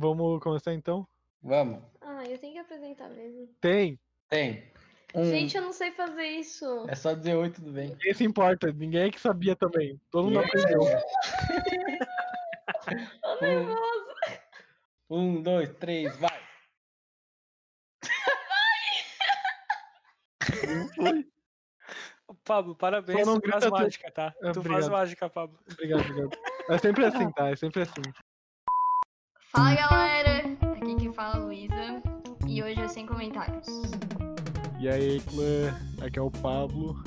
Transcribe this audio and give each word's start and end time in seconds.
Vamos 0.00 0.40
começar 0.40 0.72
então? 0.74 1.04
Vamos. 1.42 1.82
Ah, 2.00 2.22
eu 2.24 2.38
tenho 2.38 2.52
que 2.52 2.60
apresentar 2.60 3.08
mesmo. 3.08 3.48
Tem. 3.60 3.98
Tem. 4.28 4.70
Um. 5.12 5.24
Gente, 5.24 5.56
eu 5.56 5.62
não 5.62 5.72
sei 5.72 5.90
fazer 5.90 6.24
isso. 6.24 6.86
É 6.88 6.94
só 6.94 7.14
dizer 7.14 7.34
oi, 7.34 7.50
tudo 7.50 7.72
bem. 7.72 7.88
Ninguém 7.88 8.14
se 8.14 8.22
importa. 8.22 8.70
Ninguém 8.70 9.08
é 9.08 9.10
que 9.10 9.18
sabia 9.18 9.56
também. 9.56 10.00
Todo 10.08 10.26
mundo 10.26 10.38
aprendeu. 10.38 10.78
Tô 13.22 13.40
nervosa. 13.40 14.14
Um, 15.10 15.42
dois, 15.42 15.68
três, 15.80 16.16
vai. 16.16 16.40
Pablo, 22.44 22.76
parabéns, 22.76 23.26
tu 23.26 23.50
faz 23.50 23.66
mágica, 23.68 24.12
tá? 24.12 24.34
É, 24.42 24.52
tu 24.52 24.60
obrigado. 24.60 24.80
faz 24.80 24.88
mágica, 24.88 25.28
Pablo. 25.28 25.58
Obrigado, 25.72 26.00
obrigado. 26.00 26.38
É 26.70 26.78
sempre 26.78 27.04
assim, 27.04 27.32
tá? 27.32 27.48
É 27.50 27.56
sempre 27.56 27.82
assim. 27.82 28.02
Fala 29.58 29.74
galera, 29.74 30.56
aqui 30.70 30.94
quem 30.94 31.12
fala 31.12 31.34
é 31.34 31.36
a 31.36 31.44
Luísa. 31.44 32.02
E 32.46 32.62
hoje 32.62 32.80
é 32.80 32.86
sem 32.86 33.04
comentários. 33.04 33.66
E 34.78 34.88
aí, 34.88 35.20
clã? 35.22 35.76
Aqui 36.00 36.16
é 36.16 36.22
o 36.22 36.30
Pablo. 36.30 37.02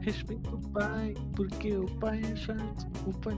Respeita 0.00 0.50
o 0.50 0.60
pai, 0.68 1.16
porque 1.34 1.76
o 1.76 1.86
pai 1.98 2.20
é 2.32 2.36
chato. 2.36 2.86
O 3.04 3.12
pai. 3.18 3.36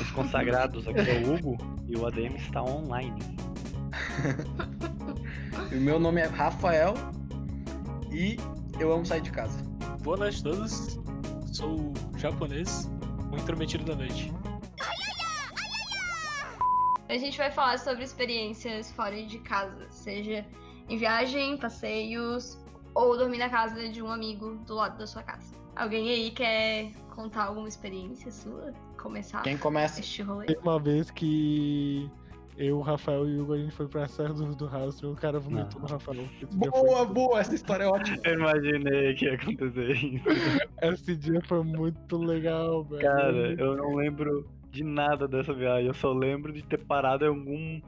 Os 0.00 0.10
consagrados 0.12 0.86
aqui 0.86 1.00
é 1.00 1.24
o 1.26 1.34
Hugo 1.34 1.58
e 1.88 1.96
o 1.96 2.06
ADM 2.06 2.36
está 2.36 2.62
online. 2.62 3.18
O 5.72 5.74
meu 5.74 5.98
nome 5.98 6.20
é 6.20 6.26
Rafael 6.26 6.94
e 8.10 8.36
eu 8.78 8.92
amo 8.92 9.04
sair 9.04 9.22
de 9.22 9.32
casa. 9.32 9.58
Boa 10.02 10.16
noite 10.16 10.40
a 10.40 10.50
todos. 10.50 11.00
Sou 11.50 11.90
o 11.90 11.92
japonês, 12.18 12.90
o 13.32 13.36
intrometido 13.36 13.84
da 13.84 13.96
noite. 13.96 14.30
A 17.12 17.18
gente 17.18 17.36
vai 17.36 17.50
falar 17.50 17.78
sobre 17.78 18.04
experiências 18.04 18.90
fora 18.92 19.22
de 19.22 19.38
casa, 19.40 19.86
seja 19.90 20.46
em 20.88 20.96
viagem, 20.96 21.58
passeios 21.58 22.58
ou 22.94 23.18
dormir 23.18 23.36
na 23.36 23.50
casa 23.50 23.86
de 23.90 24.00
um 24.00 24.10
amigo 24.10 24.56
do 24.66 24.76
lado 24.76 24.96
da 24.96 25.06
sua 25.06 25.22
casa. 25.22 25.54
Alguém 25.76 26.08
aí 26.08 26.30
quer 26.30 26.90
contar 27.14 27.44
alguma 27.44 27.68
experiência 27.68 28.32
sua? 28.32 28.72
Começar 28.96 29.42
Quem 29.42 29.58
começa? 29.58 30.00
este 30.00 30.22
rolê? 30.22 30.46
Teve 30.46 30.60
uma 30.60 30.80
vez 30.80 31.10
que 31.10 32.10
eu, 32.56 32.78
o 32.78 32.80
Rafael 32.80 33.28
e 33.28 33.36
o 33.36 33.42
Hugo, 33.42 33.52
a 33.52 33.58
gente 33.58 33.74
foi 33.74 33.88
pra 33.88 34.08
Serra 34.08 34.32
do, 34.32 34.54
do 34.54 34.64
Rastro 34.64 35.10
e 35.10 35.12
o 35.12 35.14
cara 35.14 35.38
vomitou 35.38 35.82
no 35.82 35.88
Rafael. 35.88 36.26
Boa, 36.52 37.04
foi, 37.04 37.14
boa, 37.14 37.40
essa 37.40 37.54
história 37.54 37.84
é 37.84 37.88
ótima. 37.88 38.16
Eu 38.24 38.38
imaginei 38.38 39.14
que 39.16 39.26
ia 39.26 39.34
acontecer 39.34 39.90
isso. 39.92 40.24
esse 40.80 41.14
dia 41.16 41.42
foi 41.42 41.62
muito 41.62 42.16
legal, 42.16 42.82
velho. 42.84 43.02
Cara, 43.02 43.52
eu 43.52 43.76
não 43.76 43.96
lembro 43.96 44.48
de 44.72 44.82
nada 44.82 45.28
dessa 45.28 45.52
viagem. 45.52 45.86
Eu 45.86 45.94
só 45.94 46.12
lembro 46.12 46.52
de 46.52 46.62
ter 46.62 46.78
parado 46.78 47.24
em 47.24 47.28
algum. 47.28 47.80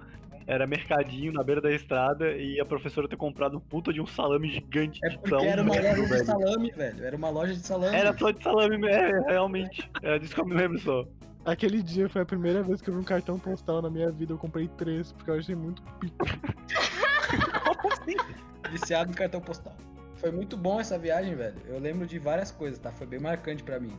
Era 0.47 0.67
mercadinho 0.67 1.33
na 1.33 1.43
beira 1.43 1.59
da 1.59 1.73
estrada 1.73 2.33
e 2.33 2.61
a 2.61 2.67
professora 2.67 3.09
ter 3.09 3.17
comprado 3.17 3.57
um 3.57 3.61
puta 3.61 3.95
de 3.95 4.01
um 4.03 4.07
salame 4.07 4.51
gigante 4.51 5.01
É 5.03 5.09
de 5.09 5.19
porque 5.19 5.47
era 5.47 5.63
uma 5.63 5.75
loja 5.75 5.95
de 5.95 6.25
salame, 6.27 6.71
velho. 6.71 7.05
Era 7.05 7.17
uma 7.17 7.31
loja 7.31 7.55
de 7.55 7.67
salame. 7.67 7.97
Era 7.97 8.19
só 8.19 8.31
de 8.31 8.43
salame, 8.43 8.87
é, 8.87 9.21
realmente. 9.21 9.91
É 10.03 10.19
disso 10.19 10.35
que 10.35 10.41
eu 10.43 10.45
me 10.45 10.55
lembro 10.55 10.79
só. 10.81 11.07
Aquele 11.47 11.83
dia 11.83 12.11
foi 12.11 12.21
a 12.21 12.27
primeira 12.27 12.63
vez 12.63 12.83
que 12.83 12.91
eu 12.91 12.95
vi 12.95 13.01
um 13.01 13.05
cartão 13.05 13.39
postal 13.39 13.81
na 13.81 13.89
minha 13.89 14.11
vida. 14.11 14.35
Eu 14.35 14.39
comprei 14.39 14.69
três, 14.69 15.13
porque 15.13 15.31
eu 15.31 15.35
achei 15.35 15.55
muito 15.55 15.83
pico. 15.99 16.15
Viciado 18.71 19.11
em 19.11 19.15
cartão 19.15 19.41
postal. 19.41 19.75
Foi 20.17 20.31
muito 20.31 20.59
bom 20.59 20.79
essa 20.79 20.99
viagem, 20.99 21.35
velho. 21.35 21.57
Eu 21.67 21.79
lembro 21.79 22.07
de 22.07 22.19
várias 22.19 22.51
coisas, 22.51 22.79
tá? 22.79 22.93
Foi 22.93 23.07
bem 23.07 23.19
marcante 23.19 23.63
pra 23.63 23.81
mim. 23.81 23.97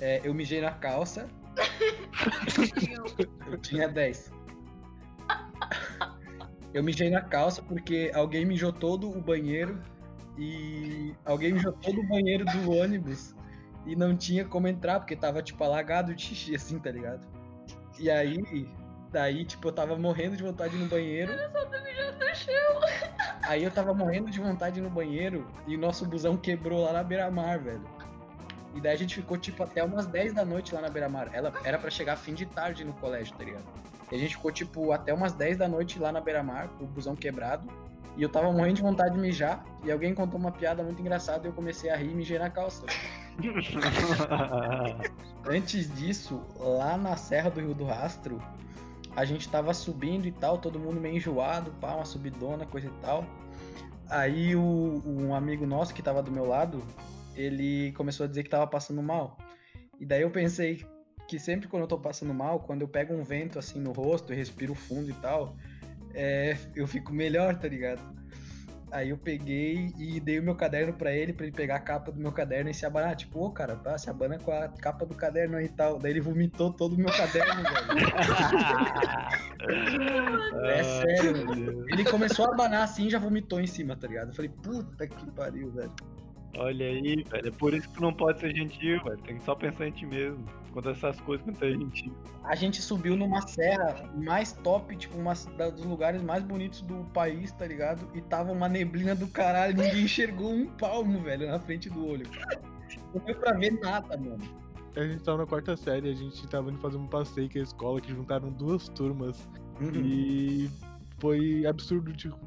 É, 0.00 0.22
eu 0.24 0.32
mijei 0.32 0.62
na 0.62 0.70
calça. 0.70 1.28
Eu 3.46 3.58
tinha 3.58 3.88
10. 3.88 4.32
Eu 6.72 6.82
mijei 6.82 7.08
na 7.08 7.20
calça 7.20 7.62
porque 7.62 8.10
alguém 8.14 8.44
mijou 8.44 8.72
todo 8.72 9.08
o 9.08 9.20
banheiro 9.20 9.80
e 10.36 11.14
alguém 11.24 11.52
mijou 11.52 11.72
todo 11.72 12.00
o 12.00 12.08
banheiro 12.08 12.44
do 12.44 12.72
ônibus 12.72 13.34
e 13.86 13.94
não 13.94 14.16
tinha 14.16 14.44
como 14.44 14.66
entrar 14.66 14.98
porque 14.98 15.14
tava 15.14 15.42
tipo 15.42 15.62
alagado 15.62 16.14
de 16.14 16.22
xixi 16.22 16.54
assim, 16.54 16.78
tá 16.78 16.90
ligado? 16.90 17.24
E 17.98 18.10
aí, 18.10 18.68
daí 19.12 19.44
tipo 19.44 19.68
eu 19.68 19.72
tava 19.72 19.96
morrendo 19.96 20.36
de 20.36 20.42
vontade 20.42 20.76
no 20.76 20.86
banheiro. 20.86 21.32
Só 21.32 21.64
tô 21.66 21.80
mijando 21.80 22.18
no 22.18 22.34
chão. 22.34 22.80
Aí 23.42 23.62
eu 23.62 23.70
tava 23.70 23.94
morrendo 23.94 24.30
de 24.30 24.40
vontade 24.40 24.80
no 24.80 24.90
banheiro 24.90 25.46
e 25.68 25.76
o 25.76 25.78
nosso 25.78 26.04
busão 26.04 26.36
quebrou 26.36 26.82
lá 26.82 26.92
na 26.92 27.04
beira-mar, 27.04 27.60
velho. 27.60 27.93
E 28.74 28.80
daí 28.80 28.94
a 28.94 28.98
gente 28.98 29.14
ficou 29.14 29.38
tipo 29.38 29.62
até 29.62 29.84
umas 29.84 30.06
10 30.06 30.34
da 30.34 30.44
noite 30.44 30.74
lá 30.74 30.80
na 30.80 30.88
beira-mar. 30.88 31.30
Ela 31.32 31.52
era 31.64 31.78
pra 31.78 31.90
chegar 31.90 32.16
fim 32.16 32.34
de 32.34 32.44
tarde 32.44 32.84
no 32.84 32.92
colégio, 32.94 33.34
tá 33.36 33.44
ligado? 33.44 33.64
E 34.10 34.16
a 34.16 34.18
gente 34.18 34.36
ficou 34.36 34.50
tipo 34.50 34.92
até 34.92 35.14
umas 35.14 35.32
10 35.32 35.58
da 35.58 35.68
noite 35.68 35.98
lá 35.98 36.10
na 36.10 36.20
beira-mar, 36.20 36.68
com 36.68 36.84
o 36.84 36.86
busão 36.86 37.14
quebrado. 37.14 37.68
E 38.16 38.22
eu 38.22 38.28
tava 38.28 38.52
morrendo 38.52 38.76
de 38.76 38.82
vontade 38.82 39.14
de 39.14 39.20
mijar. 39.20 39.64
E 39.84 39.92
alguém 39.92 40.14
contou 40.14 40.38
uma 40.38 40.52
piada 40.52 40.82
muito 40.82 41.00
engraçada 41.00 41.46
e 41.46 41.50
eu 41.50 41.52
comecei 41.52 41.90
a 41.90 41.96
rir 41.96 42.10
e 42.10 42.14
mijei 42.14 42.38
na 42.38 42.50
calça. 42.50 42.84
Antes 45.48 45.92
disso, 45.94 46.42
lá 46.58 46.96
na 46.96 47.16
Serra 47.16 47.50
do 47.50 47.60
Rio 47.60 47.74
do 47.74 47.84
Rastro, 47.84 48.40
a 49.16 49.24
gente 49.24 49.48
tava 49.48 49.74
subindo 49.74 50.26
e 50.26 50.32
tal, 50.32 50.58
todo 50.58 50.78
mundo 50.78 51.00
meio 51.00 51.16
enjoado, 51.16 51.72
pá, 51.80 51.94
uma 51.94 52.04
subidona, 52.04 52.66
coisa 52.66 52.86
e 52.86 52.90
tal. 53.00 53.24
Aí 54.08 54.54
o, 54.54 55.02
um 55.04 55.34
amigo 55.34 55.66
nosso 55.66 55.94
que 55.94 56.02
tava 56.02 56.22
do 56.22 56.30
meu 56.30 56.46
lado, 56.46 56.82
ele 57.36 57.92
começou 57.92 58.24
a 58.24 58.28
dizer 58.28 58.42
que 58.42 58.50
tava 58.50 58.66
passando 58.66 59.02
mal. 59.02 59.38
E 59.98 60.06
daí 60.06 60.22
eu 60.22 60.30
pensei 60.30 60.84
que 61.26 61.38
sempre 61.38 61.68
quando 61.68 61.82
eu 61.82 61.88
tô 61.88 61.98
passando 61.98 62.34
mal, 62.34 62.60
quando 62.60 62.82
eu 62.82 62.88
pego 62.88 63.14
um 63.14 63.24
vento 63.24 63.58
assim 63.58 63.80
no 63.80 63.92
rosto 63.92 64.32
e 64.32 64.36
respiro 64.36 64.74
fundo 64.74 65.10
e 65.10 65.14
tal, 65.14 65.56
é, 66.12 66.56
eu 66.74 66.86
fico 66.86 67.12
melhor, 67.12 67.56
tá 67.56 67.68
ligado? 67.68 68.02
Aí 68.94 69.10
eu 69.10 69.18
peguei 69.18 69.92
e 69.98 70.20
dei 70.20 70.38
o 70.38 70.42
meu 70.42 70.54
caderno 70.54 70.92
pra 70.92 71.12
ele, 71.12 71.32
pra 71.32 71.46
ele 71.46 71.56
pegar 71.56 71.76
a 71.76 71.80
capa 71.80 72.12
do 72.12 72.20
meu 72.20 72.30
caderno 72.30 72.70
e 72.70 72.74
se 72.74 72.86
abanar. 72.86 73.16
Tipo, 73.16 73.40
ô 73.40 73.50
cara, 73.50 73.74
tá, 73.74 73.98
se 73.98 74.08
abana 74.08 74.38
com 74.38 74.52
a 74.52 74.68
capa 74.68 75.04
do 75.04 75.16
caderno 75.16 75.56
aí 75.56 75.64
e 75.64 75.68
tal. 75.68 75.98
Daí 75.98 76.12
ele 76.12 76.20
vomitou 76.20 76.72
todo 76.72 76.92
o 76.92 76.96
meu 76.96 77.10
caderno, 77.10 77.62
velho. 77.62 78.04
É 80.66 80.82
sério, 80.82 81.46
velho. 81.46 81.86
Ele 81.88 82.04
começou 82.04 82.46
a 82.46 82.52
abanar 82.52 82.82
assim 82.82 83.06
e 83.06 83.10
já 83.10 83.18
vomitou 83.18 83.60
em 83.60 83.66
cima, 83.66 83.96
tá 83.96 84.06
ligado? 84.06 84.28
Eu 84.28 84.34
falei, 84.34 84.50
puta 84.62 85.06
que 85.06 85.30
pariu, 85.30 85.72
velho. 85.72 85.92
Olha 86.56 86.86
aí, 86.86 87.24
velho. 87.24 87.48
É 87.48 87.50
por 87.50 87.74
isso 87.74 87.88
que 87.88 87.94
tu 87.94 88.00
não 88.02 88.12
pode 88.12 88.40
ser 88.40 88.54
gentil, 88.54 89.02
velho. 89.02 89.18
Tem 89.18 89.36
que 89.38 89.44
só 89.44 89.54
pensar 89.54 89.88
em 89.88 89.90
ti 89.90 90.06
mesmo. 90.06 90.44
Quando 90.72 90.90
essas 90.90 91.20
coisas 91.20 91.44
quando 91.44 91.56
tu 91.56 91.64
é 91.64 91.70
gentil. 91.72 92.12
A 92.44 92.54
gente 92.54 92.80
subiu 92.82 93.16
numa 93.16 93.46
serra 93.46 94.10
mais 94.14 94.52
top, 94.52 94.96
tipo, 94.96 95.16
uma 95.16 95.34
da- 95.56 95.70
dos 95.70 95.84
lugares 95.84 96.22
mais 96.22 96.42
bonitos 96.44 96.80
do 96.82 97.04
país, 97.12 97.52
tá 97.52 97.66
ligado? 97.66 98.08
E 98.14 98.20
tava 98.20 98.52
uma 98.52 98.68
neblina 98.68 99.14
do 99.14 99.26
caralho, 99.26 99.76
ninguém 99.76 100.04
enxergou 100.04 100.52
um 100.52 100.66
palmo, 100.66 101.20
velho, 101.20 101.46
na 101.46 101.58
frente 101.58 101.88
do 101.90 102.06
olho. 102.06 102.26
Não 103.14 103.24
deu 103.24 103.34
pra 103.36 103.52
ver 103.52 103.72
nada, 103.80 104.16
mano. 104.16 104.38
A 104.96 105.02
gente 105.04 105.24
tava 105.24 105.38
na 105.38 105.46
quarta 105.46 105.76
série, 105.76 106.08
a 106.08 106.14
gente 106.14 106.46
tava 106.46 106.70
indo 106.70 106.78
fazer 106.78 106.96
um 106.96 107.06
passeio 107.06 107.50
com 107.50 107.58
a 107.58 107.62
escola, 107.62 108.00
que 108.00 108.12
juntaram 108.12 108.50
duas 108.50 108.88
turmas. 108.90 109.48
Uhum. 109.80 109.90
E 110.04 110.70
foi 111.18 111.66
absurdo, 111.66 112.12
tipo. 112.12 112.38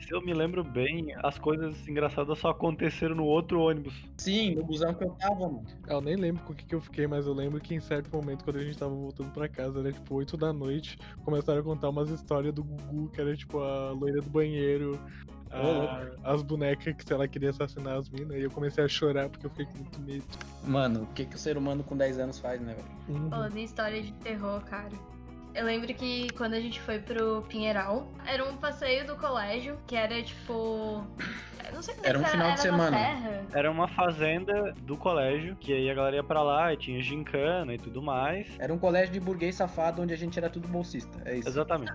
Se 0.00 0.14
eu 0.14 0.20
me 0.22 0.32
lembro 0.34 0.64
bem, 0.64 1.14
as 1.22 1.38
coisas 1.38 1.86
engraçadas 1.86 2.38
só 2.38 2.50
aconteceram 2.50 3.14
no 3.14 3.24
outro 3.24 3.60
ônibus. 3.60 3.94
Sim, 4.18 4.54
no 4.56 4.64
busão 4.64 4.92
que 4.94 5.04
eu 5.04 5.10
tava, 5.10 5.40
mano. 5.40 5.64
Eu 5.86 6.00
nem 6.00 6.16
lembro 6.16 6.42
com 6.44 6.52
o 6.52 6.56
que, 6.56 6.64
que 6.64 6.74
eu 6.74 6.80
fiquei, 6.80 7.06
mas 7.06 7.26
eu 7.26 7.32
lembro 7.32 7.60
que 7.60 7.74
em 7.74 7.80
certo 7.80 8.10
momento, 8.14 8.44
quando 8.44 8.56
a 8.56 8.64
gente 8.64 8.78
tava 8.78 8.94
voltando 8.94 9.30
pra 9.32 9.48
casa, 9.48 9.78
era 9.80 9.92
tipo 9.92 10.14
8 10.14 10.36
da 10.36 10.52
noite, 10.52 10.98
começaram 11.24 11.60
a 11.60 11.62
contar 11.62 11.90
umas 11.90 12.10
histórias 12.10 12.52
do 12.52 12.64
Gugu, 12.64 13.08
que 13.10 13.20
era 13.20 13.36
tipo 13.36 13.60
a 13.60 13.92
loira 13.92 14.20
do 14.20 14.30
banheiro, 14.30 14.98
as 16.24 16.42
bonecas 16.42 16.94
que 16.94 17.04
se 17.04 17.12
ela 17.12 17.28
queria 17.28 17.50
assassinar 17.50 17.98
as 17.98 18.08
minas, 18.08 18.36
e 18.38 18.42
eu 18.42 18.50
comecei 18.50 18.84
a 18.84 18.88
chorar 18.88 19.28
porque 19.28 19.46
eu 19.46 19.50
fiquei 19.50 19.66
com 19.66 19.78
muito 19.78 20.00
medo. 20.00 20.24
Mano, 20.64 21.02
o 21.02 21.06
que, 21.08 21.24
que 21.24 21.36
o 21.36 21.38
ser 21.38 21.56
humano 21.56 21.82
com 21.82 21.96
10 21.96 22.18
anos 22.18 22.38
faz, 22.38 22.60
né, 22.60 22.74
velho? 22.74 23.20
Uhum. 23.20 23.30
Falando 23.30 23.56
em 23.56 23.64
história 23.64 24.02
de 24.02 24.12
terror, 24.14 24.62
cara. 24.64 24.90
Eu 25.54 25.64
lembro 25.64 25.92
que 25.92 26.32
quando 26.32 26.54
a 26.54 26.60
gente 26.60 26.80
foi 26.80 26.98
pro 26.98 27.42
Pinheiral, 27.48 28.08
era 28.24 28.44
um 28.44 28.56
passeio 28.56 29.06
do 29.06 29.16
colégio, 29.16 29.76
que 29.86 29.96
era 29.96 30.22
tipo. 30.22 31.04
eu 31.66 31.74
Não 31.74 31.82
sei 31.82 31.94
como 31.94 32.06
é 32.06 32.08
Era 32.10 32.18
um 32.18 32.22
que 32.22 32.30
final 32.30 32.52
de 32.54 32.60
era 32.60 32.72
na 32.72 32.84
semana. 32.84 33.46
Era 33.52 33.70
uma 33.70 33.88
fazenda 33.88 34.72
do 34.82 34.96
colégio, 34.96 35.56
que 35.56 35.72
aí 35.72 35.90
a 35.90 35.94
galera 35.94 36.16
ia 36.16 36.24
pra 36.24 36.42
lá 36.42 36.72
e 36.72 36.76
tinha 36.76 37.02
gincana 37.02 37.74
e 37.74 37.78
tudo 37.78 38.00
mais. 38.00 38.46
Era 38.58 38.72
um 38.72 38.78
colégio 38.78 39.12
de 39.12 39.20
burguês 39.20 39.56
safado 39.56 40.02
onde 40.02 40.14
a 40.14 40.16
gente 40.16 40.38
era 40.38 40.48
tudo 40.48 40.68
bolsista. 40.68 41.20
É 41.24 41.36
isso. 41.36 41.48
Exatamente. 41.48 41.92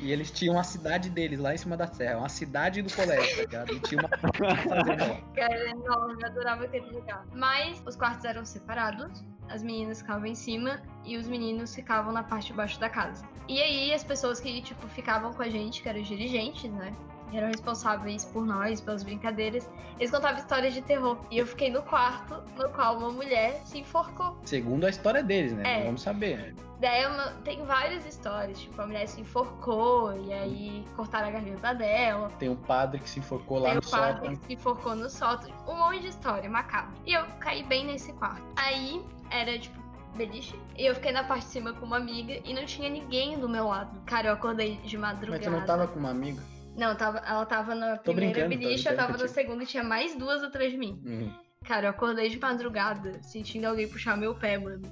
E 0.00 0.12
eles 0.12 0.30
tinham 0.30 0.58
a 0.58 0.62
cidade 0.62 1.08
deles 1.10 1.38
lá 1.38 1.54
em 1.54 1.56
cima 1.56 1.76
da 1.76 1.86
serra. 1.86 2.18
Uma 2.18 2.28
cidade 2.28 2.82
do 2.82 2.92
colégio, 2.94 3.34
tá 3.36 3.42
ligado? 3.42 3.72
E 3.72 3.80
tinha 3.80 4.00
uma 4.00 4.56
fazenda 4.56 5.06
lá. 5.06 5.20
Era 5.36 5.70
enorme, 5.70 6.22
eu 6.22 6.26
adorava 6.26 6.64
aquele 6.64 6.90
lugar. 6.90 7.24
Mas 7.32 7.82
os 7.86 7.96
quartos 7.96 8.24
eram 8.24 8.44
separados. 8.44 9.24
as 9.48 9.62
meninas 9.62 10.00
ficavam 10.00 10.26
em 10.26 10.34
cima 10.34 10.80
e 11.04 11.16
os 11.16 11.26
meninos 11.26 11.74
ficavam 11.74 12.12
na 12.12 12.22
parte 12.22 12.48
de 12.48 12.52
baixo 12.54 12.78
da 12.80 12.88
casa. 12.88 13.24
E 13.48 13.60
aí 13.60 13.92
as 13.94 14.02
pessoas 14.02 14.40
que, 14.40 14.60
tipo, 14.60 14.86
ficavam 14.88 15.32
com 15.32 15.42
a 15.42 15.48
gente, 15.48 15.82
que 15.82 15.88
eram 15.88 16.00
os 16.00 16.08
dirigentes, 16.08 16.70
né? 16.70 16.92
Eram 17.32 17.48
responsáveis 17.48 18.24
por 18.24 18.44
nós, 18.46 18.80
pelas 18.80 19.02
brincadeiras, 19.02 19.68
eles 19.98 20.10
contavam 20.10 20.38
histórias 20.38 20.74
de 20.74 20.82
terror. 20.82 21.18
E 21.30 21.38
eu 21.38 21.46
fiquei 21.46 21.70
no 21.70 21.82
quarto 21.82 22.42
no 22.56 22.68
qual 22.70 22.96
uma 22.98 23.10
mulher 23.10 23.60
se 23.64 23.78
enforcou. 23.78 24.36
Segundo 24.44 24.84
a 24.86 24.90
história 24.90 25.22
deles, 25.22 25.52
né? 25.52 25.80
É. 25.82 25.84
Vamos 25.84 26.02
saber. 26.02 26.54
Daí 26.78 27.02
é 27.02 27.08
uma- 27.08 27.30
tem 27.42 27.64
várias 27.64 28.04
histórias, 28.06 28.60
tipo, 28.60 28.80
a 28.80 28.86
mulher 28.86 29.06
se 29.08 29.20
enforcou 29.22 30.12
e 30.26 30.32
aí 30.32 30.84
cortaram 30.94 31.28
a 31.28 31.30
garganta 31.30 31.74
dela. 31.74 32.30
Tem 32.38 32.48
um 32.50 32.56
padre 32.56 33.00
que 33.00 33.08
se 33.08 33.18
enforcou 33.18 33.58
lá 33.58 33.70
Tem 33.70 33.74
no 33.76 33.80
o 33.80 33.90
padre 33.90 34.12
sótão. 34.20 34.36
que 34.36 34.46
se 34.46 34.52
enforcou 34.52 34.94
no 34.94 35.08
sótão. 35.08 35.50
Um 35.66 35.74
monte 35.76 36.00
de 36.00 36.08
história 36.08 36.48
macabra. 36.50 36.90
E 37.06 37.14
eu 37.14 37.24
caí 37.40 37.62
bem 37.62 37.86
nesse 37.86 38.12
quarto. 38.12 38.42
Aí 38.56 39.02
era, 39.30 39.58
tipo, 39.58 39.80
beliche. 40.16 40.58
E 40.76 40.84
eu 40.86 40.94
fiquei 40.94 41.12
na 41.12 41.24
parte 41.24 41.44
de 41.46 41.52
cima 41.52 41.72
com 41.72 41.86
uma 41.86 41.96
amiga 41.96 42.40
e 42.44 42.52
não 42.54 42.64
tinha 42.66 42.88
ninguém 42.90 43.38
do 43.38 43.48
meu 43.48 43.68
lado. 43.68 43.98
Cara, 44.04 44.28
eu 44.28 44.32
acordei 44.34 44.76
de 44.84 44.96
Mas 44.98 45.12
madrugada. 45.14 45.44
tu 45.44 45.50
não 45.50 45.64
tava 45.64 45.86
com 45.86 45.98
uma 45.98 46.10
amiga? 46.10 46.42
Não, 46.76 46.94
tava, 46.94 47.18
ela 47.18 47.46
tava 47.46 47.74
na 47.74 47.96
Tô 47.96 48.12
primeira 48.12 48.46
beliche, 48.46 48.88
eu 48.88 48.96
tava 48.96 49.16
na 49.16 49.28
segunda 49.28 49.62
e 49.62 49.66
tinha 49.66 49.82
mais 49.82 50.14
duas 50.14 50.42
atrás 50.42 50.70
de 50.70 50.78
mim. 50.78 51.00
Uhum. 51.04 51.32
Cara, 51.64 51.86
eu 51.86 51.90
acordei 51.90 52.28
de 52.28 52.38
madrugada 52.38 53.20
sentindo 53.22 53.64
alguém 53.64 53.88
puxar 53.88 54.16
meu 54.16 54.34
pé, 54.34 54.58
mano. 54.58 54.82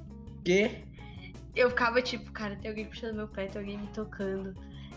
Que? 0.44 0.82
Eu 1.54 1.70
ficava 1.70 2.02
tipo, 2.02 2.32
cara, 2.32 2.56
tem 2.56 2.70
alguém 2.70 2.86
puxando 2.86 3.14
meu 3.14 3.28
pé, 3.28 3.46
tem 3.46 3.60
alguém 3.60 3.78
me 3.78 3.86
tocando. 3.88 4.54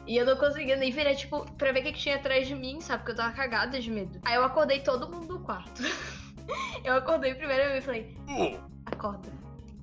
E 0.07 0.15
eu 0.15 0.25
não 0.25 0.37
conseguia 0.37 0.77
nem 0.77 0.89
virar, 0.89 1.13
tipo, 1.13 1.45
pra 1.53 1.71
ver 1.73 1.81
o 1.81 1.83
que, 1.83 1.91
que 1.91 1.99
tinha 1.99 2.15
atrás 2.15 2.47
de 2.47 2.55
mim, 2.55 2.79
sabe? 2.79 2.99
Porque 2.99 3.11
eu 3.11 3.17
tava 3.17 3.35
cagada 3.35 3.79
de 3.79 3.91
medo. 3.91 4.19
Aí 4.23 4.35
eu 4.35 4.43
acordei 4.43 4.79
todo 4.79 5.09
mundo 5.09 5.27
do 5.27 5.39
quarto. 5.39 5.83
eu 6.83 6.95
acordei 6.95 7.35
primeiro 7.35 7.75
e 7.75 7.81
falei, 7.81 8.17
acorda. 8.85 9.36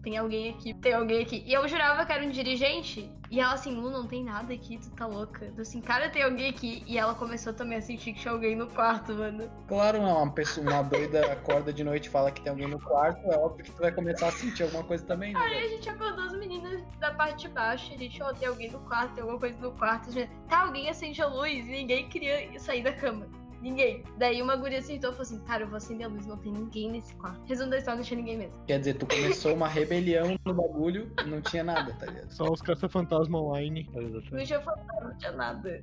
Tem 0.04 0.18
alguém 0.18 0.50
aqui, 0.50 0.74
tem 0.74 0.92
alguém 0.92 1.22
aqui. 1.22 1.42
E 1.46 1.54
eu 1.54 1.66
jurava 1.66 2.04
que 2.04 2.12
era 2.12 2.22
um 2.22 2.28
dirigente. 2.28 3.10
E 3.30 3.40
ela 3.40 3.54
assim, 3.54 3.74
Lu, 3.74 3.90
não 3.90 4.06
tem 4.06 4.22
nada 4.22 4.52
aqui, 4.52 4.78
tu 4.78 4.90
tá 4.90 5.06
louca. 5.06 5.50
Eu 5.56 5.62
assim, 5.62 5.80
cara, 5.80 6.10
tem 6.10 6.22
alguém 6.22 6.50
aqui. 6.50 6.84
E 6.86 6.98
ela 6.98 7.14
começou 7.14 7.54
também 7.54 7.78
a 7.78 7.80
sentir 7.80 8.12
que 8.12 8.20
tinha 8.20 8.32
alguém 8.32 8.54
no 8.54 8.66
quarto, 8.66 9.14
mano. 9.14 9.50
Claro, 9.66 10.02
não. 10.02 10.22
Uma 10.22 10.30
pessoa, 10.30 10.68
uma 10.68 10.82
doida 10.82 11.24
acorda 11.32 11.72
de 11.72 11.82
noite 11.82 12.08
e 12.08 12.10
fala 12.10 12.30
que 12.30 12.42
tem 12.42 12.50
alguém 12.50 12.68
no 12.68 12.78
quarto, 12.78 13.26
é 13.32 13.36
óbvio 13.36 13.64
que 13.64 13.72
tu 13.72 13.80
vai 13.80 13.92
começar 13.92 14.28
a 14.28 14.32
sentir 14.32 14.64
alguma 14.64 14.84
coisa 14.84 15.04
também, 15.06 15.32
né? 15.32 15.40
Aí 15.40 15.64
a 15.64 15.68
gente 15.68 15.88
acordou 15.88 16.26
as 16.26 16.32
meninas 16.34 16.82
da 17.00 17.10
parte 17.14 17.48
de 17.48 17.54
baixo, 17.54 17.90
a 17.94 17.96
gente, 17.96 18.22
ó, 18.22 18.30
tem 18.34 18.46
alguém 18.46 18.70
no 18.70 18.80
quarto, 18.80 19.14
tem 19.14 19.22
alguma 19.22 19.40
coisa 19.40 19.58
no 19.58 19.72
quarto. 19.72 20.12
Gente, 20.12 20.30
tá, 20.50 20.64
alguém 20.64 20.90
acende 20.90 21.22
a 21.22 21.26
luz 21.26 21.66
e 21.66 21.70
ninguém 21.70 22.08
queria 22.10 22.58
sair 22.60 22.82
da 22.82 22.92
cama. 22.92 23.26
Ninguém. 23.64 24.04
Daí 24.18 24.42
uma 24.42 24.56
guria 24.56 24.82
sentou 24.82 25.08
e 25.08 25.12
falou 25.14 25.22
assim, 25.22 25.38
cara, 25.38 25.62
eu 25.62 25.66
vou 25.66 25.78
acender 25.78 26.06
a 26.06 26.10
luz, 26.10 26.26
não 26.26 26.36
tem 26.36 26.52
ninguém 26.52 26.90
nesse 26.92 27.14
quarto. 27.14 27.40
Resumo 27.46 27.70
da 27.70 27.78
história, 27.78 27.96
não 27.96 28.04
tinha 28.04 28.18
ninguém 28.18 28.36
mesmo. 28.36 28.52
Quer 28.66 28.78
dizer, 28.78 28.92
tu 28.92 29.06
começou 29.06 29.54
uma 29.54 29.66
rebelião 29.66 30.38
no 30.44 30.52
bagulho 30.52 31.10
e 31.24 31.30
não 31.30 31.40
tinha 31.40 31.64
nada, 31.64 31.94
tá 31.94 32.04
ligado? 32.04 32.30
Só 32.30 32.44
os 32.44 32.60
caça-fantasma 32.60 33.40
online. 33.40 33.88
Não 33.94 34.44
tinha 34.44 34.60
fantasma, 34.60 35.00
não 35.00 35.16
tinha 35.16 35.32
nada. 35.32 35.80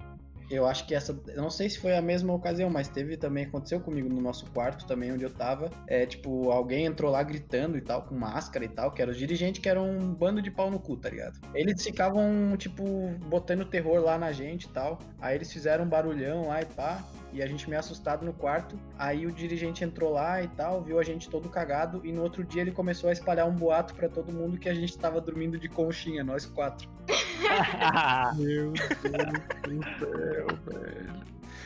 Eu 0.51 0.65
acho 0.65 0.85
que 0.85 0.93
essa. 0.93 1.17
Eu 1.27 1.41
não 1.41 1.49
sei 1.49 1.69
se 1.69 1.79
foi 1.79 1.95
a 1.95 2.01
mesma 2.01 2.33
ocasião, 2.33 2.69
mas 2.69 2.87
teve 2.87 3.17
também, 3.17 3.45
aconteceu 3.45 3.79
comigo 3.79 4.09
no 4.09 4.21
nosso 4.21 4.45
quarto 4.51 4.85
também, 4.85 5.11
onde 5.11 5.23
eu 5.23 5.29
tava. 5.29 5.69
É, 5.87 6.05
tipo, 6.05 6.51
alguém 6.51 6.85
entrou 6.85 7.11
lá 7.11 7.23
gritando 7.23 7.77
e 7.77 7.81
tal, 7.81 8.03
com 8.03 8.15
máscara 8.15 8.65
e 8.65 8.69
tal, 8.69 8.91
que 8.91 9.01
era 9.01 9.11
os 9.11 9.17
dirigentes 9.17 9.61
que 9.61 9.69
eram 9.69 9.89
um 9.89 10.13
bando 10.13 10.41
de 10.41 10.51
pau 10.51 10.69
no 10.69 10.79
cu, 10.79 10.97
tá 10.97 11.09
ligado? 11.09 11.39
Eles 11.53 11.81
ficavam, 11.83 12.55
tipo, 12.57 12.83
botando 13.27 13.65
terror 13.65 14.01
lá 14.01 14.17
na 14.17 14.31
gente 14.31 14.63
e 14.63 14.69
tal. 14.69 14.99
Aí 15.19 15.35
eles 15.35 15.51
fizeram 15.51 15.85
um 15.85 15.89
barulhão 15.89 16.47
lá 16.47 16.61
e 16.61 16.65
pá. 16.65 17.03
E 17.33 17.41
a 17.41 17.47
gente 17.47 17.69
meio 17.69 17.79
assustado 17.79 18.25
no 18.25 18.33
quarto. 18.33 18.77
Aí 18.97 19.25
o 19.25 19.31
dirigente 19.31 19.83
entrou 19.83 20.11
lá 20.11 20.43
e 20.43 20.47
tal, 20.49 20.81
viu 20.81 20.99
a 20.99 21.03
gente 21.03 21.29
todo 21.29 21.47
cagado. 21.47 22.01
E 22.03 22.11
no 22.11 22.21
outro 22.21 22.43
dia 22.43 22.61
ele 22.61 22.71
começou 22.71 23.09
a 23.09 23.13
espalhar 23.13 23.47
um 23.47 23.55
boato 23.55 23.93
pra 23.93 24.09
todo 24.09 24.33
mundo 24.33 24.57
que 24.57 24.67
a 24.67 24.73
gente 24.73 24.97
tava 24.97 25.21
dormindo 25.21 25.57
de 25.57 25.69
conchinha, 25.69 26.23
nós 26.23 26.45
quatro. 26.45 26.89
Meu 28.35 28.73
Deus 28.73 29.79
do 29.79 29.99
céu, 29.99 30.40
velho. 30.47 31.13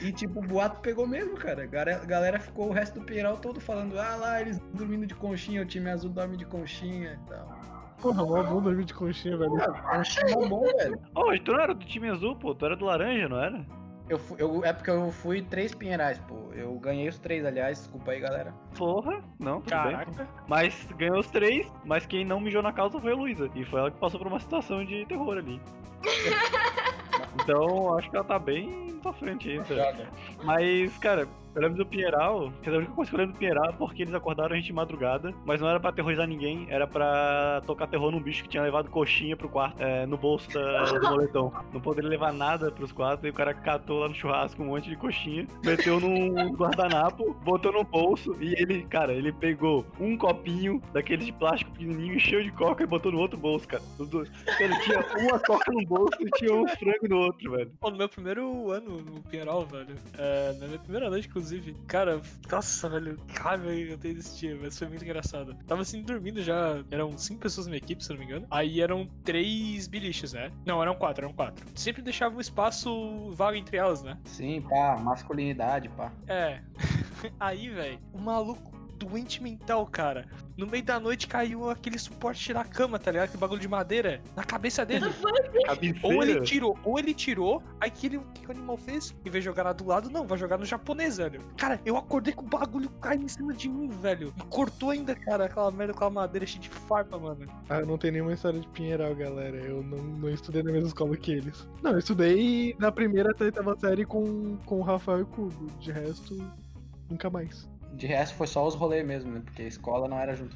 E 0.02 0.12
tipo, 0.12 0.40
o 0.40 0.42
boato 0.44 0.82
pegou 0.82 1.08
mesmo, 1.08 1.36
cara. 1.36 1.64
A 1.64 2.06
galera- 2.06 2.40
ficou 2.40 2.68
o 2.70 2.72
resto 2.74 3.00
do 3.00 3.06
Pieral 3.06 3.38
todo 3.38 3.60
falando, 3.62 3.98
ah 3.98 4.16
lá, 4.18 4.42
eles 4.42 4.60
dormindo 4.74 5.06
de 5.06 5.16
conchinha, 5.16 5.62
o 5.62 5.66
time 5.66 5.90
azul 5.90 6.10
dorme 6.10 6.36
de 6.36 6.46
conchinha 6.46 7.14
e 7.24 7.30
tal. 7.30 7.48
Porra, 8.02 8.26
mó 8.26 8.44
bom 8.44 8.62
dormir 8.62 8.84
de 8.86 8.94
conchinha, 8.94 9.38
velho. 9.38 9.52
Conchinha 9.90 10.32
é 10.44 10.48
bom, 10.50 10.62
velho. 10.78 11.00
Ô, 11.16 11.38
tu 11.44 11.54
não 11.54 11.60
era 11.62 11.74
do 11.74 11.86
time 11.86 12.10
azul, 12.10 12.36
pô. 12.36 12.54
Tu 12.54 12.66
era 12.66 12.76
do 12.76 12.86
laranja, 12.86 13.30
não 13.30 13.42
era? 13.42 13.66
Eu, 14.10 14.20
fu- 14.20 14.36
eu, 14.38 14.64
é 14.64 14.72
porque 14.74 14.92
eu 14.92 15.10
fui 15.12 15.42
três 15.42 15.74
pinheirais, 15.74 16.20
pô. 16.28 16.52
Eu 16.54 16.78
ganhei 16.78 17.08
os 17.08 17.18
três, 17.18 17.44
aliás. 17.46 17.80
Desculpa 17.80 18.12
aí, 18.12 18.20
galera. 18.20 18.54
Porra, 18.78 19.24
não, 19.40 19.62
tudo 19.62 19.82
bem. 19.84 19.92
Caraca. 19.94 20.28
Mas 20.48 20.88
ganhou 20.98 21.20
os 21.20 21.28
três, 21.32 21.72
mas 21.86 22.06
quem 22.06 22.26
não 22.26 22.40
mijou 22.40 22.62
na 22.62 22.74
calça 22.74 23.00
foi 23.00 23.14
a 23.14 23.16
Luísa. 23.16 23.50
E 23.56 23.64
foi 23.66 23.80
ela 23.80 23.90
que 23.90 23.98
passou 23.98 24.20
por 24.20 24.28
uma 24.28 24.40
situação 24.42 24.84
de 24.86 25.06
terror 25.08 25.38
ali. 25.38 25.60
então, 27.36 27.98
acho 27.98 28.10
que 28.10 28.16
ela 28.16 28.26
tá 28.26 28.40
bem 28.40 28.98
pra 29.02 29.14
frente 29.14 29.50
ainda. 29.52 30.10
Mas, 30.44 30.98
cara, 30.98 31.28
eu 31.56 31.62
lembro 31.62 31.78
do 31.78 31.86
Pieral. 31.86 32.52
quer 32.62 32.70
dizer, 32.70 32.76
A 32.76 32.80
única 32.80 32.94
coisa 32.94 33.10
que 33.10 33.16
eu 33.16 33.20
lembro 33.20 33.34
do 33.36 33.40
Pieral 33.40 33.66
é 33.70 33.72
porque 33.72 34.02
eles 34.04 34.14
acordaram 34.14 34.54
a 34.54 34.56
gente 34.56 34.66
de 34.68 34.74
madrugada. 34.74 35.34
Mas 35.46 35.62
não 35.62 35.70
era 35.70 35.80
pra 35.80 35.90
aterrorizar 35.90 36.28
ninguém, 36.28 36.68
era 36.70 36.86
pra 36.88 37.62
tocar 37.66 37.88
terror 37.88 38.12
num 38.12 38.22
bicho 38.22 38.44
que 38.44 38.50
tinha 38.50 38.64
levado 38.64 38.90
coxinha 38.90 39.36
pro 39.36 39.50
quarto, 39.50 39.82
é, 39.82 40.06
no 40.06 40.18
bolso 40.18 40.50
da- 40.52 40.84
do 40.84 41.02
moletom. 41.10 41.52
Não 41.74 41.80
poderia 41.82 42.10
levar 42.10 42.34
nada 42.34 42.72
pros 42.72 42.92
quatro. 42.92 43.28
E 43.28 43.30
o 43.30 43.34
cara 43.34 43.54
catou 43.54 44.00
lá 44.00 44.08
no 44.10 44.14
churrasco 44.16 44.62
um 44.62 44.68
monte 44.68 44.90
de 44.90 44.96
coxinha, 44.96 45.48
meteu 45.64 46.00
num 46.00 46.54
guardanapo, 46.54 47.34
botou 47.44 47.72
no 47.72 47.84
bolso. 47.84 48.36
E 48.42 48.54
ele, 48.62 48.84
cara, 48.84 49.14
ele 49.14 49.32
pegou 49.32 49.86
um 50.00 50.18
copinho 50.18 50.82
daqueles 50.94 51.26
de 51.26 51.32
plástico 51.32 51.72
pequenininho, 51.72 52.16
encheu 52.16 52.44
de 52.44 52.52
coca 52.52 52.84
e 52.84 52.88
botou 52.88 53.12
no 53.12 53.20
outro 53.20 53.38
bolso, 53.38 53.68
cara. 53.68 53.84
Ele 54.60 54.80
tinha 54.82 55.00
uma 55.30 55.40
coca 55.40 55.72
no 55.72 55.86
bolso 55.86 56.18
e 56.22 56.30
tinha 56.38 56.54
um 56.54 56.68
frango 56.68 57.08
no 57.10 57.18
outro, 57.20 57.52
velho. 57.52 57.72
Pô, 57.80 57.90
no 57.90 57.98
meu 57.98 58.10
primeiro 58.10 58.72
ano 58.72 58.98
no 59.02 59.22
Pinheiral, 59.24 59.66
velho. 59.66 59.96
É, 60.18 60.54
na 60.60 60.68
minha 60.68 60.80
primeira 60.80 61.10
noite, 61.10 61.28
inclusive. 61.28 61.45
Cara, 61.88 62.22
nossa, 62.52 62.90
velho. 62.90 63.20
Raiva 63.40 63.72
eu 63.74 63.98
tenho 63.98 64.16
desse 64.16 64.40
dia, 64.40 64.58
mas 64.62 64.78
foi 64.78 64.88
muito 64.88 65.04
engraçado. 65.04 65.56
Tava 65.68 65.82
assim, 65.82 66.02
dormindo 66.04 66.42
já. 66.42 66.84
Eram 66.90 67.18
cinco 67.18 67.42
pessoas 67.42 67.68
na 67.68 67.72
minha 67.72 67.82
equipe, 67.84 68.04
se 68.04 68.10
não 68.10 68.18
me 68.18 68.26
engano. 68.26 68.48
Aí 68.50 68.82
eram 68.82 69.08
três 69.24 69.88
biliches, 69.88 70.34
né? 70.34 70.52
Não, 70.66 70.82
eram 70.82 70.96
quatro, 70.96 71.26
eram 71.26 71.34
quatro. 71.34 71.66
Sempre 71.76 72.02
deixava 72.02 72.36
um 72.36 72.42
espaço 72.42 73.32
vago 73.34 73.56
entre 73.58 73.78
elas, 73.78 74.04
né? 74.04 74.18
Sim, 74.26 74.62
pá, 74.62 74.98
masculinidade, 74.98 75.90
pá. 75.90 76.12
É. 76.28 76.62
Aí, 77.40 77.70
velho, 77.70 78.00
o 78.14 78.20
maluco 78.20 78.75
doente 78.98 79.42
mental, 79.42 79.86
cara. 79.86 80.26
No 80.58 80.66
meio 80.66 80.84
da 80.84 81.00
noite 81.00 81.28
caiu 81.28 81.70
aquele 81.70 82.00
suporte 82.00 82.54
da 82.54 82.64
cama, 82.64 82.98
tá 82.98 83.12
ligado? 83.12 83.26
Aquele 83.26 83.40
bagulho 83.40 83.60
de 83.60 83.68
madeira 83.68 84.22
na 84.36 84.44
cabeça 84.44 84.86
dele. 84.86 85.06
Ou 86.02 86.24
ele 86.24 86.42
tirou, 86.42 86.78
ou 86.84 87.00
ele 87.00 87.14
tirou, 87.14 87.62
aí 87.80 87.90
que 87.90 88.08
ele, 88.08 88.18
o 88.18 88.22
que 88.22 88.48
o 88.48 88.52
animal 88.52 88.78
fez? 88.78 89.16
Em 89.26 89.30
vez 89.30 89.44
de 89.44 89.50
jogar 89.50 89.64
lá 89.64 89.74
do 89.74 89.86
lado, 89.86 90.10
não, 90.10 90.26
vai 90.26 90.38
jogar 90.38 90.58
no 90.58 90.66
japonês, 90.66 91.18
velho. 91.18 91.42
Cara, 91.58 91.80
eu 91.86 91.98
acordei 91.98 92.34
com 92.34 92.46
o 92.46 92.48
bagulho 92.48 92.90
caindo 93.02 93.24
em 93.24 93.28
cima 93.28 93.54
de 93.54 93.68
mim, 93.68 93.90
velho. 93.90 94.34
E 94.38 94.42
cortou 94.44 94.92
ainda, 94.92 95.16
cara, 95.16 95.46
aquela 95.46 95.72
merda 95.72 95.94
com 95.94 96.06
a 96.06 96.10
madeira 96.10 96.46
cheia 96.46 96.62
de 96.62 96.70
farpa, 96.70 97.18
mano. 97.18 97.48
Ah, 97.70 97.80
eu 97.80 97.86
não 97.86 97.98
tenho 97.98 98.14
nenhuma 98.14 98.34
história 98.34 98.60
de 98.60 98.68
Pinheiral, 98.70 99.16
galera. 99.16 99.58
Eu 99.58 99.84
não, 99.84 99.98
não 99.98 100.30
estudei 100.30 100.62
na 100.62 100.72
mesma 100.72 100.88
escola 100.88 101.18
que 101.18 101.32
eles. 101.32 101.68
Não, 101.82 101.92
eu 101.92 102.00
estudei 102.00 102.76
na 102.80 102.92
primeira 102.92 103.32
até 103.32 103.46
oitava 103.46 103.78
série 103.78 104.06
com, 104.06 104.58
com 104.66 104.80
o 104.80 104.84
Rafael 104.84 105.22
e 105.22 105.26
Cubo. 105.26 105.68
De 105.80 105.92
resto, 105.92 106.38
nunca 107.10 107.30
mais. 107.30 107.68
De 107.96 108.08
resto 108.08 108.36
foi 108.36 108.48
só 108.48 108.66
os 108.66 108.76
rolês 108.76 109.06
mesmo, 109.06 109.32
né? 109.32 109.42
Porque 109.44 109.64
a 109.64 109.68
escola 109.68 110.08
não 110.08 110.20
era 110.20 110.36
junto. 110.36 110.56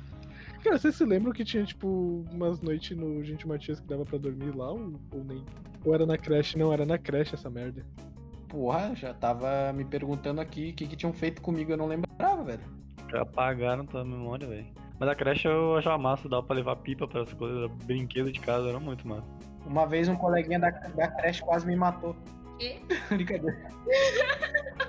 Cara, 0.64 0.78
vocês 0.78 0.96
se 0.96 1.06
lembram 1.06 1.32
que 1.32 1.46
tinha, 1.46 1.64
tipo, 1.64 2.26
umas 2.32 2.60
noites 2.62 2.98
no 2.98 3.24
Gente 3.24 3.48
Matias 3.48 3.80
que 3.80 3.88
dava 3.88 4.06
pra 4.06 4.18
dormir 4.18 4.54
lá? 4.56 4.72
Ou, 4.72 4.94
ou 5.14 5.24
nem? 5.24 5.44
Ou 5.86 5.94
era 5.94 6.06
na 6.06 6.18
creche? 6.18 6.58
Não, 6.58 6.74
era 6.74 6.86
na 6.86 6.98
creche 6.98 7.36
essa 7.36 7.50
merda. 7.50 7.86
Porra, 8.50 8.94
já 8.94 9.14
tava 9.14 9.72
me 9.74 9.86
perguntando 9.86 10.42
aqui 10.42 10.72
o 10.72 10.74
que, 10.74 10.88
que 10.88 10.96
tinham 10.96 11.14
feito 11.14 11.42
comigo, 11.42 11.72
eu 11.72 11.78
não 11.78 11.88
lembrava, 11.88 12.44
velho. 12.44 12.64
Já 13.10 13.22
apagaram 13.22 13.86
tua 13.86 14.04
memória, 14.04 14.48
velho. 14.48 14.68
Mas 15.00 15.10
a 15.10 15.16
creche 15.16 15.48
eu 15.48 15.78
achava 15.78 15.98
massa, 15.98 16.28
dava 16.28 16.44
pra 16.44 16.56
levar 16.56 16.76
pipa 16.78 17.08
para 17.08 17.22
as 17.22 17.32
coisas, 17.34 17.72
brinquedo 17.86 18.32
de 18.32 18.40
casa, 18.40 18.68
era 18.68 18.80
muito 18.80 19.08
massa. 19.08 19.28
Uma 19.66 19.86
vez 19.86 20.10
um 20.10 20.16
coleguinha 20.16 20.60
da, 20.60 20.72
da 20.72 21.08
creche 21.08 21.42
quase 21.42 21.66
me 21.66 21.76
matou. 21.76 22.16
Quê? 22.58 22.82
Brincadeira. 23.10 23.70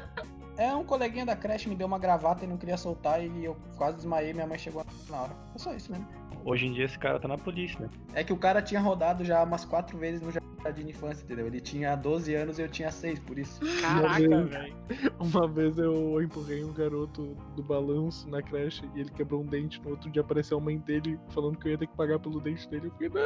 É, 0.60 0.74
um 0.74 0.84
coleguinha 0.84 1.24
da 1.24 1.34
creche 1.34 1.70
me 1.70 1.74
deu 1.74 1.86
uma 1.86 1.98
gravata 1.98 2.44
e 2.44 2.46
não 2.46 2.58
queria 2.58 2.76
soltar 2.76 3.24
e 3.24 3.42
eu 3.42 3.56
quase 3.78 3.96
desmaiei, 3.96 4.34
minha 4.34 4.46
mãe 4.46 4.58
chegou 4.58 4.84
na 5.08 5.22
hora. 5.22 5.32
É 5.54 5.58
só 5.58 5.72
isso 5.72 5.90
mesmo. 5.90 6.06
Hoje 6.44 6.66
em 6.66 6.72
dia 6.74 6.84
esse 6.84 6.98
cara 6.98 7.18
tá 7.18 7.26
na 7.26 7.38
polícia, 7.38 7.80
né? 7.80 7.88
É 8.12 8.22
que 8.22 8.30
o 8.30 8.36
cara 8.36 8.60
tinha 8.60 8.78
rodado 8.78 9.24
já 9.24 9.42
umas 9.42 9.64
quatro 9.64 9.96
vezes 9.96 10.20
no 10.20 10.30
jardim 10.30 10.84
de 10.84 10.90
infância, 10.90 11.24
entendeu? 11.24 11.46
Ele 11.46 11.62
tinha 11.62 11.96
12 11.96 12.34
anos 12.34 12.58
e 12.58 12.62
eu 12.62 12.68
tinha 12.68 12.92
6, 12.92 13.20
por 13.20 13.38
isso. 13.38 13.58
Caraca, 13.80 14.44
velho. 14.44 14.76
Uma 15.18 15.48
vez 15.48 15.78
eu 15.78 16.20
empurrei 16.20 16.62
um 16.62 16.74
garoto 16.74 17.34
do 17.56 17.62
balanço 17.62 18.28
na 18.28 18.42
creche 18.42 18.86
e 18.94 19.00
ele 19.00 19.10
quebrou 19.12 19.40
um 19.40 19.46
dente. 19.46 19.80
No 19.82 19.92
outro 19.92 20.10
dia 20.10 20.20
apareceu 20.20 20.58
a 20.58 20.60
mãe 20.60 20.76
dele 20.76 21.18
falando 21.30 21.56
que 21.56 21.68
eu 21.68 21.72
ia 21.72 21.78
ter 21.78 21.86
que 21.86 21.96
pagar 21.96 22.18
pelo 22.18 22.38
dente 22.38 22.68
dele. 22.68 22.88
Eu 22.88 22.90
fiquei, 22.90 23.08
não! 23.08 23.22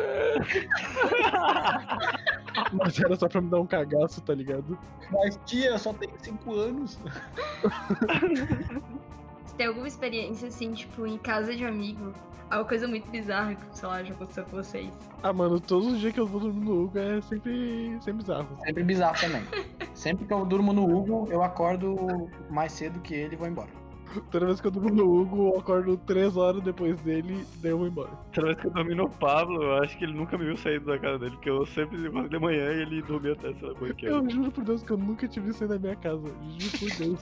Mas 2.73 2.99
era 2.99 3.17
só 3.17 3.29
pra 3.29 3.41
me 3.41 3.49
dar 3.49 3.61
um 3.61 3.67
cagaço, 3.67 4.21
tá 4.21 4.35
ligado? 4.35 4.79
Mas 5.11 5.39
tia, 5.45 5.71
eu 5.71 5.79
só 5.79 5.93
tenho 5.93 6.13
5 6.19 6.55
anos. 6.55 6.99
tem 9.57 9.67
alguma 9.67 9.87
experiência 9.87 10.49
assim, 10.49 10.73
tipo, 10.73 11.07
em 11.07 11.19
casa 11.19 11.55
de 11.55 11.65
amigo? 11.65 12.13
Alguma 12.51 12.69
coisa 12.69 12.87
muito 12.87 13.11
bizarra 13.11 13.55
que, 13.55 13.79
sei 13.79 13.89
lá, 13.89 14.03
já 14.03 14.15
aconteceu 14.15 14.45
com 14.45 14.57
vocês? 14.57 14.93
Ah, 15.23 15.33
mano, 15.33 15.59
todos 15.59 15.95
os 15.95 16.01
dias 16.01 16.13
que 16.13 16.21
eu 16.21 16.27
vou 16.27 16.41
dormir 16.41 16.65
no 16.65 16.85
Hugo 16.85 16.99
é 16.99 17.21
sempre, 17.23 17.97
sempre 18.01 18.23
bizarro. 18.23 18.59
Sempre 18.65 18.83
bizarro 18.83 19.21
também. 19.21 19.43
Sempre 19.95 20.27
que 20.27 20.33
eu 20.33 20.45
durmo 20.45 20.73
no 20.73 20.85
Hugo, 20.85 21.29
eu 21.31 21.43
acordo 21.43 22.31
mais 22.51 22.73
cedo 22.73 23.01
que 23.01 23.15
ele 23.15 23.35
e 23.35 23.37
vou 23.37 23.49
embora. 23.49 23.84
Toda 24.31 24.47
vez 24.47 24.61
que 24.61 24.67
eu 24.67 24.71
durmo 24.71 24.91
no 24.91 25.21
Hugo, 25.21 25.49
eu 25.55 25.59
acordo 25.61 25.97
três 25.97 26.37
horas 26.37 26.63
depois 26.63 26.99
dele, 27.01 27.45
daí 27.61 27.71
eu 27.73 27.79
vou 27.79 27.87
embora. 27.87 28.11
Toda 28.33 28.49
vez 28.49 28.61
que 28.61 28.67
eu 28.67 28.71
dormi 28.71 28.95
no 28.95 29.09
Pablo, 29.09 29.63
eu 29.63 29.83
acho 29.83 29.97
que 29.99 30.05
ele 30.05 30.13
nunca 30.15 30.37
me 30.39 30.45
viu 30.45 30.57
sair 30.57 30.81
da 30.81 30.99
casa 30.99 31.19
dele, 31.19 31.33
porque 31.33 31.51
eu 31.51 31.65
sempre 31.67 32.07
acordo 32.07 32.29
de 32.29 32.39
manhã 32.39 32.73
e 32.73 32.83
ele 32.83 33.03
dormia 33.03 33.33
até 33.33 33.53
sei 33.55 33.69
lá 33.69 33.75
quando 33.75 33.95
que 33.95 34.07
era. 34.07 34.15
Eu 34.17 34.31
juro 34.31 34.51
por 34.51 34.65
Deus 34.65 34.83
que 34.83 34.91
eu 34.93 34.99
nunca 34.99 35.27
tive 35.29 35.51
isso 35.51 35.63
aí 35.65 35.71
na 35.71 35.79
minha 35.79 35.97
casa. 35.97 36.23
Juro 36.59 36.79
por 36.79 36.91
Deus. 36.99 37.21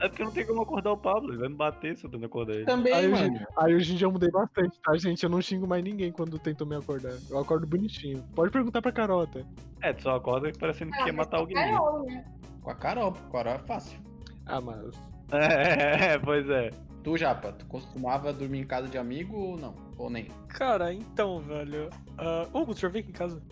É 0.00 0.08
porque 0.08 0.24
não 0.24 0.30
tem 0.32 0.46
como 0.46 0.62
acordar 0.62 0.92
o 0.92 0.96
Pablo, 0.96 1.30
ele 1.32 1.38
vai 1.40 1.48
me 1.48 1.56
bater 1.56 1.96
se 1.96 2.04
eu 2.06 2.10
tento 2.10 2.24
acordar 2.24 2.54
ele. 2.54 2.64
Também, 2.64 2.94
Aí, 2.94 3.08
mano. 3.08 3.34
hoje, 3.34 3.46
aí 3.58 3.74
hoje 3.74 3.92
em 3.92 3.96
dia 3.96 4.06
eu 4.06 4.12
mudei 4.12 4.30
bastante, 4.30 4.78
tá, 4.82 4.96
gente? 4.96 5.22
Eu 5.22 5.28
não 5.30 5.42
xingo 5.42 5.66
mais 5.66 5.84
ninguém 5.84 6.10
quando 6.10 6.38
tentam 6.38 6.66
me 6.66 6.74
acordar. 6.76 7.18
Eu 7.28 7.38
acordo 7.38 7.66
bonitinho. 7.66 8.24
Pode 8.34 8.50
perguntar 8.50 8.80
pra 8.80 8.92
Carol 8.92 9.22
até. 9.22 9.44
É, 9.82 9.92
tu 9.92 10.02
só 10.04 10.16
acorda 10.16 10.50
parecendo 10.58 10.90
que 10.92 11.00
Ah, 11.00 11.04
quer 11.04 11.12
matar 11.12 11.36
com 11.36 11.42
alguém. 11.42 11.56
Carol, 11.56 12.02
né? 12.06 12.24
Com 12.62 12.70
a 12.70 12.74
Carol, 12.74 13.12
com 13.12 13.36
a 13.38 13.42
Carol 13.44 13.54
é 13.54 13.58
fácil. 13.58 13.98
Ah, 14.46 14.60
mas. 14.60 15.09
É, 16.10 16.18
pois 16.18 16.48
é. 16.48 16.70
Tu, 17.02 17.16
Japa, 17.16 17.52
tu 17.52 17.64
costumava 17.66 18.32
dormir 18.32 18.60
em 18.60 18.66
casa 18.66 18.86
de 18.86 18.98
amigo 18.98 19.34
ou 19.34 19.56
não? 19.56 19.74
Ou 19.96 20.10
nem? 20.10 20.28
Cara, 20.48 20.92
então, 20.92 21.40
velho. 21.40 21.88
Uh, 22.18 22.58
Hugo, 22.58 22.74
tu 22.74 22.80
já 22.80 22.88
veio 22.88 23.02
aqui 23.02 23.10
em 23.10 23.14
casa? 23.14 23.42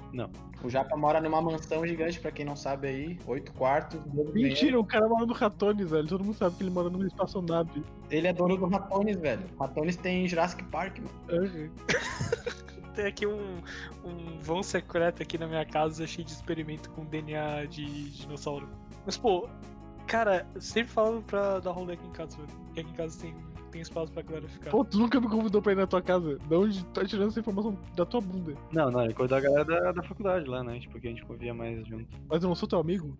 O 0.63 0.69
Japa 0.69 0.97
mora 0.97 1.21
numa 1.21 1.41
mansão 1.41 1.87
gigante, 1.87 2.21
pra 2.21 2.31
quem 2.31 2.45
não 2.45 2.57
sabe 2.57 2.89
aí. 2.89 3.19
Oito 3.27 3.53
quartos. 3.53 4.01
Mentira, 4.35 4.79
o 4.79 4.85
cara 4.85 5.09
mora 5.09 5.25
no 5.25 5.33
Ratones, 5.33 5.91
velho. 5.91 6.07
Todo 6.07 6.25
mundo 6.25 6.37
sabe 6.37 6.57
que 6.57 6.63
ele 6.63 6.71
mora 6.71 6.91
numa 6.91 7.07
espaçonave. 7.07 7.83
Ele 8.11 8.27
é 8.27 8.33
dono 8.35 8.57
do 8.57 8.67
Ratones, 8.67 9.17
velho. 9.17 9.45
Ratones 9.59 9.97
tem 9.97 10.29
Jurassic 10.29 10.63
Park, 10.65 10.99
mano. 10.99 11.45
Aham. 11.45 11.71
Tem 12.95 13.07
aqui 13.07 13.29
um, 13.29 13.63
um 14.05 14.41
vão 14.41 14.61
secreto 14.61 15.23
aqui 15.23 15.39
na 15.39 15.47
minha 15.47 15.65
casa 15.65 16.05
cheio 16.05 16.27
de 16.27 16.33
experimento 16.33 16.91
com 16.91 17.05
DNA 17.05 17.67
de 17.67 18.11
dinossauro. 18.11 18.69
Mas, 19.07 19.17
pô, 19.17 19.49
cara, 20.09 20.47
eu 20.55 20.61
sempre 20.61 20.93
falo 20.93 21.23
pra 21.23 21.61
dar 21.61 21.71
rolê 21.71 21.93
aqui 21.95 22.07
em 22.07 22.13
casa. 22.13 22.37
Porque 22.65 22.81
aqui 22.81 22.91
em 22.91 22.95
casa 22.95 23.21
tem, 23.21 23.35
tem 23.71 23.81
espaço 23.81 24.11
pra 24.11 24.23
galera 24.23 24.49
ficar. 24.49 24.71
Pô, 24.71 24.85
tu 24.85 24.99
nunca 24.99 25.21
me 25.21 25.29
convidou 25.29 25.63
pra 25.63 25.73
ir 25.73 25.77
na 25.77 25.87
tua 25.87 26.03
casa. 26.03 26.39
De 26.39 26.55
onde 26.55 26.85
tá 26.87 27.05
tirando 27.05 27.29
essa 27.29 27.41
informação 27.41 27.79
da 27.95 28.05
tua 28.05 28.21
bunda? 28.21 28.55
Não, 28.73 28.91
não, 28.91 29.03
é 29.03 29.13
coisa 29.13 29.37
da 29.37 29.41
galera 29.41 29.65
da, 29.65 29.93
da 29.93 30.03
faculdade 30.03 30.47
lá, 30.47 30.65
né? 30.65 30.81
Tipo, 30.81 30.99
que 30.99 31.07
a 31.07 31.11
gente 31.11 31.25
convia 31.25 31.55
mais 31.55 31.87
junto. 31.87 32.09
Mas 32.29 32.43
eu 32.43 32.49
não 32.49 32.57
sou 32.57 32.69
teu 32.69 32.81
amigo? 32.81 33.17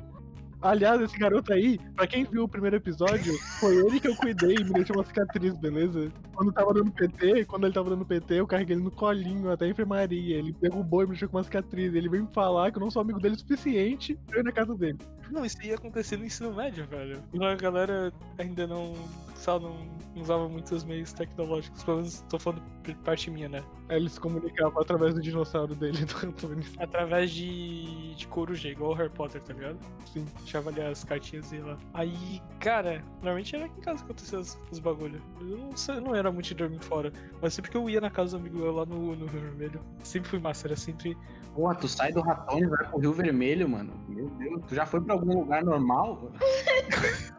Aliás, 0.61 1.01
esse 1.01 1.17
garoto 1.17 1.53
aí, 1.53 1.79
pra 1.95 2.07
quem 2.07 2.25
viu 2.25 2.45
o 2.45 2.49
primeiro 2.49 2.77
episódio, 2.77 3.33
foi 3.61 3.77
ele 3.77 4.01
que 4.01 4.09
eu 4.09 4.17
cuidei 4.17 4.57
e 4.57 4.65
me 4.65 4.73
deixou 4.73 4.97
uma 4.97 5.05
cicatriz, 5.05 5.57
beleza? 5.57 6.11
Quando 6.35 6.53
tava 6.53 6.75
dando 6.75 6.91
PT, 6.91 7.45
quando 7.45 7.65
ele 7.65 7.75
tava 7.75 7.91
dando 7.91 8.05
PT, 8.05 8.35
eu 8.35 8.47
carreguei 8.47 8.75
ele 8.75 8.83
no 8.83 8.91
colinho 8.91 9.51
até 9.51 9.67
a 9.67 9.69
enfermaria. 9.69 10.37
Ele 10.37 10.55
derrubou 10.61 11.03
e 11.03 11.05
me 11.05 11.11
deixou 11.11 11.29
com 11.29 11.37
uma 11.37 11.45
cicatriz. 11.45 11.95
Ele 11.95 12.09
veio 12.09 12.25
me 12.25 12.33
falar 12.33 12.73
que 12.73 12.79
eu 12.79 12.81
não 12.81 12.91
sou 12.91 13.03
amigo 13.03 13.21
dele 13.21 13.37
o 13.37 13.39
suficiente 13.39 14.19
pra 14.27 14.41
ir 14.41 14.43
na 14.43 14.53
casa 14.53 14.75
dele. 14.75 14.99
Não, 15.31 15.45
isso 15.45 15.63
ia 15.63 15.77
acontecer 15.77 16.17
no 16.17 16.25
ensino 16.25 16.53
médio, 16.53 16.87
velho. 16.87 17.23
A 17.41 17.55
galera 17.55 18.13
ainda 18.37 18.67
não, 18.67 18.95
sabe, 19.39 19.65
não 19.65 19.99
não 20.19 20.23
usava 20.23 20.49
muitos 20.49 20.85
meios 20.85 21.13
tecnológicos. 21.13 21.83
Pelo 21.83 21.99
menos 21.99 22.21
tô 22.29 22.39
falando 22.39 22.63
por 22.83 22.95
parte 22.97 23.31
minha, 23.31 23.49
né? 23.49 23.63
Aí 23.89 23.97
ele 23.97 24.09
se 24.09 24.21
comunicava 24.21 24.81
através 24.81 25.15
do 25.15 25.23
dinossauro 25.23 25.75
dele, 25.75 26.05
do 26.07 26.27
Antunes. 26.27 26.75
Através 26.79 27.31
de, 27.31 28.15
de 28.15 28.27
coruja, 28.27 28.69
igual 28.69 28.91
o 28.91 28.95
Harry 28.95 29.11
Potter, 29.11 29.41
tá 29.43 29.55
ligado? 29.55 29.79
Sim. 30.13 30.27
Deixava 30.39 30.71
ali 30.71 30.83
as 30.83 31.05
cartinhas 31.05 31.53
e 31.53 31.59
lá. 31.59 31.79
Aí, 31.95 32.43
cara, 32.61 33.03
normalmente 33.17 33.55
era 33.55 33.67
aqui 33.67 33.79
em 33.79 33.83
casa 33.83 33.99
que 33.99 34.05
acontecia 34.05 34.39
os, 34.39 34.59
os 34.71 34.79
bagulho. 34.79 35.23
Eu 35.41 35.59
não, 35.59 35.77
sei, 35.77 36.01
não 36.01 36.15
era 36.15 36.31
muito 36.31 36.47
de 36.47 36.55
dormir 36.55 36.81
fora. 36.81 37.13
Mas 37.41 37.55
sempre 37.55 37.71
que 37.71 37.77
eu 37.77 37.89
ia 37.89 38.01
na 38.01 38.11
casa 38.11 38.37
do 38.37 38.41
amigo 38.41 38.59
meu 38.59 38.73
lá 38.73 38.85
no, 38.85 39.15
no 39.17 39.27
Rio 39.27 39.41
Vermelho, 39.41 39.81
sempre 40.03 40.29
fui 40.29 40.39
massa, 40.39 40.67
era 40.67 40.77
sempre. 40.77 41.17
Pô, 41.55 41.73
tu 41.75 41.89
sai 41.89 42.13
do 42.13 42.21
Ratones 42.21 42.65
e 42.65 42.67
vai 42.67 42.87
pro 42.89 42.99
Rio 42.99 43.13
Vermelho, 43.13 43.69
mano. 43.69 43.93
Meu 44.09 44.29
Deus, 44.31 44.63
tu 44.69 44.75
já 44.75 44.87
foi 44.87 45.01
pra 45.01 45.15
algum 45.15 45.41
lugar 45.41 45.65
normal? 45.65 46.31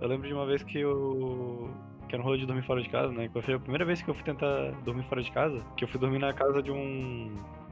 Eu 0.00 0.08
lembro 0.08 0.26
de 0.26 0.34
uma 0.34 0.46
vez 0.46 0.62
que 0.62 0.78
eu. 0.78 1.70
Que 2.08 2.16
era 2.16 2.22
um 2.22 2.24
rolê 2.24 2.38
de 2.38 2.46
dormir 2.46 2.62
fora 2.62 2.82
de 2.82 2.88
casa, 2.88 3.12
né? 3.12 3.30
Foi 3.42 3.54
a 3.54 3.58
primeira 3.58 3.84
vez 3.84 4.02
que 4.02 4.08
eu 4.08 4.14
fui 4.14 4.24
tentar 4.24 4.72
dormir 4.84 5.04
fora 5.04 5.22
de 5.22 5.30
casa. 5.30 5.62
Que 5.76 5.84
eu 5.84 5.88
fui 5.88 6.00
dormir 6.00 6.18
na 6.18 6.32
casa 6.32 6.62
de 6.62 6.70
um. 6.70 7.30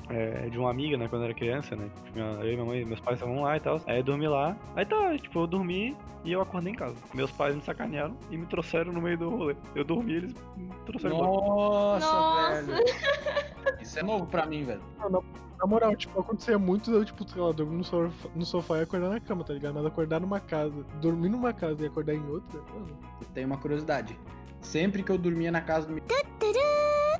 É, 0.09 0.49
de 0.49 0.59
uma 0.59 0.71
amiga, 0.71 0.97
né? 0.97 1.09
Quando 1.09 1.23
eu 1.23 1.27
era 1.27 1.35
criança, 1.35 1.77
né? 1.77 1.89
Minha, 2.15 2.27
eu 2.41 2.53
e 2.53 2.55
minha 2.55 2.65
mãe, 2.65 2.85
meus 2.85 3.01
pais 3.01 3.19
estavam 3.19 3.43
lá 3.43 3.57
e 3.57 3.61
tal. 3.61 3.81
Aí 3.87 3.99
eu 3.99 4.03
dormi 4.03 4.27
lá. 4.27 4.57
Aí 4.75 4.85
tá, 4.87 5.17
tipo, 5.19 5.41
eu 5.41 5.47
dormi 5.47 5.97
e 6.25 6.33
eu 6.33 6.41
acordei 6.41 6.73
em 6.73 6.77
casa. 6.77 6.97
Meus 7.15 7.31
pais 7.31 7.55
me 7.55 7.63
sacanearam 7.63 8.17
e 8.31 8.37
me 8.37 8.47
trouxeram 8.47 8.93
no 8.93 9.01
meio 9.01 9.19
do 9.19 9.31
rolê. 9.31 9.57
Eu 9.75 9.85
dormi 9.85 10.13
e 10.13 10.17
eles 10.17 10.35
me 10.57 10.71
trouxeram. 10.87 11.19
Nossa, 11.19 12.07
Nossa. 12.07 12.63
velho. 12.63 12.85
Isso 13.81 13.99
é 13.99 14.03
novo 14.03 14.27
pra 14.27 14.47
mim, 14.47 14.65
velho. 14.65 14.83
Na 15.59 15.67
moral, 15.67 15.95
tipo, 15.97 16.21
acontecia 16.21 16.59
muito 16.59 16.91
eu, 16.93 17.05
tipo, 17.05 17.29
sei 17.29 17.43
lá, 17.43 17.51
dormir 17.51 17.77
no 17.77 17.85
sofá, 17.85 18.29
no 18.35 18.47
sofá 18.47 18.79
e 18.79 18.83
acordar 18.83 19.09
na 19.09 19.19
cama, 19.19 19.43
tá 19.43 19.53
ligado? 19.53 19.75
Mas 19.75 19.87
acordar 19.87 20.21
numa 20.21 20.39
casa, 20.39 20.85
dormir 21.01 21.29
numa 21.29 21.53
casa 21.53 21.83
e 21.83 21.87
acordar 21.87 22.15
em 22.15 22.25
outra, 22.29 22.61
mano. 22.73 22.97
Eu 23.21 23.27
tenho 23.35 23.47
uma 23.49 23.59
curiosidade. 23.59 24.17
Sempre 24.61 25.03
que 25.03 25.11
eu 25.11 25.19
dormia 25.19 25.51
na 25.51 25.61
casa 25.61 25.87
do 25.87 25.95
meu. 25.95 26.05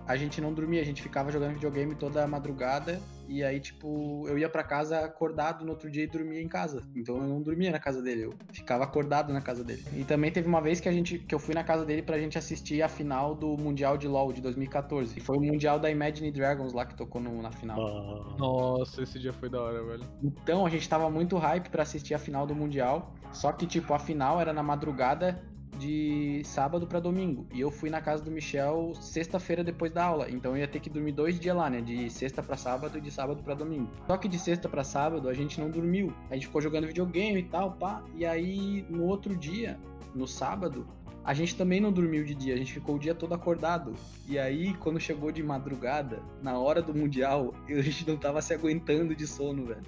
A 0.09 0.17
gente 0.17 0.41
não 0.41 0.55
dormia, 0.55 0.81
a 0.81 0.85
gente 0.85 1.03
ficava 1.03 1.31
jogando 1.31 1.53
videogame 1.53 1.95
toda 1.95 2.25
a 2.25 2.27
madrugada. 2.27 2.99
E 3.29 3.45
aí, 3.45 3.61
tipo, 3.61 4.27
eu 4.27 4.39
ia 4.39 4.49
pra 4.49 4.65
casa 4.65 5.01
acordado 5.01 5.63
no 5.67 5.73
outro 5.73 5.91
dia 5.91 6.05
e 6.05 6.07
dormia 6.07 6.41
em 6.41 6.49
casa. 6.49 6.83
Então 6.97 7.17
eu 7.19 7.25
não 7.25 7.43
dormia 7.43 7.71
na 7.71 7.79
casa 7.79 8.01
dele, 8.01 8.23
eu 8.25 8.33
ficava 8.51 8.85
acordado 8.85 9.35
na 9.35 9.43
casa 9.43 9.63
dele. 9.63 9.85
E 9.95 10.05
também 10.05 10.33
teve 10.33 10.49
uma 10.49 10.63
vez 10.63 10.81
que 10.81 10.89
a 10.89 10.93
gente 10.93 11.19
que 11.19 11.35
eu 11.35 11.39
fui 11.39 11.55
na 11.55 11.63
casa 11.63 11.85
dele 11.85 12.01
pra 12.01 12.19
gente 12.19 12.39
assistir 12.39 12.81
a 12.81 12.89
final 12.89 13.35
do 13.35 13.55
Mundial 13.59 13.99
de 13.99 14.09
LoL 14.09 14.33
de 14.33 14.41
2014. 14.41 15.19
E 15.19 15.21
foi 15.21 15.37
o 15.37 15.43
Mundial 15.43 15.79
da 15.79 15.91
Imagine 15.91 16.33
Dragons 16.33 16.73
lá 16.73 16.87
que 16.87 16.95
tocou 16.97 17.21
no- 17.21 17.43
na 17.43 17.53
final. 17.53 17.79
Ah, 17.79 18.37
Nossa, 18.39 19.03
esse 19.03 19.19
dia 19.19 19.35
foi 19.35 19.51
da 19.51 19.61
hora, 19.61 19.85
velho. 19.85 20.05
Então 20.23 20.65
a 20.65 20.71
gente 20.71 20.89
tava 20.89 21.11
muito 21.11 21.37
hype 21.37 21.69
pra 21.69 21.83
assistir 21.83 22.15
a 22.15 22.19
final 22.19 22.47
do 22.47 22.55
Mundial. 22.55 23.13
Só 23.31 23.53
que, 23.53 23.67
tipo, 23.67 23.93
a 23.93 23.99
final 23.99 24.41
era 24.41 24.55
na 24.55 24.63
madrugada 24.63 25.39
de 25.79 26.43
sábado 26.45 26.87
pra 26.87 27.01
domingo. 27.01 27.47
E 27.53 27.61
eu 27.61 27.71
fui 27.71 27.89
na 27.89 28.01
casa 28.01 28.23
do 28.23 28.31
Michel 28.31 28.93
sexta-feira 29.01 29.63
depois 29.63 29.93
da 29.93 30.05
aula. 30.05 30.31
Então 30.31 30.53
eu 30.53 30.59
ia 30.59 30.69
ter 30.69 30.81
que 30.81 30.91
dormir 30.91 31.13
dois 31.13 31.39
dias 31.39 31.57
lá, 31.57 31.71
né? 31.71 31.81
De 31.81 32.11
sexta 32.11 32.43
pra 32.43 32.57
sábado 32.57 32.99
e 32.99 33.01
de 33.01 33.11
sábado 33.11 33.43
pra 33.43 33.55
domingo. 33.55 33.91
Só 34.07 34.17
que 34.17 34.29
de 34.29 34.39
sexta 34.39 34.69
pra 34.69 34.85
sábado 34.85 35.29
a 35.29 35.35
gente 35.35 35.61
não 35.61 35.71
dormiu. 35.71 36.13
A 36.31 36.35
gente 36.35 36.47
ficou 36.47 36.61
jogando 36.61 36.87
videogame 36.87 37.41
e 37.41 37.45
tal, 37.45 37.73
pá. 37.73 38.03
E 38.15 38.27
aí 38.27 38.85
no 38.91 39.05
outro 39.05 39.37
dia, 39.37 39.79
no 40.15 40.27
sábado. 40.27 40.87
A 41.25 41.35
gente 41.35 41.55
também 41.57 41.79
não 41.79 41.93
dormiu 41.93 42.25
de 42.25 42.35
dia, 42.35 42.55
a 42.55 42.57
gente 42.57 42.73
ficou 42.73 42.97
o 42.97 42.99
dia 42.99 43.15
todo 43.15 43.35
acordado. 43.35 43.93
E 44.27 44.39
aí, 44.39 44.73
quando 44.75 44.99
chegou 44.99 45.31
de 45.31 45.43
madrugada, 45.43 46.23
na 46.43 46.59
hora 46.59 46.81
do 46.81 46.95
Mundial, 46.95 47.55
a 47.69 47.83
gente 47.83 48.09
não 48.09 48.17
tava 48.17 48.41
se 48.41 48.55
aguentando 48.55 49.15
de 49.15 49.27
sono, 49.27 49.67
velho. 49.67 49.83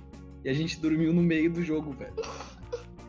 E 0.44 0.50
a 0.50 0.52
gente 0.52 0.78
dormiu 0.78 1.12
no 1.14 1.22
meio 1.22 1.50
do 1.50 1.62
jogo, 1.62 1.92
velho. 1.92 2.14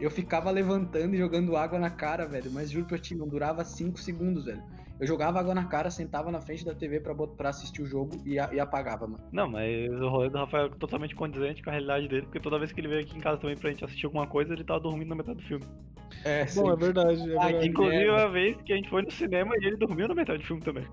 Eu 0.02 0.10
ficava 0.10 0.50
levantando 0.50 1.14
e 1.14 1.18
jogando 1.18 1.56
água 1.56 1.78
na 1.80 1.90
cara, 1.90 2.26
velho. 2.26 2.52
Mas 2.52 2.72
juro 2.72 2.86
pra 2.88 2.98
ti, 2.98 3.14
não 3.16 3.28
durava 3.28 3.64
5 3.64 4.00
segundos, 4.00 4.46
velho. 4.46 4.62
Eu 5.00 5.08
jogava 5.08 5.40
água 5.40 5.56
na 5.56 5.66
cara, 5.66 5.90
sentava 5.90 6.32
na 6.32 6.40
frente 6.42 6.64
da 6.66 6.76
TV 6.76 7.00
pra, 7.00 7.16
pra 7.16 7.50
assistir 7.50 7.82
o 7.82 7.86
jogo 7.88 8.12
e, 8.26 8.38
a- 8.40 8.50
e 8.54 8.60
apagava, 8.60 9.08
mano. 9.08 9.24
Não, 9.32 9.48
mas 9.50 9.90
o 9.92 10.10
rolê 10.10 10.30
do 10.30 10.38
Rafael 10.38 10.68
é 10.68 10.70
totalmente 10.70 11.16
condizente 11.16 11.64
com 11.64 11.70
a 11.70 11.74
realidade 11.74 12.08
dele, 12.08 12.24
porque 12.24 12.40
toda 12.40 12.60
vez 12.60 12.72
que 12.72 12.80
ele 12.82 12.88
veio 12.88 13.02
aqui 13.02 13.18
em 13.18 13.20
casa 13.22 13.40
também 13.40 13.58
pra 13.58 13.70
gente 13.72 13.84
assistir 13.84 14.06
alguma 14.06 14.28
coisa, 14.28 14.54
ele 14.54 14.64
tava 14.64 14.80
dormindo 14.80 15.10
na 15.10 15.16
metade 15.16 15.38
do 15.40 15.44
filme. 15.44 15.66
É, 16.24 16.46
Bom, 16.54 16.72
é 16.72 16.76
verdade, 16.76 17.20
é 17.20 17.38
Ah, 17.38 17.46
verdade. 17.48 17.68
Inclusive, 17.68 17.98
merda. 18.06 18.14
uma 18.26 18.30
vez 18.32 18.62
que 18.62 18.74
a 18.74 18.76
gente 18.76 18.90
foi 18.90 19.02
no 19.02 19.12
cinema 19.12 19.56
e 19.60 19.66
ele 19.66 19.78
dormiu 19.78 20.08
na 20.08 20.14
metade 20.14 20.40
do 20.40 20.46
filme 20.46 20.62
também. 20.62 20.86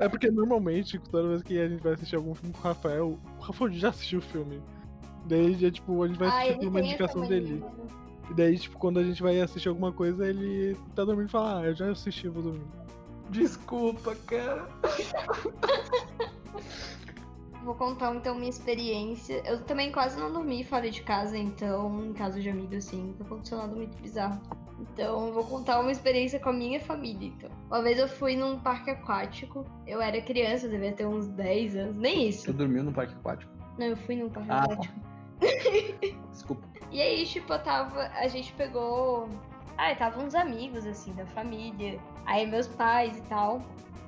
É 0.00 0.08
porque 0.08 0.30
normalmente, 0.30 0.98
toda 0.98 1.28
vez 1.28 1.42
que 1.42 1.58
a 1.58 1.68
gente 1.68 1.82
vai 1.82 1.94
assistir 1.94 2.16
algum 2.16 2.34
filme 2.34 2.52
com 2.54 2.60
o 2.60 2.62
Rafael, 2.62 3.18
o 3.38 3.42
Rafael 3.42 3.72
já 3.72 3.88
assistiu 3.88 4.18
o 4.18 4.22
filme. 4.22 4.60
Daí, 5.28 5.54
já, 5.54 5.70
tipo, 5.70 6.02
a 6.02 6.08
gente 6.08 6.18
vai 6.18 6.28
Ah, 6.28 6.38
assistir 6.38 6.58
por 6.58 6.68
uma 6.68 6.80
indicação 6.80 7.20
dele. 7.28 7.60
mano. 7.60 7.86
E 8.30 8.34
daí, 8.34 8.58
tipo, 8.58 8.78
quando 8.78 8.98
a 8.98 9.04
gente 9.04 9.22
vai 9.22 9.40
assistir 9.40 9.68
alguma 9.68 9.92
coisa, 9.92 10.26
ele 10.26 10.76
tá 10.94 11.04
dormindo 11.04 11.28
e 11.28 11.30
fala, 11.30 11.60
ah, 11.60 11.64
eu 11.66 11.74
já 11.74 11.90
assisti, 11.90 12.28
vou 12.28 12.42
dormir. 12.42 12.66
Desculpa, 13.30 14.14
cara. 14.26 14.66
Vou 17.64 17.74
contar 17.74 18.14
então 18.14 18.34
minha 18.34 18.48
experiência. 18.48 19.42
Eu 19.44 19.60
também 19.62 19.92
quase 19.92 20.18
não 20.18 20.32
dormi 20.32 20.64
fora 20.64 20.90
de 20.90 21.02
casa, 21.02 21.36
então, 21.36 22.02
em 22.06 22.12
casa 22.14 22.40
de 22.40 22.48
amigo, 22.48 22.74
assim, 22.74 23.14
aconteceu 23.20 23.58
nada 23.58 23.74
muito 23.74 23.94
bizarro. 24.00 24.40
Então, 24.80 25.26
eu 25.26 25.32
vou 25.34 25.44
contar 25.44 25.80
uma 25.80 25.90
experiência 25.90 26.38
com 26.38 26.48
a 26.50 26.52
minha 26.52 26.80
família, 26.80 27.28
então. 27.28 27.50
Uma 27.66 27.82
vez 27.82 27.98
eu 27.98 28.08
fui 28.08 28.36
num 28.36 28.58
parque 28.60 28.90
aquático. 28.90 29.66
Eu 29.86 30.00
era 30.00 30.18
criança, 30.22 30.66
eu 30.66 30.70
devia 30.70 30.92
ter 30.92 31.06
uns 31.06 31.26
10 31.28 31.76
anos, 31.76 31.96
nem 31.96 32.28
isso. 32.28 32.46
Tu 32.46 32.52
dormiu 32.54 32.84
no 32.84 32.92
parque 32.92 33.12
aquático? 33.14 33.52
Não, 33.76 33.86
eu 33.86 33.96
fui 33.96 34.16
num 34.16 34.30
parque 34.30 34.50
Ah, 34.50 34.66
tá. 34.68 34.88
Desculpa. 36.30 36.66
E 36.90 37.02
aí, 37.02 37.26
tipo, 37.26 37.52
eu 37.52 37.58
tava. 37.58 38.10
A 38.14 38.26
gente 38.28 38.50
pegou. 38.54 39.28
Ah, 39.76 39.94
tava 39.94 40.22
uns 40.22 40.34
amigos, 40.34 40.86
assim, 40.86 41.12
da 41.12 41.26
família. 41.26 42.00
Aí 42.24 42.46
meus 42.46 42.66
pais 42.66 43.18
e 43.18 43.22
tal. 43.22 43.62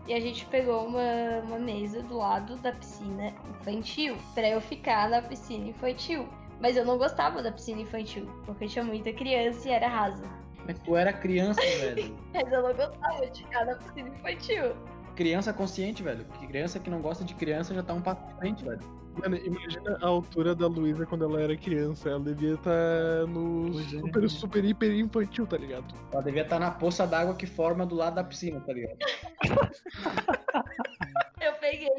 E 0.07 0.15
a 0.15 0.19
gente 0.19 0.47
pegou 0.47 0.87
uma, 0.87 1.43
uma 1.45 1.59
mesa 1.59 2.03
do 2.03 2.17
lado 2.17 2.57
da 2.57 2.73
piscina 2.73 3.35
infantil. 3.51 4.17
Pra 4.35 4.49
eu 4.49 4.63
ficar 4.63 5.11
na 5.11 5.21
piscina 5.21 5.69
infantil. 5.69 6.27
Mas 6.59 6.77
eu 6.77 6.85
não 6.85 6.99
gostava 6.99 7.43
da 7.43 7.51
piscina 7.51 7.81
infantil, 7.81 8.27
porque 8.45 8.67
tinha 8.67 8.85
muita 8.85 9.13
criança 9.13 9.69
e 9.69 9.73
era 9.73 9.89
rasa. 9.89 10.25
Mas 10.67 10.79
tu 10.81 10.95
era 10.95 11.13
criança, 11.13 11.61
velho. 11.81 12.17
Mas 12.35 12.53
eu 12.53 12.63
não 12.63 12.75
gostava 12.75 13.27
de 13.27 13.43
ficar 13.43 13.65
na 13.65 13.77
piscina 13.77 14.09
infantil. 14.09 14.77
Criança 15.21 15.53
consciente, 15.53 16.03
velho. 16.03 16.25
Criança 16.49 16.81
que 16.81 16.89
não 16.89 17.03
gosta 17.03 17.23
de 17.23 17.35
criança 17.35 17.75
já 17.75 17.83
tá 17.83 17.93
um 17.93 18.01
passo 18.01 18.23
frente, 18.39 18.65
velho. 18.65 18.81
Mano, 19.21 19.37
imagina 19.37 19.99
a 20.01 20.07
altura 20.07 20.55
da 20.55 20.67
Luísa 20.67 21.05
quando 21.05 21.27
ela 21.27 21.43
era 21.43 21.55
criança. 21.55 22.09
Ela 22.09 22.21
devia 22.21 22.55
estar 22.55 23.27
no 23.29 23.71
Pois 23.71 23.87
é, 23.93 24.01
super, 24.01 24.23
né? 24.23 24.29
super, 24.29 24.65
hiper 24.65 24.93
infantil, 24.93 25.47
tá 25.47 25.59
ligado? 25.59 25.85
Ela 26.11 26.23
devia 26.23 26.41
estar 26.41 26.59
na 26.59 26.71
poça 26.71 27.07
d'água 27.07 27.35
que 27.35 27.45
forma 27.45 27.85
do 27.85 27.97
lado 27.97 28.15
da 28.15 28.25
piscina, 28.25 28.63
tá 28.63 28.73
ligado? 28.73 28.97
Eu 31.39 31.53
peguei 31.61 31.91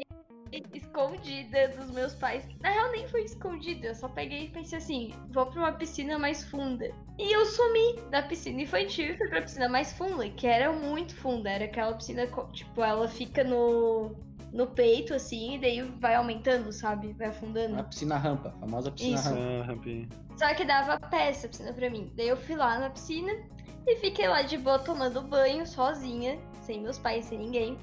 escondida 0.74 1.68
dos 1.68 1.90
meus 1.90 2.14
pais. 2.14 2.46
Na 2.60 2.70
real, 2.70 2.90
nem 2.92 3.08
foi 3.08 3.22
escondida. 3.22 3.88
Eu 3.88 3.94
só 3.94 4.08
peguei 4.08 4.44
e 4.44 4.48
pensei 4.48 4.78
assim: 4.78 5.14
vou 5.30 5.46
pra 5.46 5.60
uma 5.60 5.72
piscina 5.72 6.18
mais 6.18 6.44
funda. 6.44 6.90
E 7.18 7.32
eu 7.32 7.44
sumi 7.46 8.00
da 8.10 8.22
piscina 8.22 8.62
infantil 8.62 9.14
e 9.14 9.16
fui 9.16 9.28
pra 9.28 9.42
piscina 9.42 9.68
mais 9.68 9.92
funda, 9.92 10.28
que 10.28 10.46
era 10.46 10.72
muito 10.72 11.14
funda. 11.16 11.50
Era 11.50 11.64
aquela 11.64 11.94
piscina, 11.94 12.26
tipo, 12.52 12.82
ela 12.82 13.08
fica 13.08 13.42
no, 13.42 14.14
no 14.52 14.66
peito, 14.66 15.14
assim, 15.14 15.54
e 15.54 15.58
daí 15.58 15.82
vai 16.00 16.14
aumentando, 16.14 16.72
sabe? 16.72 17.12
Vai 17.14 17.28
afundando. 17.28 17.78
A 17.78 17.84
piscina 17.84 18.16
rampa, 18.16 18.50
a 18.50 18.60
famosa 18.60 18.90
piscina 18.90 19.16
Isso. 19.16 19.28
rampa. 19.30 19.88
Ah. 19.88 20.22
Só 20.36 20.54
que 20.54 20.64
dava 20.64 20.98
pé 21.08 21.28
essa 21.28 21.48
piscina 21.48 21.72
pra 21.72 21.88
mim. 21.90 22.12
Daí 22.16 22.28
eu 22.28 22.36
fui 22.36 22.56
lá 22.56 22.78
na 22.78 22.90
piscina 22.90 23.32
e 23.86 23.96
fiquei 23.96 24.28
lá 24.28 24.42
de 24.42 24.58
boa 24.58 24.78
tomando 24.78 25.22
banho, 25.22 25.66
sozinha, 25.66 26.38
sem 26.62 26.82
meus 26.82 26.98
pais, 26.98 27.26
sem 27.26 27.38
ninguém. 27.38 27.78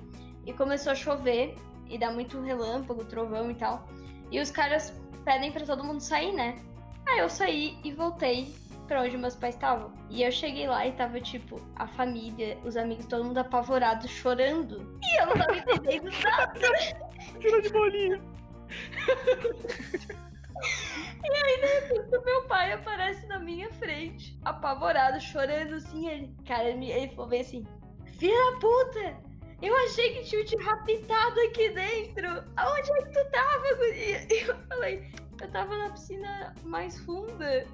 E 0.46 0.54
começou 0.54 0.92
a 0.92 0.96
chover 0.96 1.56
e 1.90 1.98
dá 1.98 2.12
muito 2.12 2.40
relâmpago, 2.42 3.04
trovão 3.06 3.50
e 3.52 3.56
tal. 3.56 3.88
E 4.32 4.40
os 4.40 4.52
caras 4.52 4.94
pedem 5.26 5.52
pra 5.52 5.66
todo 5.66 5.84
mundo 5.84 6.00
sair, 6.00 6.32
né? 6.32 6.56
Aí 7.08 7.20
eu 7.20 7.30
saí 7.30 7.78
e 7.84 7.92
voltei 7.92 8.54
pra 8.88 9.02
onde 9.02 9.18
meus 9.18 9.36
pais 9.36 9.56
estavam. 9.56 9.92
E 10.10 10.24
eu 10.24 10.32
cheguei 10.32 10.68
lá 10.68 10.86
e 10.86 10.92
tava, 10.92 11.20
tipo, 11.22 11.62
a 11.76 11.88
família, 11.88 12.58
os 12.64 12.76
amigos, 12.76 13.06
todo 13.06 13.24
mundo 13.24 13.38
apavorado, 13.38 14.08
chorando. 14.08 15.00
E 15.04 15.22
eu 15.22 15.28
não 15.28 15.34
tava 15.34 15.58
entendendo 15.58 16.10
nada. 16.24 16.60
Tirou 17.40 17.62
de 17.62 17.70
bolinha. 17.70 18.22
O 22.12 22.26
meu 22.26 22.44
pai 22.48 22.72
aparece 22.74 23.26
na 23.28 23.40
minha 23.40 23.72
frente, 23.74 24.38
apavorado, 24.44 25.20
chorando 25.20 25.76
assim. 25.76 26.08
Ele, 26.08 26.36
cara, 26.46 26.70
ele, 26.70 27.10
falou 27.10 27.30
bem 27.30 27.42
assim: 27.42 27.66
Filha 28.18 28.60
puta! 28.60 29.29
Eu 29.62 29.76
achei 29.76 30.14
que 30.14 30.24
tinha 30.24 30.46
te 30.46 30.56
raptado 30.58 31.40
aqui 31.50 31.70
dentro. 31.70 32.44
Aonde 32.56 32.92
é 32.92 33.02
que 33.04 33.12
tu 33.12 33.32
tava, 33.32 33.76
guria? 33.76 34.28
E 34.32 34.48
eu 34.48 34.56
falei: 34.68 35.12
Eu 35.42 35.52
tava 35.52 35.78
na 35.78 35.90
piscina 35.90 36.54
mais 36.64 36.98
funda. 37.02 37.66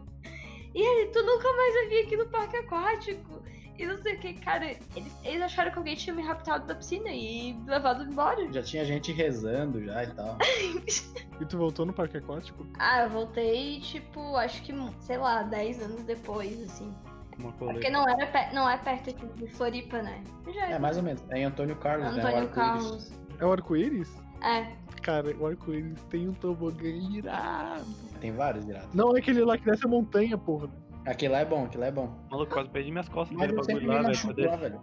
E 0.74 0.82
ele, 0.82 1.12
tu 1.12 1.24
nunca 1.24 1.52
mais 1.54 1.74
vai 1.74 1.88
vir 1.88 2.06
aqui 2.06 2.18
no 2.18 2.26
parque 2.28 2.58
aquático. 2.58 3.44
E 3.78 3.86
não 3.86 3.98
sei 4.02 4.16
o 4.16 4.20
que, 4.20 4.34
cara. 4.36 4.72
Eles, 4.96 5.14
eles 5.24 5.42
acharam 5.42 5.72
que 5.72 5.78
alguém 5.78 5.96
tinha 5.96 6.16
me 6.16 6.22
raptado 6.22 6.66
da 6.66 6.76
piscina 6.76 7.10
e 7.10 7.56
levado 7.68 8.04
embora. 8.04 8.52
Já 8.52 8.64
tinha 8.64 8.86
gente 8.86 9.12
rezando 9.12 9.84
já 9.84 10.04
e 10.04 10.08
tal. 10.14 10.38
E 11.38 11.44
tu 11.44 11.58
voltou 11.58 11.86
no 11.86 11.92
parque 11.92 12.16
aquático? 12.16 12.66
Ah, 12.80 13.04
eu 13.04 13.10
voltei, 13.10 13.82
tipo, 13.82 14.38
acho 14.38 14.64
que, 14.64 14.74
sei 15.02 15.18
lá, 15.18 15.44
10 15.44 15.82
anos 15.82 16.04
depois, 16.04 16.64
assim. 16.64 16.96
Uma 17.40 17.50
É 17.50 17.74
porque 17.74 17.90
não, 17.90 18.08
era 18.08 18.26
pe- 18.28 18.54
não 18.56 18.70
é 18.70 18.78
perto 18.78 19.10
aqui 19.10 19.26
de 19.36 19.48
Floripa, 19.48 20.02
né? 20.02 20.24
Já 20.54 20.68
É, 20.70 20.80
mais 20.80 20.98
ou 20.98 21.04
menos. 21.04 21.24
É 21.30 21.40
em 21.40 21.46
Antônio 21.46 21.76
Carlos, 21.76 22.16
né? 22.16 22.24
o 22.24 22.28
Antônio 22.28 22.38
arco-íris. 22.48 22.56
Carlos. 22.56 23.12
É 23.40 23.46
o 23.46 23.52
arco-íris? 23.52 24.22
É, 24.42 24.68
Cara, 25.02 25.36
o 25.38 25.46
arco-íris 25.48 26.02
tem 26.10 26.28
um 26.30 26.34
tobogã 26.34 26.88
irado. 26.88 27.86
Tem 28.20 28.32
vários 28.32 28.66
virados. 28.66 28.90
Não 28.94 29.16
é 29.16 29.20
aquele 29.20 29.42
lá 29.44 29.58
que 29.58 29.66
desce 29.66 29.86
a 29.86 29.90
montanha, 29.90 30.38
porra. 30.38 30.70
Aquele 31.06 31.34
lá 31.34 31.40
é 31.40 31.46
bom, 31.46 31.66
aquele 31.66 31.82
lá 31.82 31.88
é 31.88 31.92
bom. 31.92 32.10
Maluco, 32.32 32.54
quase 32.54 32.70
perdi 32.70 32.90
minhas 32.92 33.08
costas 33.10 33.38
Mas 33.38 33.52
eu 33.52 33.64
sempre 33.64 33.82
me 33.84 33.88
lá, 33.88 33.96
velho. 33.98 34.08
machuco 34.08 34.34
pra 34.34 34.44
lá, 34.46 34.52
descer. 34.56 34.70
velho. 34.72 34.82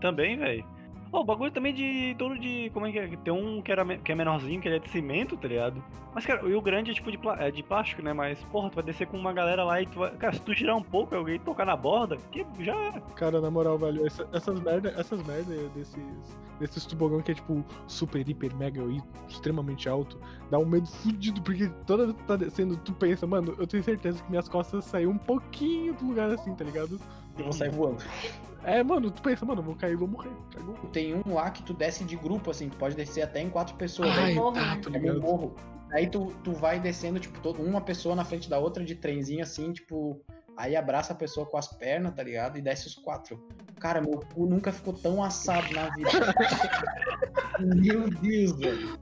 Também, 0.00 0.36
velho. 0.38 0.64
Ó, 1.12 1.20
o 1.20 1.24
bagulho 1.24 1.50
também 1.50 1.72
de 1.72 2.14
torno 2.18 2.38
de. 2.38 2.70
Como 2.70 2.86
é 2.86 2.92
que 2.92 2.98
é? 2.98 3.08
Tem 3.16 3.32
um 3.32 3.62
que, 3.62 3.70
era, 3.70 3.84
que 3.98 4.10
é 4.10 4.14
menorzinho, 4.14 4.60
que 4.60 4.68
ele 4.68 4.76
é 4.76 4.78
de 4.80 4.88
cimento, 4.90 5.36
tá 5.36 5.46
ligado? 5.48 5.82
Mas, 6.14 6.24
cara, 6.24 6.46
e 6.48 6.54
o 6.54 6.60
grande 6.62 6.90
é 6.90 6.94
tipo 6.94 7.10
de, 7.10 7.18
é 7.38 7.50
de 7.50 7.62
plástico, 7.62 8.02
né? 8.02 8.12
Mas, 8.12 8.42
porra, 8.44 8.70
tu 8.70 8.74
vai 8.76 8.84
descer 8.84 9.06
com 9.06 9.16
uma 9.18 9.32
galera 9.32 9.62
lá 9.64 9.80
e 9.80 9.86
tu 9.86 9.98
vai. 10.00 10.10
Cara, 10.16 10.32
se 10.32 10.40
tu 10.40 10.52
girar 10.54 10.76
um 10.76 10.82
pouco 10.82 11.14
e 11.14 11.16
alguém 11.18 11.38
tocar 11.38 11.64
na 11.66 11.76
borda, 11.76 12.16
que 12.32 12.44
já 12.60 12.74
era. 12.74 13.00
Cara, 13.14 13.40
na 13.40 13.50
moral, 13.50 13.78
velho, 13.78 14.06
essa- 14.06 14.26
essas 14.32 14.58
merda, 14.60 14.94
essas 14.98 15.22
merda 15.26 15.54
desses, 15.74 16.36
desses 16.58 16.86
tobogão 16.86 17.20
que 17.20 17.32
é 17.32 17.34
tipo 17.34 17.64
super, 17.86 18.26
hiper, 18.28 18.54
mega 18.56 18.82
e 18.82 19.00
extremamente 19.28 19.88
alto, 19.88 20.18
dá 20.50 20.58
um 20.58 20.66
medo 20.66 20.86
fudido, 20.88 21.40
porque 21.42 21.68
toda 21.86 22.04
vez 22.06 22.16
que 22.16 22.22
tu 22.24 22.26
tá 22.26 22.36
descendo, 22.36 22.76
tu 22.78 22.92
pensa, 22.94 23.26
mano, 23.26 23.54
eu 23.58 23.66
tenho 23.66 23.82
certeza 23.84 24.22
que 24.22 24.30
minhas 24.30 24.48
costas 24.48 24.84
saíram 24.86 25.12
um 25.12 25.18
pouquinho 25.18 25.94
do 25.94 26.06
lugar 26.06 26.30
assim, 26.30 26.54
tá 26.54 26.64
ligado? 26.64 26.98
Eu 27.38 27.44
vou 27.44 27.52
sair 27.52 27.70
voando. 27.70 28.02
É, 28.64 28.82
mano, 28.82 29.10
tu 29.12 29.22
pensa, 29.22 29.44
mano, 29.46 29.60
eu 29.60 29.64
vou 29.64 29.76
cair, 29.76 29.94
vou 29.96 30.08
morrer. 30.08 30.30
Cagou. 30.52 30.74
Tem 30.96 31.14
um 31.14 31.34
lá 31.34 31.50
que 31.50 31.62
tu 31.62 31.74
desce 31.74 32.04
de 32.04 32.16
grupo, 32.16 32.50
assim, 32.50 32.70
tu 32.70 32.78
pode 32.78 32.96
descer 32.96 33.20
até 33.20 33.38
em 33.42 33.50
quatro 33.50 33.76
pessoas. 33.76 34.08
Ai, 34.16 34.30
Aí, 34.30 34.34
morro, 34.34 34.52
tá, 34.54 34.80
é 34.94 34.98
meio 34.98 35.20
morro. 35.20 35.54
Aí 35.92 36.06
tu, 36.06 36.32
tu 36.42 36.52
vai 36.52 36.80
descendo, 36.80 37.20
tipo, 37.20 37.38
todo, 37.40 37.62
uma 37.62 37.82
pessoa 37.82 38.16
na 38.16 38.24
frente 38.24 38.48
da 38.48 38.58
outra 38.58 38.82
de 38.82 38.94
trenzinho, 38.94 39.42
assim, 39.42 39.74
tipo. 39.74 40.24
Aí 40.56 40.74
abraça 40.74 41.12
a 41.12 41.16
pessoa 41.16 41.44
com 41.44 41.58
as 41.58 41.68
pernas, 41.68 42.14
tá 42.14 42.22
ligado? 42.22 42.56
E 42.56 42.62
desce 42.62 42.86
os 42.86 42.94
quatro. 42.94 43.46
Cara, 43.78 44.00
meu 44.00 44.20
cu 44.34 44.46
nunca 44.46 44.72
ficou 44.72 44.94
tão 44.94 45.22
assado 45.22 45.70
na 45.74 45.90
vida. 45.90 46.08
meu 47.76 48.08
Deus, 48.08 48.56
velho. 48.58 48.98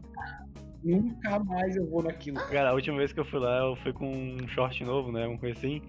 Nunca 0.83 1.39
mais 1.39 1.77
eu 1.77 1.89
vou 1.89 2.03
naquilo. 2.03 2.39
Cara, 2.49 2.71
a 2.71 2.75
última 2.75 2.99
vez 2.99 3.13
que 3.13 3.21
eu 3.21 3.25
fui 3.25 3.39
lá, 3.39 3.59
eu 3.59 3.77
fui 3.77 3.93
com 3.93 4.11
um 4.11 4.49
short 4.49 4.83
novo, 4.83 5.13
né? 5.13 5.29
Uma 5.29 5.39
coisa 5.39 5.57
assim. 5.57 5.81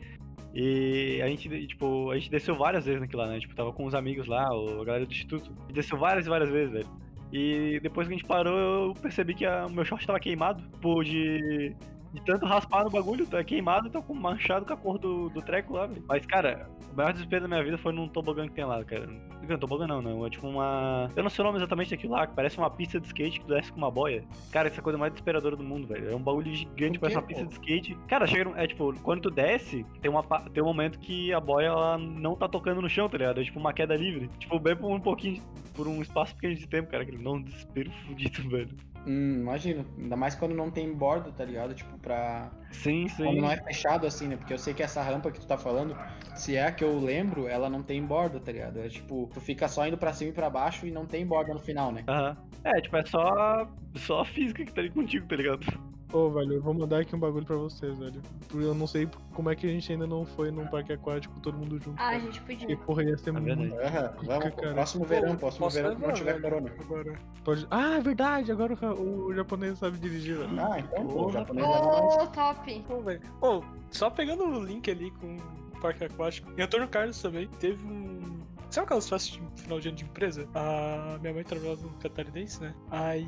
E 0.56 1.22
a 1.22 1.28
gente, 1.28 1.68
tipo, 1.68 2.10
a 2.12 2.15
gente 2.15 2.32
desceu 2.32 2.56
várias 2.56 2.86
vezes 2.86 3.02
naquilo 3.02 3.22
lá, 3.22 3.28
né? 3.28 3.39
Tipo, 3.39 3.54
tava 3.54 3.74
com 3.74 3.86
os 3.86 3.94
amigos 3.94 4.26
lá, 4.26 4.48
a 4.48 4.86
galera 4.86 5.06
do 5.06 5.12
instituto. 5.12 5.52
Desceu 5.74 5.98
várias 5.98 6.26
e 6.26 6.30
várias 6.30 6.50
vezes, 6.50 6.72
velho. 6.72 6.88
E 7.34 7.78
depois 7.82 8.08
que 8.08 8.13
a 8.13 8.18
gente 8.18 8.26
parou, 8.26 8.58
eu 8.58 8.94
percebi 8.94 9.34
que 9.34 9.46
o 9.46 9.70
meu 9.70 9.84
short 9.84 10.08
tava 10.08 10.20
queimado. 10.20 10.63
Por 10.80 11.04
de, 11.04 11.76
de 12.15 12.21
tanto 12.23 12.45
raspar 12.45 12.84
no 12.84 12.89
bagulho, 12.89 13.28
tá 13.28 13.43
queimado, 13.43 13.89
tá 13.89 14.01
com 14.01 14.13
manchado 14.13 14.65
com 14.65 14.73
a 14.73 14.78
cor 14.78 14.97
do, 14.97 15.30
do 15.30 15.41
treco 15.41 15.73
lá, 15.73 15.86
velho. 15.86 16.04
Mas, 16.08 16.25
cara, 16.25 16.67
o 16.91 16.95
maior 16.95 17.12
desespero 17.12 17.41
da 17.41 17.47
minha 17.47 17.63
vida 17.63 17.78
foi 17.78 17.91
num 17.91 18.08
tobogã 18.08 18.47
que 18.47 18.54
tem 18.54 18.63
lá, 18.63 18.84
cara. 18.84 19.08
Não, 19.47 19.58
tobogã 19.58 19.86
não, 19.86 20.01
não. 20.01 20.25
É 20.25 20.30
tipo 20.30 20.47
uma. 20.47 21.10
Eu 21.15 21.23
não 21.23 21.30
sei 21.30 21.43
o 21.43 21.45
nome 21.45 21.60
exatamente 21.60 21.91
daquilo 21.91 22.13
lá, 22.13 22.25
que 22.25 22.34
parece 22.34 22.58
uma 22.58 22.69
pista 22.69 22.99
de 22.99 23.08
skate 23.08 23.39
que 23.39 23.45
tu 23.45 23.54
desce 23.54 23.71
com 23.71 23.78
uma 23.78 23.91
boia. 23.91 24.23
Cara, 24.51 24.67
essa 24.67 24.78
é 24.78 24.80
a 24.80 24.84
coisa 24.84 24.97
mais 24.97 25.12
desesperadora 25.12 25.56
do 25.56 25.63
mundo, 25.63 25.88
velho. 25.88 26.10
É 26.10 26.15
um 26.15 26.21
bagulho 26.21 26.54
gigante, 26.54 26.97
parece 26.97 27.17
uma 27.17 27.23
pista 27.23 27.45
de 27.45 27.51
skate. 27.51 27.95
Cara, 28.08 28.25
chega. 28.25 28.51
É 28.56 28.65
tipo, 28.65 28.93
quando 29.01 29.21
tu 29.21 29.30
desce, 29.30 29.86
tem, 30.01 30.10
uma, 30.10 30.23
tem 30.23 30.63
um 30.63 30.67
momento 30.67 30.97
que 30.99 31.34
a 31.34 31.39
boia 31.39 31.67
ela 31.67 31.97
não 31.97 32.36
tá 32.36 32.47
tocando 32.47 32.82
no 32.82 32.89
chão, 32.89 33.10
tá 33.10 33.17
ligado? 33.17 33.41
É 33.41 33.43
tipo 33.43 33.60
uma 33.60 33.73
queda 33.73 33.95
livre. 33.95 34.30
Tipo, 34.39 34.58
bem 34.58 34.75
por 34.75 34.89
um 34.89 34.99
pouquinho. 34.99 35.43
Por 35.73 35.88
um 35.88 36.01
espaço 36.01 36.34
pequeno 36.36 36.56
de 36.56 36.67
tempo, 36.67 36.89
cara. 36.89 37.04
Aquele 37.04 37.21
não, 37.21 37.34
um 37.34 37.41
desespero 37.41 37.91
fudido, 38.08 38.41
velho. 38.49 38.94
Hum, 39.06 39.41
imagino. 39.41 39.86
Ainda 39.98 40.15
mais 40.15 40.36
quando 40.36 40.56
não 40.56 40.72
tem 40.72 40.91
borda, 40.94 41.32
tá 41.32 41.46
ligado? 41.46 41.74
Tipo, 41.74 41.98
pra. 42.00 42.50
Sim, 42.72 43.08
sim. 43.08 43.24
Quando 43.24 43.41
não 43.41 43.52
é 43.52 43.58
fechado 43.58 44.08
assim, 44.08 44.28
né? 44.28 44.36
Porque 44.36 44.54
eu 44.54 44.58
sei 44.58 44.74
que 44.74 44.84
essa 44.84 45.02
rampa 45.02 45.32
que 45.32 45.39
tu 45.39 45.48
tá 45.48 45.58
falando, 45.58 45.96
se 46.36 46.56
é 46.56 46.65
a 46.65 46.72
que 46.72 46.84
eu 46.84 46.98
lembro, 47.00 47.48
ela 47.48 47.70
não 47.70 47.84
tem 47.84 48.02
borda, 48.04 48.39
tá 48.39 48.52
ligado? 48.52 48.80
É 48.80 48.89
tipo, 48.89 49.30
tu 49.34 49.39
fica 49.39 49.68
só 49.68 49.88
indo 49.88 49.98
pra 49.98 50.13
cima 50.13 50.32
e 50.32 50.34
pra 50.34 50.50
baixo 50.50 50.86
e 50.86 50.91
não 50.91 51.06
tem 51.06 51.26
borda 51.26 51.54
no 51.54 51.60
final, 51.60 51.91
né? 51.91 52.04
Aham. 52.08 52.36
É, 52.63 52.82
tipo, 52.82 52.98
é 52.98 53.06
só, 53.06 53.68
só 53.96 54.22
a 54.22 54.26
física 54.26 54.65
que 54.65 54.74
tá 54.74 54.82
ali 54.82 54.89
contigo, 54.89 55.28
tá 55.28 55.36
ligado? 55.36 55.94
Ô, 56.13 56.30
velho, 56.30 56.54
eu 56.54 56.62
vou 56.62 56.74
mandar 56.74 57.00
aqui 57.02 57.15
um 57.15 57.20
bagulho 57.20 57.46
pra 57.46 57.56
vocês, 57.58 57.98
velho. 57.98 58.22
Porque 58.48 58.63
eu 58.65 58.74
não 58.74 58.88
sei 58.88 59.10
como 59.34 59.50
é 59.50 59.56
que 59.56 59.65
a 59.68 59.70
gente 59.70 59.91
ainda 59.91 60.08
não 60.08 60.26
foi 60.26 60.50
num 60.52 60.65
parque 60.68 60.94
aquático 60.94 61.38
todo 61.41 61.58
mundo 61.58 61.78
junto. 61.80 62.00
ah, 62.00 62.08
a 62.08 62.12
cara. 62.12 62.20
gente 62.22 62.39
Porque, 62.41 62.58
podia. 62.62 62.78
porra, 62.78 63.04
ia 63.04 63.18
ser 63.18 63.30
É 63.30 63.34
muito 63.34 63.46
verdade. 63.58 63.74
Aham, 63.98 64.13
vamos, 64.24 64.56
cara. 64.56 64.74
próximo 64.74 65.06
verão, 65.06 65.36
próximo 65.36 65.65
posso 65.65 65.76
verão 65.76 65.96
que 65.96 66.02
não 66.02 66.08
levar, 66.08 66.18
tiver 66.18 66.32
velho. 66.39 66.44
corona. 66.44 66.72
Agora. 66.80 67.20
Pode... 67.44 67.68
Ah, 67.72 67.98
é 67.98 68.02
verdade, 68.02 68.52
agora 68.52 68.74
o, 68.96 69.26
o 69.28 69.34
japonês 69.34 69.78
sabe 69.80 69.98
dirigir, 69.98 70.38
velho. 70.38 70.60
Ah, 70.60 70.80
então, 70.80 71.06
pô, 71.08 71.26
o 71.26 71.32
japonês 71.32 71.68
é 71.68 71.70
nóis. 71.70 72.15
Ô, 72.15 72.28
top! 72.28 72.84
Pô, 72.88 73.02
velho. 73.02 73.22
Pô, 73.39 73.63
só 73.91 74.10
pegando 74.10 74.46
o 74.46 74.63
link 74.63 74.89
ali 74.89 75.12
com 75.12 75.36
o 75.36 75.82
Parque 75.82 76.06
Aquático. 76.06 76.50
Em 76.58 76.62
Antônio 76.62 76.88
Carlos 76.88 77.22
também 77.22 77.48
teve 77.60 77.84
um. 77.86 78.39
Sabe 78.70 78.86
aquelas 78.86 79.10
festas 79.10 79.39
de 79.56 79.62
final 79.62 79.80
de 79.80 79.89
ano 79.89 79.98
de 79.98 80.04
empresa? 80.06 80.48
A 80.56 81.18
minha 81.20 81.34
mãe 81.34 81.44
trabalhava 81.44 81.82
no 81.82 81.89
catarinense, 82.00 82.62
né? 82.62 82.74
Aí, 82.91 83.28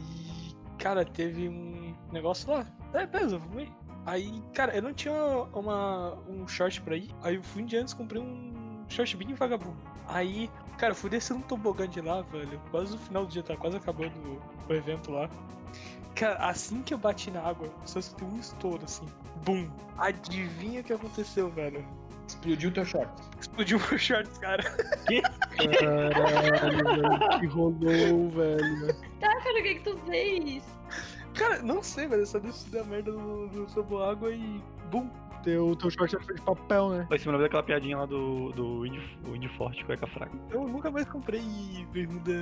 cara, 0.77 1.05
teve 1.05 1.47
um 1.47 1.86
negócio 2.11 2.51
lá. 2.51 2.65
É, 2.93 3.05
beleza, 3.05 3.37
vamos 3.37 3.63
ir. 3.63 3.71
Aí, 4.05 4.41
cara, 4.53 4.73
eu 4.73 4.81
não 4.81 4.93
tinha 4.93 5.13
uma, 5.53 6.13
um 6.29 6.47
short 6.47 6.81
pra 6.81 6.95
ir. 6.95 7.09
Aí 7.23 7.35
eu 7.35 7.43
fui 7.43 7.63
um 7.63 7.65
dia 7.65 7.81
antes 7.81 7.93
comprei 7.93 8.21
um 8.21 8.85
short 8.87 9.17
bem 9.17 9.33
vagabundo. 9.33 9.77
Aí, 10.07 10.49
cara, 10.77 10.91
eu 10.91 10.95
fui 10.95 11.09
descendo 11.09 11.41
um 11.41 11.43
tobogã 11.43 11.87
de 11.87 11.99
lá, 11.99 12.21
velho. 12.21 12.61
Quase 12.71 12.93
no 12.93 12.97
final 12.99 13.25
do 13.25 13.31
dia, 13.31 13.43
tá 13.43 13.57
quase 13.57 13.75
acabando 13.75 14.13
o, 14.17 14.71
o 14.71 14.73
evento 14.73 15.11
lá. 15.11 15.29
Cara, 16.15 16.35
assim 16.47 16.81
que 16.81 16.93
eu 16.93 16.97
bati 16.97 17.29
na 17.29 17.41
água, 17.41 17.69
só 17.85 17.99
escutei 17.99 18.27
um 18.27 18.39
estouro 18.39 18.81
assim. 18.83 19.05
Bum! 19.45 19.69
Adivinha 19.97 20.81
o 20.81 20.83
que 20.83 20.93
aconteceu, 20.93 21.49
velho? 21.49 21.85
Explodiu 22.27 22.71
teu 22.71 22.85
short. 22.85 23.11
Explodiu 23.39 23.77
o 23.77 23.97
shorts, 23.97 24.37
cara. 24.37 24.63
Caralho, 25.79 26.83
velho, 26.85 27.39
que 27.39 27.45
rolou, 27.47 28.29
velho. 28.29 28.93
Tá, 29.19 29.41
cara, 29.41 29.59
o 29.59 29.63
que 29.63 29.75
que 29.75 29.83
tu 29.83 29.97
fez? 30.05 30.63
Cara, 31.37 31.61
não 31.61 31.83
sei, 31.83 32.07
velho. 32.07 32.23
Eu 32.23 32.25
só 32.25 32.39
desci 32.39 32.69
da 32.69 32.83
merda 32.83 33.11
do, 33.11 33.47
do 33.47 34.03
água 34.03 34.31
e. 34.31 34.61
Bum! 34.89 35.09
Teu, 35.43 35.75
teu 35.75 35.89
short 35.89 36.15
era 36.15 36.25
feito 36.25 36.39
de 36.39 36.45
papel, 36.45 36.89
né? 36.89 37.05
Vai 37.07 37.19
se 37.19 37.25
lembra 37.25 37.43
daquela 37.43 37.63
piadinha 37.63 37.97
lá 37.97 38.05
do, 38.05 38.51
do 38.51 38.85
Indy 38.85 39.47
Forte, 39.55 39.85
cueca 39.85 40.07
fraca. 40.07 40.31
Eu 40.49 40.67
nunca 40.67 40.89
mais 40.89 41.07
comprei 41.07 41.41
bermuda 41.93 42.33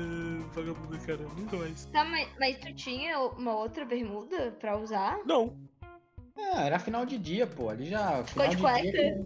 vagabunda, 0.54 0.98
cara. 1.06 1.20
Nunca 1.38 1.58
mais. 1.58 1.86
Tá, 1.88 2.06
mas, 2.06 2.28
mas 2.40 2.58
tu 2.58 2.74
tinha 2.74 3.20
uma 3.20 3.54
outra 3.54 3.86
bermuda 3.86 4.56
pra 4.60 4.78
usar? 4.78 5.20
Não. 5.26 5.56
Ah, 6.38 6.66
era 6.66 6.80
final 6.80 7.06
de 7.06 7.18
dia, 7.18 7.48
pô. 7.48 7.70
Ali 7.70 7.86
já. 7.86 8.24
Ficou 8.24 8.44
Final 8.52 8.76
de 8.82 8.82
de 8.84 8.92
dia. 8.92 9.26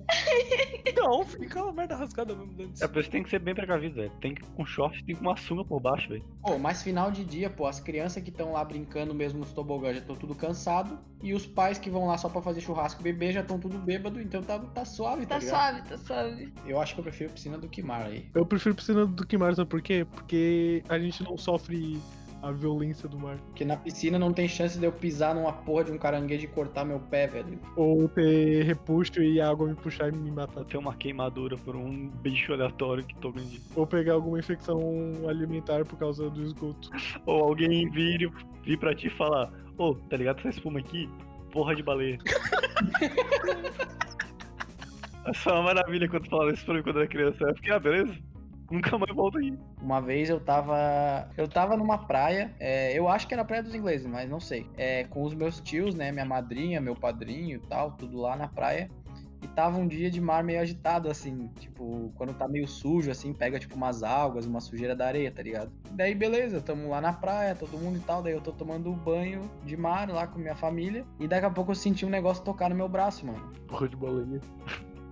Não, 0.96 1.26
fica 1.26 1.64
uma 1.64 1.74
merda 1.74 1.96
rasgada 1.96 2.36
mesmo 2.36 2.62
antes. 2.64 2.82
É 2.82 2.88
por 2.88 3.00
isso 3.02 3.10
tem 3.10 3.24
que 3.24 3.30
ser 3.30 3.40
bem 3.40 3.56
precavido, 3.56 3.96
velho. 3.96 4.12
Tem 4.22 4.36
que 4.36 4.44
ir 4.44 4.48
com 4.48 4.66
short, 4.66 4.98
tem 4.98 5.06
que 5.06 5.12
ir 5.14 5.16
com 5.16 5.22
uma 5.24 5.38
sunga 5.38 5.64
por 5.66 5.80
baixo, 5.80 6.10
velho. 6.10 6.24
Pô, 6.42 6.58
mas 6.60 6.84
final 6.84 7.10
de 7.12 7.24
dia, 7.26 7.50
pô, 7.50 7.66
as 7.66 7.80
crianças 7.80 8.22
que 8.22 8.30
estão 8.30 8.52
lá 8.52 8.64
brincando 8.64 9.14
mesmo 9.14 9.40
nos 9.40 9.52
tobogãs 9.52 9.96
já 9.96 10.02
estão 10.02 10.16
tudo 10.16 10.36
cansado. 10.36 11.00
E 11.22 11.34
os 11.34 11.46
pais 11.46 11.78
que 11.78 11.90
vão 11.90 12.06
lá 12.06 12.18
só 12.18 12.30
pra 12.30 12.42
fazer 12.42 12.62
churrasco 12.62 13.02
e 13.02 13.04
beber 13.04 13.34
já 13.34 13.42
estão 13.42 13.60
tudo 13.60 13.78
bêbado, 13.78 14.22
então 14.22 14.42
tá, 14.42 14.58
tá 14.60 14.86
suave, 14.86 15.26
tá, 15.26 15.36
Tá 15.36 15.40
ligado? 15.40 15.50
suave, 15.76 15.90
tá 15.90 15.98
suave. 15.98 16.54
Eu 16.66 16.80
acho 16.80 16.94
que 16.94 17.00
eu 17.00 17.04
prefiro 17.04 17.34
piscina 17.34 17.58
do 17.58 17.68
que 17.68 17.82
mar 17.82 18.06
aí. 18.06 18.30
Eu 18.34 18.46
prefiro 18.46 18.76
piscina 18.76 19.06
do 19.06 19.26
que 19.26 19.38
mar, 19.38 19.54
sabe 19.56 19.70
por 19.70 19.82
quê? 19.82 20.06
Porque 20.12 20.84
a 20.88 20.98
gente 20.98 21.22
não 21.24 21.38
sofre 21.38 22.00
a 22.42 22.52
violência 22.52 23.08
do 23.08 23.18
mar. 23.20 23.38
Porque 23.38 23.66
na 23.66 23.78
piscina 23.78 24.18
não 24.18 24.34
tem 24.34 24.48
chance 24.48 24.78
de 24.80 24.86
eu 24.86 24.92
pisar 24.92 25.36
numa 25.36 25.52
porra 25.52 25.86
de 25.86 25.92
um 25.92 25.98
caranguejo 25.98 26.46
e 26.46 26.48
cortar 26.48 26.86
meu 26.86 27.00
pé, 27.00 27.28
velho. 27.28 27.60
Ou 27.76 28.08
ter 28.10 28.64
repuxo 28.64 29.22
e 29.22 29.40
a 29.42 29.50
água 29.50 29.68
me 29.68 29.76
puxar 29.76 30.14
e 30.14 30.18
me 30.18 30.32
matar. 30.32 30.64
Ter 30.66 30.78
uma 30.78 30.96
queimadura 30.96 31.58
por 31.58 31.76
um 31.76 32.10
bicho 32.22 32.54
aleatório 32.54 33.04
que 33.04 33.16
tô 33.16 33.32
grande. 33.32 33.62
Ou 33.76 33.86
pegar 33.86 34.14
alguma 34.14 34.40
infecção 34.40 34.80
alimentar 35.28 35.86
por 35.86 35.98
causa 35.98 36.30
do 36.30 36.42
esgoto. 36.42 36.90
Ou 37.26 37.44
alguém 37.44 37.90
vir, 37.90 38.32
vir 38.64 38.78
pra 38.78 38.96
ti 38.96 39.08
e 39.08 39.12
falar, 39.12 39.52
ô, 39.78 39.96
tá 39.96 40.18
ligado 40.18 40.40
essa 40.40 40.50
espuma 40.50 40.80
aqui? 40.80 41.10
Porra 41.52 41.76
de 41.76 41.84
baleia. 41.84 42.18
é 45.26 45.34
só 45.34 45.56
uma 45.56 45.74
maravilha 45.74 46.08
quando 46.08 46.24
tu 46.24 46.30
falava 46.30 46.54
isso 46.54 46.66
pra 46.66 46.76
mim 46.76 46.84
quando 46.84 46.98
eu 46.98 47.02
era 47.02 47.10
criança. 47.10 47.44
Eu 47.44 47.56
fiquei, 47.56 47.74
ah, 47.74 47.80
beleza? 47.80 48.29
Nunca 48.72 48.98
mais 48.98 49.16
volto 49.16 49.38
aqui. 49.38 49.58
Uma 49.82 50.00
vez 50.00 50.30
eu 50.30 50.40
tava. 50.40 51.30
Eu 51.36 51.48
tava 51.48 51.76
numa 51.76 51.98
praia, 51.98 52.54
é, 52.60 52.98
eu 52.98 53.08
acho 53.08 53.28
que 53.28 53.34
era 53.34 53.42
a 53.42 53.46
Praia 53.46 53.64
dos 53.64 53.74
Ingleses, 53.74 54.06
mas 54.06 54.30
não 54.30 54.40
sei. 54.40 54.68
É, 54.78 55.04
com 55.06 55.24
os 55.24 55.34
meus 55.34 55.60
tios, 55.60 55.96
né? 55.96 56.12
Minha 56.12 56.26
madrinha, 56.26 56.80
meu 56.80 56.96
padrinho 56.96 57.58
e 57.58 57.68
tal, 57.68 57.92
tudo 57.92 58.18
lá 58.18 58.36
na 58.36 58.48
praia. 58.48 58.90
E 59.42 59.48
tava 59.48 59.78
um 59.78 59.88
dia 59.88 60.12
de 60.12 60.20
mar 60.20 60.44
meio 60.44 60.60
agitado, 60.60 61.10
assim, 61.10 61.48
tipo, 61.60 62.12
quando 62.16 62.34
tá 62.34 62.46
meio 62.46 62.68
sujo, 62.68 63.10
assim, 63.10 63.34
pega 63.34 63.58
tipo 63.58 63.74
umas 63.74 64.04
algas, 64.04 64.46
uma 64.46 64.60
sujeira 64.60 64.94
da 64.94 65.08
areia, 65.08 65.32
tá 65.32 65.42
ligado? 65.42 65.72
Daí 65.92 66.14
beleza, 66.14 66.60
tamo 66.60 66.90
lá 66.90 67.00
na 67.00 67.14
praia, 67.14 67.56
todo 67.56 67.78
mundo 67.78 67.98
e 67.98 68.02
tal, 68.02 68.22
daí 68.22 68.34
eu 68.34 68.42
tô 68.42 68.52
tomando 68.52 68.92
banho 68.92 69.50
de 69.64 69.78
mar 69.78 70.10
lá 70.10 70.28
com 70.28 70.40
minha 70.40 70.56
família. 70.56 71.06
E 71.20 71.28
daqui 71.28 71.46
a 71.46 71.50
pouco 71.50 71.72
eu 71.72 71.76
senti 71.76 72.06
um 72.06 72.10
negócio 72.10 72.44
tocar 72.44 72.70
no 72.70 72.76
meu 72.76 72.90
braço, 72.90 73.26
mano 73.26 73.54
Porra 73.66 73.88
de 73.88 73.96
baleia. 73.96 74.42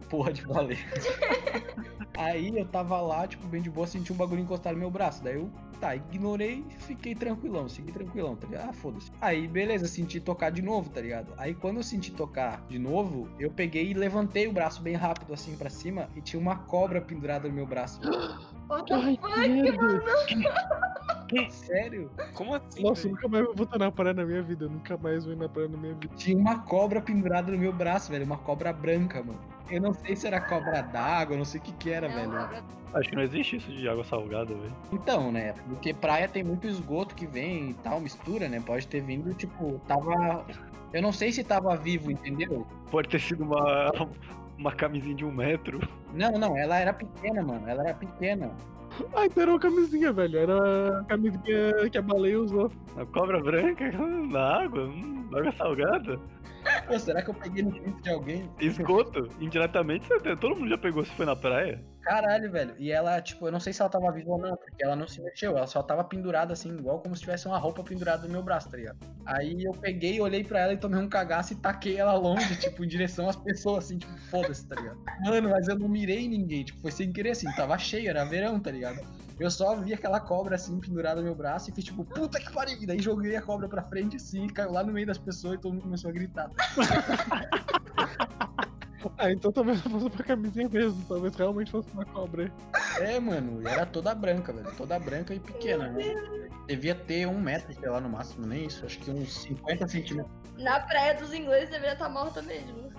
Porra 0.10 0.34
de 0.34 0.46
baleia. 0.46 0.78
Aí 2.18 2.58
eu 2.58 2.66
tava 2.66 3.00
lá, 3.00 3.28
tipo, 3.28 3.46
bem 3.48 3.62
de 3.62 3.70
boa, 3.70 3.86
senti 3.86 4.12
um 4.12 4.16
bagulho 4.16 4.42
encostar 4.42 4.74
no 4.74 4.80
meu 4.80 4.90
braço. 4.90 5.24
Daí 5.24 5.36
eu, 5.36 5.52
tá, 5.80 5.96
ignorei 5.96 6.66
e 6.68 6.82
fiquei 6.82 7.14
tranquilão, 7.14 7.70
segui 7.70 7.92
tranquilão, 7.92 8.36
tá 8.36 8.48
ligado? 8.48 8.70
Ah, 8.70 8.74
foda-se. 8.74 9.12
Aí, 9.22 9.48
beleza, 9.48 9.88
senti 9.88 10.20
tocar 10.20 10.50
de 10.50 10.64
novo, 10.64 10.90
tá 10.90 11.00
ligado? 11.00 11.32
Aí 11.38 11.54
quando 11.54 11.78
eu 11.78 11.84
senti 11.84 12.12
tocar 12.12 12.66
de 12.68 12.80
novo, 12.80 13.30
eu 13.40 13.52
peguei 13.52 13.92
e 13.92 13.94
levantei 13.94 14.48
o 14.48 14.52
braço 14.52 14.82
bem 14.82 14.96
rápido, 14.96 15.32
assim, 15.32 15.56
pra 15.56 15.70
cima, 15.70 16.10
e 16.16 16.22
tinha 16.22 16.40
uma 16.40 16.56
cobra 16.56 17.00
pendurada 17.00 17.48
no 17.48 17.54
meu 17.54 17.68
braço. 17.68 18.02
What 18.68 18.92
the 18.92 19.18
fuck, 19.22 19.48
merda. 19.48 20.04
Sério? 21.50 22.10
Como 22.34 22.54
assim? 22.56 22.82
Nossa, 22.84 23.02
eu 23.02 23.04
velho? 23.04 23.16
nunca 23.16 23.28
mais 23.28 23.46
vou 23.46 23.56
voltar 23.56 23.78
na 23.80 23.92
praia 23.92 24.14
na 24.14 24.26
minha 24.26 24.42
vida. 24.42 24.66
Eu 24.66 24.70
nunca 24.70 24.98
mais 24.98 25.24
vou 25.26 25.34
ir 25.34 25.38
na 25.38 25.50
praia 25.50 25.68
na 25.68 25.78
minha 25.78 25.94
vida. 25.94 26.10
Tinha 26.16 26.38
uma 26.38 26.60
cobra 26.60 27.02
pendurada 27.02 27.52
no 27.52 27.58
meu 27.58 27.74
braço, 27.74 28.12
velho. 28.12 28.26
Uma 28.26 28.38
cobra 28.38 28.72
branca, 28.74 29.22
mano. 29.24 29.40
Eu 29.70 29.82
não 29.82 29.94
sei 29.94 30.16
se 30.16 30.26
era 30.26 30.40
cobra 30.40 30.82
d'água, 30.82 31.34
eu 31.36 31.38
não 31.40 31.46
sei 31.46 31.60
o 31.60 31.64
que 31.64 31.72
que 31.74 31.90
era, 31.90 32.08
Não, 32.08 32.16
velho. 32.16 32.32
cobra- 32.32 32.64
Acho 32.94 33.10
que 33.10 33.16
não 33.18 33.24
existe 33.24 33.58
isso 33.58 33.70
de 33.72 33.88
água 33.90 34.04
salgada, 34.06 34.54
velho. 34.56 34.74
Então, 34.94 35.30
né? 35.32 35.54
Porque 35.68 35.94
praia 35.94 36.28
tem 36.28 36.42
muito 36.44 36.66
esgoto 36.68 37.14
que 37.14 37.28
vem 37.28 37.72
e 37.72 37.74
tal, 37.76 38.00
mistura, 38.00 38.48
né? 38.48 38.62
Pode 38.66 38.88
ter 38.88 39.02
vindo, 39.02 39.34
tipo, 39.34 39.80
tava. 39.88 40.46
Eu 40.94 41.02
não 41.02 41.12
sei 41.12 41.34
se 41.34 41.44
tava 41.44 41.76
vivo, 41.76 42.10
entendeu? 42.10 42.66
Pode 42.90 43.10
ter 43.10 43.20
sido 43.20 43.44
uma, 43.44 43.92
uma 44.58 44.72
camisinha 44.72 45.16
de 45.16 45.26
um 45.26 45.32
metro. 45.32 45.80
Não, 46.14 46.32
não, 46.34 46.58
ela 46.58 46.78
era 46.78 46.94
pequena, 46.94 47.42
mano. 47.44 47.68
Ela 47.68 47.84
era 47.84 47.94
pequena. 47.94 48.52
Ah, 49.14 49.26
então 49.26 49.44
era 49.44 49.52
uma 49.52 49.60
camisinha, 49.60 50.12
velho. 50.12 50.40
Era 50.40 51.00
a 51.00 51.04
camisinha 51.04 51.90
que 51.92 51.98
a 51.98 52.02
baleia 52.02 52.40
usou. 52.40 52.72
A 52.96 53.06
cobra 53.06 53.40
branca 53.40 53.92
na 54.32 54.64
água, 54.64 54.86
hum, 54.86 55.30
água 55.36 55.52
salgada. 55.54 56.20
Pô, 56.88 56.98
será 57.00 57.22
que 57.22 57.30
eu 57.30 57.34
peguei 57.34 57.64
no 57.64 57.72
pinto 57.72 58.02
de 58.02 58.10
alguém? 58.10 58.50
Esgoto, 58.60 59.28
indiretamente, 59.40 60.08
você- 60.08 60.36
todo 60.36 60.56
mundo 60.56 60.70
já 60.70 60.78
pegou 60.78 61.06
se 61.06 61.12
foi 61.12 61.26
na 61.26 61.36
praia. 61.36 61.84
Caralho, 62.08 62.50
velho. 62.50 62.74
E 62.80 62.90
ela, 62.90 63.22
tipo, 63.22 63.48
eu 63.48 63.52
não 63.52 63.60
sei 63.60 63.74
se 63.74 63.82
ela 63.82 63.90
tava 63.90 64.10
viva 64.14 64.32
ou 64.32 64.38
não, 64.38 64.56
porque 64.56 64.82
ela 64.82 64.96
não 64.96 65.06
se 65.06 65.22
mexeu. 65.22 65.58
Ela 65.58 65.68
só 65.68 65.84
tava 65.84 66.06
pendurada, 66.06 66.54
assim, 66.54 66.70
igual 66.70 67.02
como 67.02 67.14
se 67.14 67.22
tivesse 67.22 67.48
uma 67.48 67.58
roupa 67.58 67.84
pendurada 67.84 68.26
no 68.26 68.32
meu 68.32 68.42
braço, 68.42 68.70
tá 68.70 68.78
ligado? 68.78 68.98
Aí 69.26 69.62
eu 69.62 69.74
peguei, 69.74 70.22
olhei 70.22 70.42
pra 70.42 70.62
ela 70.62 70.74
e 70.74 70.78
tomei 70.78 71.02
um 71.02 71.10
cagaço 71.10 71.52
e 71.52 71.58
taquei 71.58 71.98
ela 71.98 72.14
longe, 72.14 72.48
tipo, 72.62 72.86
em 72.86 72.88
direção 72.88 73.28
às 73.28 73.36
pessoas, 73.36 73.86
assim, 73.86 73.98
tipo, 73.98 74.18
foda-se, 74.30 74.66
tá 74.66 74.76
ligado? 74.76 74.98
Mano, 75.26 75.50
mas 75.50 75.68
eu 75.68 75.78
não 75.78 75.90
mirei 75.90 76.30
ninguém, 76.30 76.64
tipo, 76.64 76.80
foi 76.80 76.92
sem 76.92 77.12
querer, 77.12 77.32
assim, 77.32 77.52
tava 77.58 77.78
cheio, 77.78 78.10
era 78.10 78.24
verão, 78.24 78.58
tá 78.58 78.72
ligado? 78.72 79.06
Eu 79.38 79.52
só 79.52 79.76
vi 79.76 79.94
aquela 79.94 80.22
cobra, 80.22 80.56
assim, 80.56 80.80
pendurada 80.80 81.20
no 81.20 81.26
meu 81.26 81.36
braço 81.36 81.70
e 81.70 81.74
fiz, 81.74 81.84
tipo, 81.84 82.06
puta 82.06 82.40
que 82.40 82.54
pariu! 82.54 82.82
E 82.82 82.86
daí 82.86 83.00
joguei 83.00 83.36
a 83.36 83.42
cobra 83.42 83.68
pra 83.68 83.84
frente, 83.84 84.16
assim, 84.16 84.48
caiu 84.48 84.72
lá 84.72 84.82
no 84.82 84.94
meio 84.94 85.08
das 85.08 85.18
pessoas 85.18 85.56
e 85.56 85.58
todo 85.58 85.74
mundo 85.74 85.84
começou 85.84 86.10
a 86.10 86.14
gritar. 86.14 86.50
Ah, 89.18 89.32
então 89.32 89.52
talvez 89.52 89.82
fosse 89.82 90.06
uma 90.06 90.24
camisinha 90.24 90.70
mesmo. 90.70 91.04
Talvez 91.08 91.36
realmente 91.36 91.72
fosse 91.72 91.92
uma 91.94 92.06
cobra. 92.06 92.52
É, 93.00 93.20
mano, 93.20 93.62
e 93.62 93.68
era 93.68 93.86
toda 93.86 94.14
branca, 94.14 94.54
velho. 94.54 94.72
Toda 94.76 95.00
branca 95.00 95.34
e 95.34 95.40
pequena, 95.40 95.88
né? 95.90 96.50
Devia 96.68 96.96
ter 96.96 97.26
um 97.28 97.40
metro, 97.40 97.74
sei 97.74 97.90
lá, 97.90 98.02
no 98.02 98.10
máximo, 98.10 98.46
nem 98.46 98.66
isso. 98.66 98.86
Acho 98.86 99.00
que 99.00 99.12
uns 99.12 99.34
50 99.42 99.88
centímetros. 99.88 100.32
Na 100.58 100.80
praia 100.82 101.14
dos 101.14 101.34
ingleses 101.34 101.70
deveria 101.70 101.94
estar 101.94 102.10
morta 102.10 102.42
mesmo. 102.42 102.92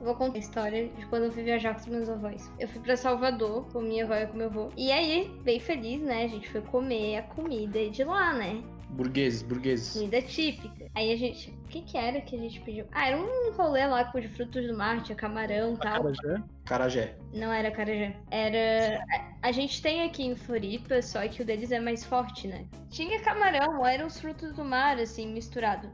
Eu 0.00 0.06
vou 0.06 0.14
contar 0.16 0.36
a 0.36 0.40
história 0.40 0.88
de 0.88 1.06
quando 1.06 1.24
eu 1.24 1.32
fui 1.32 1.44
viajar 1.44 1.74
com 1.74 1.80
os 1.80 1.86
meus 1.86 2.08
avós. 2.08 2.50
Eu 2.58 2.68
fui 2.68 2.80
pra 2.80 2.96
Salvador 2.96 3.66
com 3.72 3.80
minha 3.80 4.04
avó 4.04 4.14
e 4.14 4.26
com 4.26 4.36
meu 4.36 4.48
avô. 4.48 4.70
E 4.76 4.90
aí, 4.92 5.30
bem 5.42 5.60
feliz, 5.60 6.02
né? 6.02 6.24
A 6.24 6.28
gente 6.28 6.50
foi 6.50 6.60
comer 6.60 7.18
a 7.18 7.22
comida 7.22 7.88
de 7.88 8.04
lá, 8.04 8.34
né? 8.34 8.62
Burgueses, 8.94 9.42
burgueses. 9.42 9.92
Comida 9.92 10.22
típica. 10.22 10.88
Aí 10.94 11.12
a 11.12 11.16
gente. 11.16 11.50
O 11.50 11.68
que 11.68 11.82
que 11.82 11.98
era 11.98 12.20
que 12.20 12.36
a 12.36 12.38
gente 12.38 12.60
pediu? 12.60 12.86
Ah, 12.92 13.08
era 13.08 13.20
um 13.20 13.52
rolê 13.52 13.84
lá 13.86 14.04
com 14.04 14.20
de 14.20 14.28
frutos 14.28 14.66
do 14.66 14.76
mar, 14.76 15.02
tinha 15.02 15.16
camarão 15.16 15.74
e 15.74 15.78
tal. 15.78 15.94
Acarajé? 15.96 16.42
Carajé. 16.64 17.16
Não 17.32 17.52
era 17.52 17.70
carajé. 17.72 18.16
Era. 18.30 19.04
A 19.12 19.34
a 19.44 19.52
gente 19.52 19.82
tem 19.82 20.02
aqui 20.04 20.24
em 20.24 20.34
Floripa, 20.34 21.02
só 21.02 21.28
que 21.28 21.42
o 21.42 21.44
deles 21.44 21.70
é 21.70 21.78
mais 21.78 22.02
forte, 22.02 22.48
né? 22.48 22.64
Tinha 22.88 23.20
camarão, 23.20 23.84
eram 23.84 24.06
os 24.06 24.18
frutos 24.18 24.54
do 24.54 24.64
mar, 24.64 24.98
assim, 24.98 25.30
misturado. 25.34 25.90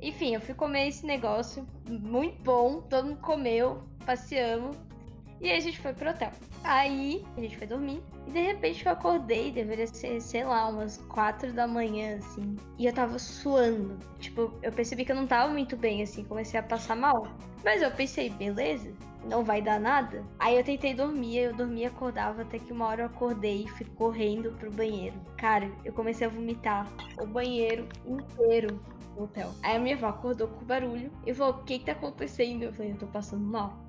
Enfim, 0.00 0.34
eu 0.34 0.40
fui 0.40 0.54
comer 0.54 0.86
esse 0.86 1.04
negócio, 1.04 1.66
muito 1.88 2.40
bom, 2.44 2.82
todo 2.82 3.08
mundo 3.08 3.20
comeu, 3.20 3.82
passeamos. 4.04 4.76
E 5.40 5.50
aí 5.50 5.58
a 5.58 5.60
gente 5.60 5.78
foi 5.78 5.92
pro 5.92 6.10
hotel. 6.10 6.30
Aí 6.64 7.24
a 7.36 7.40
gente 7.40 7.56
foi 7.56 7.66
dormir. 7.66 8.02
E 8.26 8.30
de 8.30 8.40
repente 8.40 8.84
eu 8.84 8.92
acordei, 8.92 9.52
deveria 9.52 9.86
ser, 9.86 10.20
sei 10.20 10.44
lá, 10.44 10.68
umas 10.68 10.96
quatro 11.08 11.52
da 11.52 11.66
manhã, 11.66 12.16
assim. 12.16 12.56
E 12.78 12.86
eu 12.86 12.92
tava 12.92 13.18
suando. 13.18 13.98
Tipo, 14.18 14.52
eu 14.62 14.72
percebi 14.72 15.04
que 15.04 15.12
eu 15.12 15.16
não 15.16 15.26
tava 15.26 15.52
muito 15.52 15.76
bem, 15.76 16.02
assim, 16.02 16.24
comecei 16.24 16.58
a 16.58 16.62
passar 16.62 16.96
mal. 16.96 17.28
Mas 17.64 17.82
eu 17.82 17.90
pensei, 17.90 18.30
beleza, 18.30 18.92
não 19.28 19.44
vai 19.44 19.60
dar 19.60 19.78
nada. 19.78 20.24
Aí 20.38 20.56
eu 20.56 20.64
tentei 20.64 20.94
dormir, 20.94 21.38
eu 21.38 21.54
dormia, 21.54 21.88
acordava, 21.88 22.42
até 22.42 22.58
que 22.58 22.72
uma 22.72 22.86
hora 22.86 23.02
eu 23.02 23.06
acordei 23.06 23.64
e 23.64 23.68
fui 23.68 23.86
correndo 23.96 24.52
pro 24.52 24.70
banheiro. 24.70 25.20
Cara, 25.36 25.70
eu 25.84 25.92
comecei 25.92 26.26
a 26.26 26.30
vomitar 26.30 26.86
o 27.20 27.26
banheiro 27.26 27.86
inteiro 28.06 28.80
no 29.16 29.24
hotel. 29.24 29.52
Aí 29.62 29.76
a 29.76 29.78
minha 29.78 29.96
avó 29.96 30.08
acordou 30.08 30.48
com 30.48 30.62
o 30.62 30.66
barulho 30.66 31.10
e 31.26 31.34
falou: 31.34 31.54
O 31.54 31.64
que 31.64 31.78
que 31.78 31.86
tá 31.86 31.92
acontecendo? 31.92 32.64
Eu 32.64 32.72
falei: 32.72 32.92
Eu 32.92 32.98
tô 32.98 33.06
passando 33.06 33.44
mal. 33.44 33.85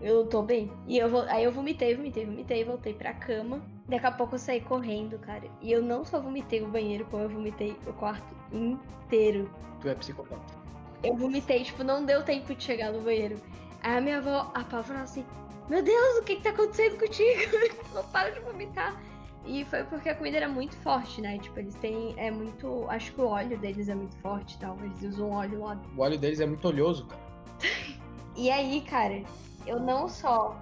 Eu 0.00 0.26
tô 0.26 0.42
bem. 0.42 0.70
E 0.86 0.98
eu 0.98 1.08
vou, 1.08 1.22
aí 1.22 1.44
eu 1.44 1.52
vomitei, 1.52 1.94
vomitei, 1.94 2.26
vomitei, 2.26 2.64
voltei 2.64 2.94
pra 2.94 3.14
cama. 3.14 3.62
Daqui 3.88 4.06
a 4.06 4.12
pouco 4.12 4.34
eu 4.34 4.38
saí 4.38 4.60
correndo, 4.60 5.18
cara. 5.18 5.44
E 5.62 5.72
eu 5.72 5.82
não 5.82 6.04
só 6.04 6.20
vomitei 6.20 6.62
o 6.62 6.68
banheiro, 6.68 7.06
como 7.06 7.22
eu 7.22 7.28
vomitei 7.28 7.76
o 7.86 7.92
quarto 7.92 8.26
inteiro. 8.52 9.50
Tu 9.80 9.88
é 9.88 9.94
psicopata. 9.94 10.54
Eu 11.02 11.16
vomitei, 11.16 11.62
tipo, 11.64 11.84
não 11.84 12.04
deu 12.04 12.22
tempo 12.22 12.54
de 12.54 12.62
chegar 12.62 12.92
no 12.92 13.00
banheiro. 13.00 13.36
Aí 13.82 13.98
a 13.98 14.00
minha 14.00 14.18
avó 14.18 14.50
apavorou 14.54 15.02
assim: 15.02 15.24
Meu 15.68 15.82
Deus, 15.82 16.18
o 16.18 16.24
que 16.24 16.36
que 16.36 16.42
tá 16.42 16.50
acontecendo 16.50 16.98
contigo? 16.98 17.40
não 17.94 18.04
para 18.04 18.30
de 18.30 18.40
vomitar. 18.40 19.00
E 19.46 19.64
foi 19.66 19.84
porque 19.84 20.08
a 20.08 20.14
comida 20.14 20.38
era 20.38 20.48
muito 20.48 20.76
forte, 20.78 21.20
né? 21.20 21.38
Tipo, 21.38 21.60
eles 21.60 21.74
têm. 21.76 22.14
É 22.16 22.30
muito. 22.30 22.84
Acho 22.88 23.12
que 23.12 23.20
o 23.20 23.26
óleo 23.28 23.56
deles 23.58 23.88
é 23.88 23.94
muito 23.94 24.16
forte 24.16 24.56
e 24.56 24.58
tal. 24.58 24.76
Eles 24.82 25.02
usam 25.02 25.30
óleo 25.30 25.60
lá 25.60 25.80
O 25.96 26.00
óleo 26.00 26.18
deles 26.18 26.40
é 26.40 26.46
muito 26.46 26.66
oleoso, 26.66 27.06
cara. 27.06 27.26
E 28.38 28.50
aí, 28.50 28.82
cara, 28.82 29.22
eu 29.66 29.78
não 29.80 30.08
só 30.08 30.56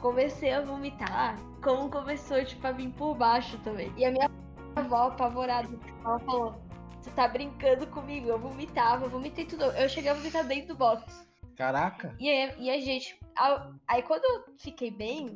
comecei 0.00 0.52
a 0.52 0.60
vomitar, 0.60 1.36
como 1.62 1.90
começou, 1.90 2.44
tipo, 2.44 2.66
a 2.66 2.72
vir 2.72 2.90
por 2.92 3.14
baixo 3.14 3.58
também. 3.58 3.92
E 3.96 4.04
a 4.04 4.10
minha 4.10 4.30
avó, 4.76 5.08
apavorada, 5.08 5.68
ela 6.04 6.18
falou: 6.20 6.54
Você 7.00 7.10
tá 7.10 7.26
brincando 7.28 7.86
comigo? 7.88 8.28
Eu 8.28 8.38
vomitava, 8.38 9.04
eu 9.06 9.10
vomitei 9.10 9.44
tudo. 9.44 9.64
Eu 9.64 9.88
cheguei 9.88 10.10
a 10.10 10.14
vomitar 10.14 10.44
dentro 10.46 10.68
do 10.68 10.76
box. 10.76 11.26
Caraca. 11.56 12.14
E, 12.18 12.28
aí- 12.28 12.54
e 12.58 12.70
a 12.70 12.80
gente. 12.80 13.18
a- 13.36 13.70
Aí 13.88 14.02
quando 14.02 14.24
eu 14.24 14.54
fiquei 14.58 14.90
bem, 14.90 15.34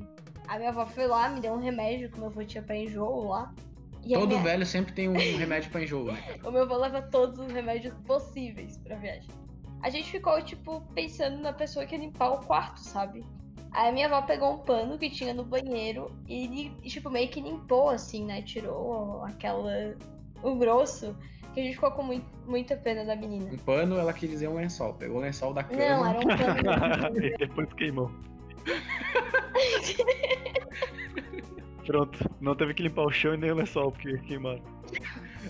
a 0.49 0.59
minha 0.59 0.71
avó 0.71 0.85
foi 0.87 1.07
lá, 1.07 1.29
me 1.29 1.41
deu 1.41 1.53
um 1.55 1.59
remédio 1.61 2.11
que 2.11 2.19
meu 2.19 2.29
avô 2.29 2.45
tinha 2.45 2.63
pra 2.63 2.77
enjoo 2.77 3.29
lá. 3.29 3.55
E 4.05 4.15
Todo 4.15 4.29
minha- 4.29 4.43
velho 4.43 4.65
sempre 4.67 4.93
tem 4.93 5.09
um 5.09 5.13
remédio 5.39 5.71
pra 5.71 5.83
enjoo, 5.83 6.05
né? 6.13 6.19
O 6.45 6.51
meu 6.51 6.63
avô 6.63 6.77
leva 6.77 7.01
todos 7.03 7.39
os 7.39 7.53
remédios 7.53 7.95
possíveis 8.07 8.77
pra 8.79 8.97
viagem. 8.97 9.29
A 9.83 9.91
gente 9.91 10.11
ficou, 10.11 10.41
tipo, 10.43 10.81
pensando 10.95 11.39
na 11.41 11.53
pessoa 11.53 11.87
que 11.87 11.95
ia 11.95 12.01
limpar 12.01 12.31
o 12.31 12.39
quarto, 12.45 12.81
sabe? 12.81 13.25
Aí 13.73 13.89
a 13.89 13.93
minha 13.93 14.07
avó 14.07 14.23
pegou 14.23 14.55
um 14.55 14.59
pano 14.59 14.99
que 14.99 15.09
tinha 15.09 15.33
no 15.33 15.45
banheiro 15.45 16.11
e, 16.29 16.73
e, 16.83 16.89
tipo, 16.89 17.09
meio 17.09 17.29
que 17.29 17.41
limpou, 17.41 17.89
assim, 17.89 18.25
né? 18.25 18.43
Tirou 18.43 19.23
aquela. 19.25 19.97
o 20.43 20.57
grosso. 20.57 21.17
Que 21.55 21.61
a 21.61 21.63
gente 21.65 21.75
ficou 21.75 21.91
com 21.93 22.03
mui- 22.05 22.25
muita 22.47 22.77
pena 22.77 23.05
da 23.05 23.17
menina. 23.17 23.51
Um 23.53 23.57
pano, 23.59 23.97
ela 23.99 24.13
quis 24.13 24.31
dizer 24.31 24.49
um 24.49 24.55
lençol. 24.55 24.95
Pegou 24.95 25.19
o 25.19 25.21
lençol 25.21 25.53
da 25.53 25.65
cama. 25.65 25.83
Não, 25.83 26.07
era 26.07 26.19
um 26.19 26.23
pano. 27.09 27.19
e 27.25 27.37
depois 27.39 27.73
queimou. 27.75 28.11
Pronto, 31.87 32.31
não 32.41 32.55
teve 32.55 32.75
que 32.75 32.83
limpar 32.85 33.03
o 33.05 33.11
chão 33.11 33.35
e 33.35 33.37
nem 33.37 33.51
o 33.51 33.55
lençol, 33.55 33.91
porque 33.91 34.17
queimaram. 34.19 34.63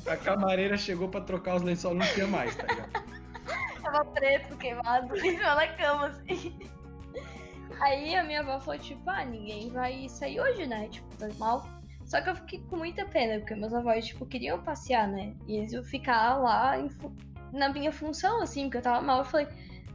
A 0.07 0.17
camareira 0.17 0.77
chegou 0.77 1.09
pra 1.09 1.21
trocar 1.21 1.57
os 1.57 1.63
lençóis, 1.63 1.97
não 1.97 2.07
tinha 2.15 2.27
mais, 2.27 2.55
tá 2.57 2.67
ligado? 2.67 3.00
Tava 3.91 4.05
preto, 4.13 4.57
queimado, 4.57 5.15
em 5.19 5.37
cima 5.37 5.67
cama, 5.69 6.07
assim. 6.07 6.57
Aí 7.81 8.15
a 8.15 8.23
minha 8.23 8.41
avó 8.41 8.61
falou, 8.61 8.79
tipo, 8.81 9.09
ah, 9.09 9.25
ninguém 9.25 9.71
vai 9.71 10.09
sair 10.09 10.41
hoje, 10.41 10.67
né? 10.67 10.89
Tipo, 10.89 11.17
tá 11.17 11.29
mal. 11.39 11.67
Só 12.05 12.21
que 12.21 12.31
eu 12.31 12.37
fiquei 12.37 12.61
com 12.69 12.77
muita 12.77 13.05
pena, 13.07 13.39
porque 13.39 13.55
meus 13.55 13.73
avós, 13.73 14.07
tipo, 14.07 14.27
queriam 14.27 14.63
passear, 14.63 15.09
né? 15.09 15.35
E 15.47 15.57
eles 15.57 15.73
iam 15.73 15.83
ficar 15.83 16.37
lá 16.37 16.79
em 16.79 16.89
na 17.53 17.69
minha 17.69 17.91
função, 17.91 18.43
assim, 18.43 18.65
porque 18.65 18.79
eu 18.79 18.83
tava 18.83 19.01
mal. 19.05 19.19
Eu 19.19 19.25
falei, 19.25 19.49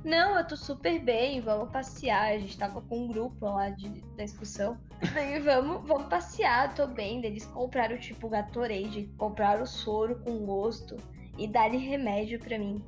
não, 0.04 0.38
eu 0.38 0.46
tô 0.46 0.56
super 0.56 1.00
bem, 1.00 1.42
vamos 1.42 1.72
passear. 1.72 2.34
A 2.34 2.38
gente 2.38 2.58
tava 2.58 2.82
com 2.82 3.06
um 3.06 3.08
grupo 3.08 3.46
lá 3.46 3.70
de, 3.70 3.90
da 4.16 4.24
excursão. 4.24 4.78
Daí, 5.14 5.40
vamos, 5.40 5.88
vamos 5.88 6.08
passear, 6.08 6.74
tô 6.74 6.88
bem. 6.88 7.26
Eles 7.26 7.46
compraram, 7.46 7.98
tipo, 7.98 8.30
Gatorade, 8.30 9.10
compraram 9.18 9.66
soro 9.66 10.20
com 10.24 10.46
gosto 10.46 10.98
e 11.38 11.48
deram 11.48 11.80
remédio 11.80 12.40
pra 12.40 12.58
mim. 12.58 12.84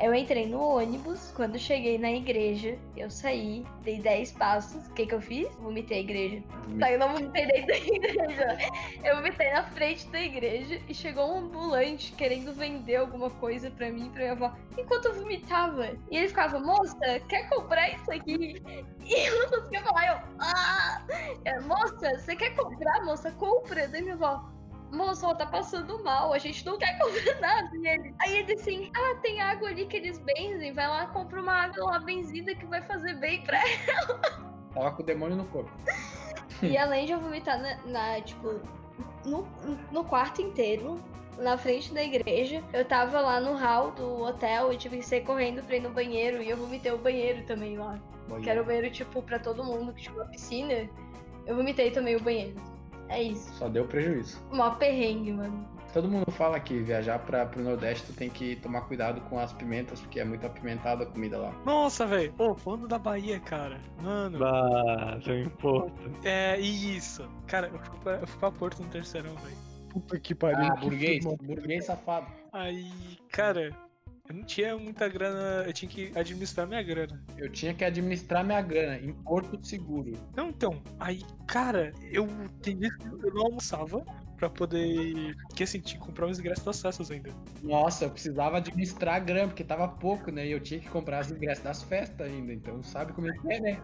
Eu 0.00 0.14
entrei 0.14 0.46
no 0.46 0.60
ônibus, 0.60 1.32
quando 1.36 1.58
cheguei 1.58 1.98
na 1.98 2.10
igreja, 2.10 2.76
eu 2.96 3.10
saí, 3.10 3.64
dei 3.82 4.00
10 4.00 4.32
passos. 4.32 4.86
O 4.88 4.94
que 4.94 5.06
que 5.06 5.14
eu 5.14 5.20
fiz? 5.20 5.48
Vomitei 5.56 5.98
a 5.98 6.00
igreja. 6.00 6.42
Tá, 6.80 6.90
eu 6.90 6.98
não 6.98 7.12
vomitei 7.12 7.46
dentro 7.46 7.66
da 7.66 7.76
igreja. 7.78 8.58
Eu 9.04 9.16
vomitei 9.16 9.52
na 9.52 9.62
frente 9.64 10.06
da 10.08 10.20
igreja 10.20 10.80
e 10.88 10.94
chegou 10.94 11.32
um 11.32 11.38
ambulante 11.38 12.12
querendo 12.12 12.52
vender 12.52 12.96
alguma 12.96 13.30
coisa 13.30 13.70
pra 13.70 13.90
mim 13.90 14.10
pra 14.10 14.20
minha 14.20 14.32
avó. 14.32 14.54
Enquanto 14.76 15.06
eu 15.06 15.14
vomitava. 15.14 15.90
E 16.10 16.16
ele 16.16 16.28
ficava, 16.28 16.58
moça, 16.58 17.20
quer 17.28 17.48
comprar 17.48 17.90
isso 17.90 18.10
aqui? 18.10 18.62
E 19.04 19.28
eu 19.28 19.38
não 19.38 19.50
conseguia 19.50 19.82
falar, 19.82 20.06
eu, 20.06 20.36
ah! 20.40 21.04
Moça, 21.66 22.08
você 22.18 22.34
quer 22.34 22.54
comprar, 22.56 23.04
moça? 23.04 23.30
Compra. 23.32 23.86
Daí 23.86 24.00
minha 24.00 24.14
avó, 24.14 24.42
ela 25.02 25.34
tá 25.34 25.46
passando 25.46 26.02
mal, 26.02 26.32
a 26.32 26.38
gente 26.38 26.64
não 26.64 26.78
quer 26.78 26.98
comprar 26.98 27.40
nada. 27.40 27.76
E 27.76 27.86
ele, 27.86 28.14
aí 28.20 28.38
ele 28.38 28.52
assim, 28.52 28.90
ah, 28.96 29.18
tem 29.22 29.40
água 29.40 29.68
ali 29.68 29.86
que 29.86 29.96
eles 29.96 30.18
benzem, 30.18 30.72
vai 30.72 30.86
lá, 30.86 31.06
compra 31.06 31.40
uma 31.40 31.52
água 31.52 31.84
lá 31.84 31.98
benzida 31.98 32.54
que 32.54 32.66
vai 32.66 32.82
fazer 32.82 33.14
bem 33.14 33.42
pra 33.42 33.60
Tava 34.72 34.92
com 34.92 35.02
o 35.02 35.06
demônio 35.06 35.36
no 35.36 35.44
corpo. 35.46 35.70
E 36.62 36.76
além 36.76 37.06
de 37.06 37.12
eu 37.12 37.20
vomitar 37.20 37.60
na, 37.60 37.76
na, 37.86 38.20
tipo, 38.20 38.60
no, 39.24 39.46
no 39.90 40.04
quarto 40.04 40.40
inteiro, 40.42 41.00
na 41.38 41.58
frente 41.58 41.92
da 41.92 42.02
igreja, 42.02 42.62
eu 42.72 42.84
tava 42.84 43.20
lá 43.20 43.40
no 43.40 43.54
hall 43.54 43.90
do 43.92 44.22
hotel 44.22 44.72
e 44.72 44.76
tive 44.76 44.98
que 44.98 45.06
sair 45.06 45.22
correndo 45.22 45.62
pra 45.62 45.76
ir 45.76 45.80
no 45.80 45.90
banheiro. 45.90 46.42
E 46.42 46.50
eu 46.50 46.56
vomitei 46.56 46.92
o 46.92 46.98
banheiro 46.98 47.44
também 47.44 47.76
lá. 47.76 47.98
Que 48.42 48.48
era 48.48 48.62
o 48.62 48.64
banheiro, 48.64 48.90
tipo, 48.90 49.22
pra 49.22 49.38
todo 49.38 49.64
mundo 49.64 49.92
que 49.92 50.02
tinha 50.02 50.14
uma 50.14 50.26
piscina. 50.26 50.88
Eu 51.46 51.56
vomitei 51.56 51.90
também 51.90 52.16
o 52.16 52.20
banheiro. 52.20 52.54
É 53.08 53.22
isso. 53.22 53.52
Só 53.54 53.68
deu 53.68 53.86
prejuízo. 53.86 54.40
Mó 54.50 54.70
perrengue, 54.70 55.32
mano. 55.32 55.68
Todo 55.92 56.08
mundo 56.08 56.30
fala 56.32 56.58
que 56.58 56.80
viajar 56.80 57.20
pra, 57.20 57.46
pro 57.46 57.62
Nordeste 57.62 58.06
tu 58.06 58.12
tem 58.14 58.28
que 58.28 58.56
tomar 58.56 58.80
cuidado 58.82 59.20
com 59.22 59.38
as 59.38 59.52
pimentas, 59.52 60.00
porque 60.00 60.18
é 60.18 60.24
muito 60.24 60.44
apimentada 60.44 61.04
a 61.04 61.06
comida 61.06 61.38
lá. 61.38 61.52
Nossa, 61.64 62.04
velho. 62.04 62.32
Pô, 62.32 62.54
falando 62.56 62.88
da 62.88 62.98
Bahia, 62.98 63.38
cara. 63.38 63.80
Mano. 64.02 64.44
Ah, 64.44 65.18
seu 65.22 65.38
imposto. 65.38 66.10
É 66.24 66.58
isso. 66.58 67.28
Cara, 67.46 67.68
eu 67.68 67.78
fui 67.78 67.98
pra, 68.00 68.12
eu 68.14 68.26
fui 68.26 68.40
pra 68.40 68.50
Porto 68.50 68.82
no 68.82 68.88
terceirão, 68.88 69.34
velho. 69.36 69.56
Puta 69.90 70.18
que 70.18 70.34
pariu. 70.34 70.64
Ah, 70.72 70.74
burguês, 70.74 71.24
burguês 71.24 71.84
safado. 71.84 72.26
Aí, 72.52 72.90
cara, 73.30 73.70
eu 74.28 74.34
não 74.34 74.44
tinha 74.44 74.76
muita 74.78 75.08
grana. 75.08 75.64
Eu 75.66 75.72
tinha 75.72 75.88
que 75.90 76.12
administrar 76.18 76.66
minha 76.66 76.82
grana. 76.82 77.22
Eu 77.36 77.50
tinha 77.50 77.74
que 77.74 77.84
administrar 77.84 78.44
minha 78.44 78.62
grana 78.62 78.96
em 78.98 79.12
Porto 79.12 79.58
Seguro. 79.64 80.12
Não, 80.34 80.48
então. 80.48 80.82
Aí, 80.98 81.22
cara, 81.46 81.92
eu 82.10 82.26
eu 82.66 83.34
não 83.34 83.46
almoçava 83.46 84.02
pra 84.38 84.48
poder. 84.48 85.34
Que 85.54 85.64
assim, 85.64 85.78
tinha 85.80 86.00
que 86.00 86.06
comprar 86.06 86.26
os 86.26 86.38
ingressos 86.38 86.64
das 86.64 86.80
festas 86.80 87.10
ainda. 87.10 87.30
Nossa, 87.62 88.06
eu 88.06 88.10
precisava 88.10 88.56
administrar 88.56 89.16
a 89.16 89.18
grana, 89.18 89.48
porque 89.48 89.62
tava 89.62 89.88
pouco, 89.88 90.30
né? 90.30 90.46
E 90.46 90.52
eu 90.52 90.60
tinha 90.60 90.80
que 90.80 90.88
comprar 90.88 91.20
os 91.20 91.30
ingressos 91.30 91.62
das 91.64 91.82
festas 91.82 92.26
ainda. 92.26 92.52
Então 92.52 92.82
sabe 92.82 93.12
como 93.12 93.28
é 93.28 93.32
que 93.32 93.52
é, 93.52 93.60
né? 93.60 93.82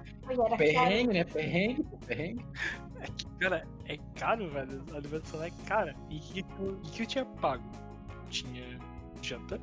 Perrengue, 0.57 1.12
né? 1.12 1.24
Perrengue, 1.24 1.85
perrengue. 2.07 2.46
É 3.00 3.07
que, 3.07 3.26
cara, 3.38 3.66
é 3.87 3.98
caro, 4.18 4.50
velho. 4.50 4.83
A 4.92 4.96
alimentação 4.96 5.42
é 5.42 5.50
cara. 5.66 5.94
E 6.09 6.16
o 6.16 6.20
que, 6.20 6.42
que, 6.42 6.62
eu- 6.62 6.81
que 6.83 6.90
que 6.92 7.03
eu 7.03 7.07
tinha 7.07 7.24
pago? 7.26 7.70
Tinha 8.31 8.79
janta 9.22 9.59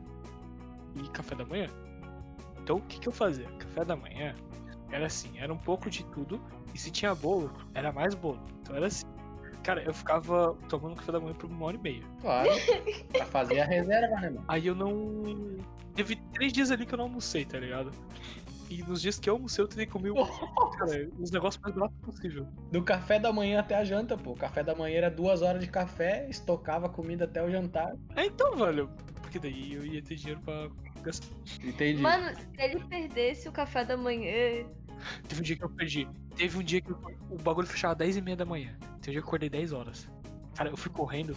e 0.96 1.08
café 1.10 1.36
da 1.36 1.46
manhã. 1.46 1.68
Então 2.62 2.78
o 2.78 2.82
que, 2.82 3.00
que 3.00 3.08
eu 3.08 3.14
fazia? 3.14 3.48
Café 3.60 3.86
da 3.86 3.96
manhã 3.96 4.36
era 4.92 5.06
assim, 5.06 5.32
era 5.38 5.52
um 5.54 5.58
pouco 5.58 5.90
de 5.90 6.04
tudo. 6.06 6.42
E 6.74 6.78
se 6.78 6.92
tinha 6.92 7.14
bolo, 7.16 7.52
era 7.74 7.92
mais 7.92 8.14
bolo. 8.14 8.40
Então 8.62 8.76
era 8.76 8.88
assim. 8.88 9.06
Cara, 9.64 9.84
eu 9.84 9.94
ficava 9.94 10.56
tomando 10.70 10.96
café 10.96 11.12
da 11.12 11.20
manhã 11.20 11.34
por 11.34 11.50
uma 11.50 11.66
hora 11.66 11.76
e 11.76 11.80
meia. 11.80 12.04
Claro. 12.22 12.50
pra 13.12 13.26
fazer 13.26 13.60
a 13.60 13.66
reserva, 13.66 14.16
né, 14.22 14.30
mano? 14.30 14.46
Aí 14.48 14.68
eu 14.68 14.76
não. 14.76 15.58
Teve 15.94 16.16
três 16.34 16.54
dias 16.54 16.72
ali 16.72 16.86
que 16.86 16.94
eu 16.94 16.98
não 16.98 17.06
almocei, 17.06 17.44
tá 17.44 17.60
ligado? 17.60 17.92
E 18.70 18.84
nos 18.84 19.02
dias 19.02 19.18
que 19.18 19.30
eu 19.30 19.36
almocei, 19.36 19.64
eu 19.64 19.68
tentei 19.68 19.86
comer 19.86 20.14
cara, 20.78 21.10
os 21.18 21.32
negócios 21.32 21.62
mais 21.62 21.74
baratos 21.74 21.98
possível. 22.02 22.48
Do 22.72 22.84
café 22.84 23.18
da 23.18 23.32
manhã 23.32 23.60
até 23.60 23.76
a 23.76 23.84
janta, 23.84 24.18
pô. 24.18 24.34
Café 24.34 24.64
da 24.64 24.76
manhã 24.76 24.98
era 24.98 25.10
duas 25.10 25.42
horas 25.42 25.62
de 25.62 25.70
café, 25.70 26.28
estocava 26.30 26.90
comida 26.90 27.26
até 27.26 27.44
o 27.44 27.50
jantar. 27.50 27.96
É 28.16 28.26
então, 28.26 28.56
velho. 28.56 28.90
Porque 29.38 29.40
daí 29.40 29.74
eu 29.74 29.86
ia 29.86 30.02
ter 30.02 30.16
dinheiro 30.16 30.42
pra 30.42 30.70
gastar. 31.04 31.28
Entendi. 31.64 32.02
Mano, 32.02 32.36
se 32.36 32.62
ele 32.62 32.84
perdesse 32.86 33.48
o 33.48 33.52
café 33.52 33.86
da 33.86 33.96
manhã. 33.96 34.66
Teve 35.28 35.42
um 35.42 35.44
dia 35.44 35.56
que 35.56 35.64
eu 35.64 35.70
perdi. 35.70 36.08
Teve 36.36 36.58
um 36.58 36.64
dia 36.64 36.82
que 36.82 36.90
eu- 36.90 37.00
o 37.30 37.38
bagulho 37.38 37.68
fechava 37.68 37.94
10 37.94 38.18
e 38.18 38.22
meia 38.22 38.36
da 38.36 38.46
manhã. 38.46 38.76
Tem 39.02 39.12
um 39.12 39.12
dia 39.14 39.14
que 39.14 39.18
eu 39.20 39.24
acordei 39.24 39.50
10 39.50 39.72
horas. 39.72 40.10
Cara, 40.56 40.72
eu 40.72 40.78
fui 40.78 40.92
correndo. 40.92 41.36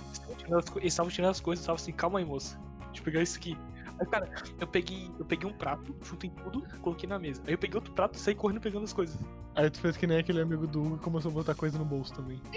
eles 0.77 0.95
estavam 0.95 1.13
tirando 1.13 1.31
as 1.31 1.41
coisas. 1.41 1.63
Eu 1.65 1.67
tava 1.67 1.77
assim, 1.77 1.93
calma 1.93 2.19
aí, 2.19 2.25
moça. 2.25 2.59
Deixa 2.87 3.01
eu 3.01 3.05
pegar 3.05 3.23
isso 3.23 3.37
aqui. 3.37 3.57
Aí, 4.01 4.07
cara, 4.07 4.31
eu 4.59 4.67
peguei, 4.67 5.11
eu 5.19 5.25
peguei 5.27 5.47
um 5.47 5.53
prato, 5.53 5.95
juntei 6.03 6.31
tudo, 6.43 6.63
coloquei 6.81 7.07
na 7.07 7.19
mesa. 7.19 7.43
Aí 7.47 7.53
eu 7.53 7.59
peguei 7.59 7.77
outro 7.77 7.93
prato 7.93 8.15
e 8.15 8.19
saí 8.19 8.35
correndo 8.35 8.63
pegando 8.63 8.85
as 8.85 8.95
coisas. 8.95 9.19
Aí 9.55 9.69
tu 9.69 9.79
fez 9.79 9.95
que 9.99 10.07
nem 10.07 10.19
aquele 10.19 10.41
amigo 10.41 10.67
do 10.67 10.83
Hugo 10.83 10.97
e 10.97 10.99
começou 11.01 11.31
a 11.31 11.35
botar 11.35 11.55
coisa 11.55 11.79
no 11.79 11.85
bolso 11.85 12.15
também. 12.15 12.41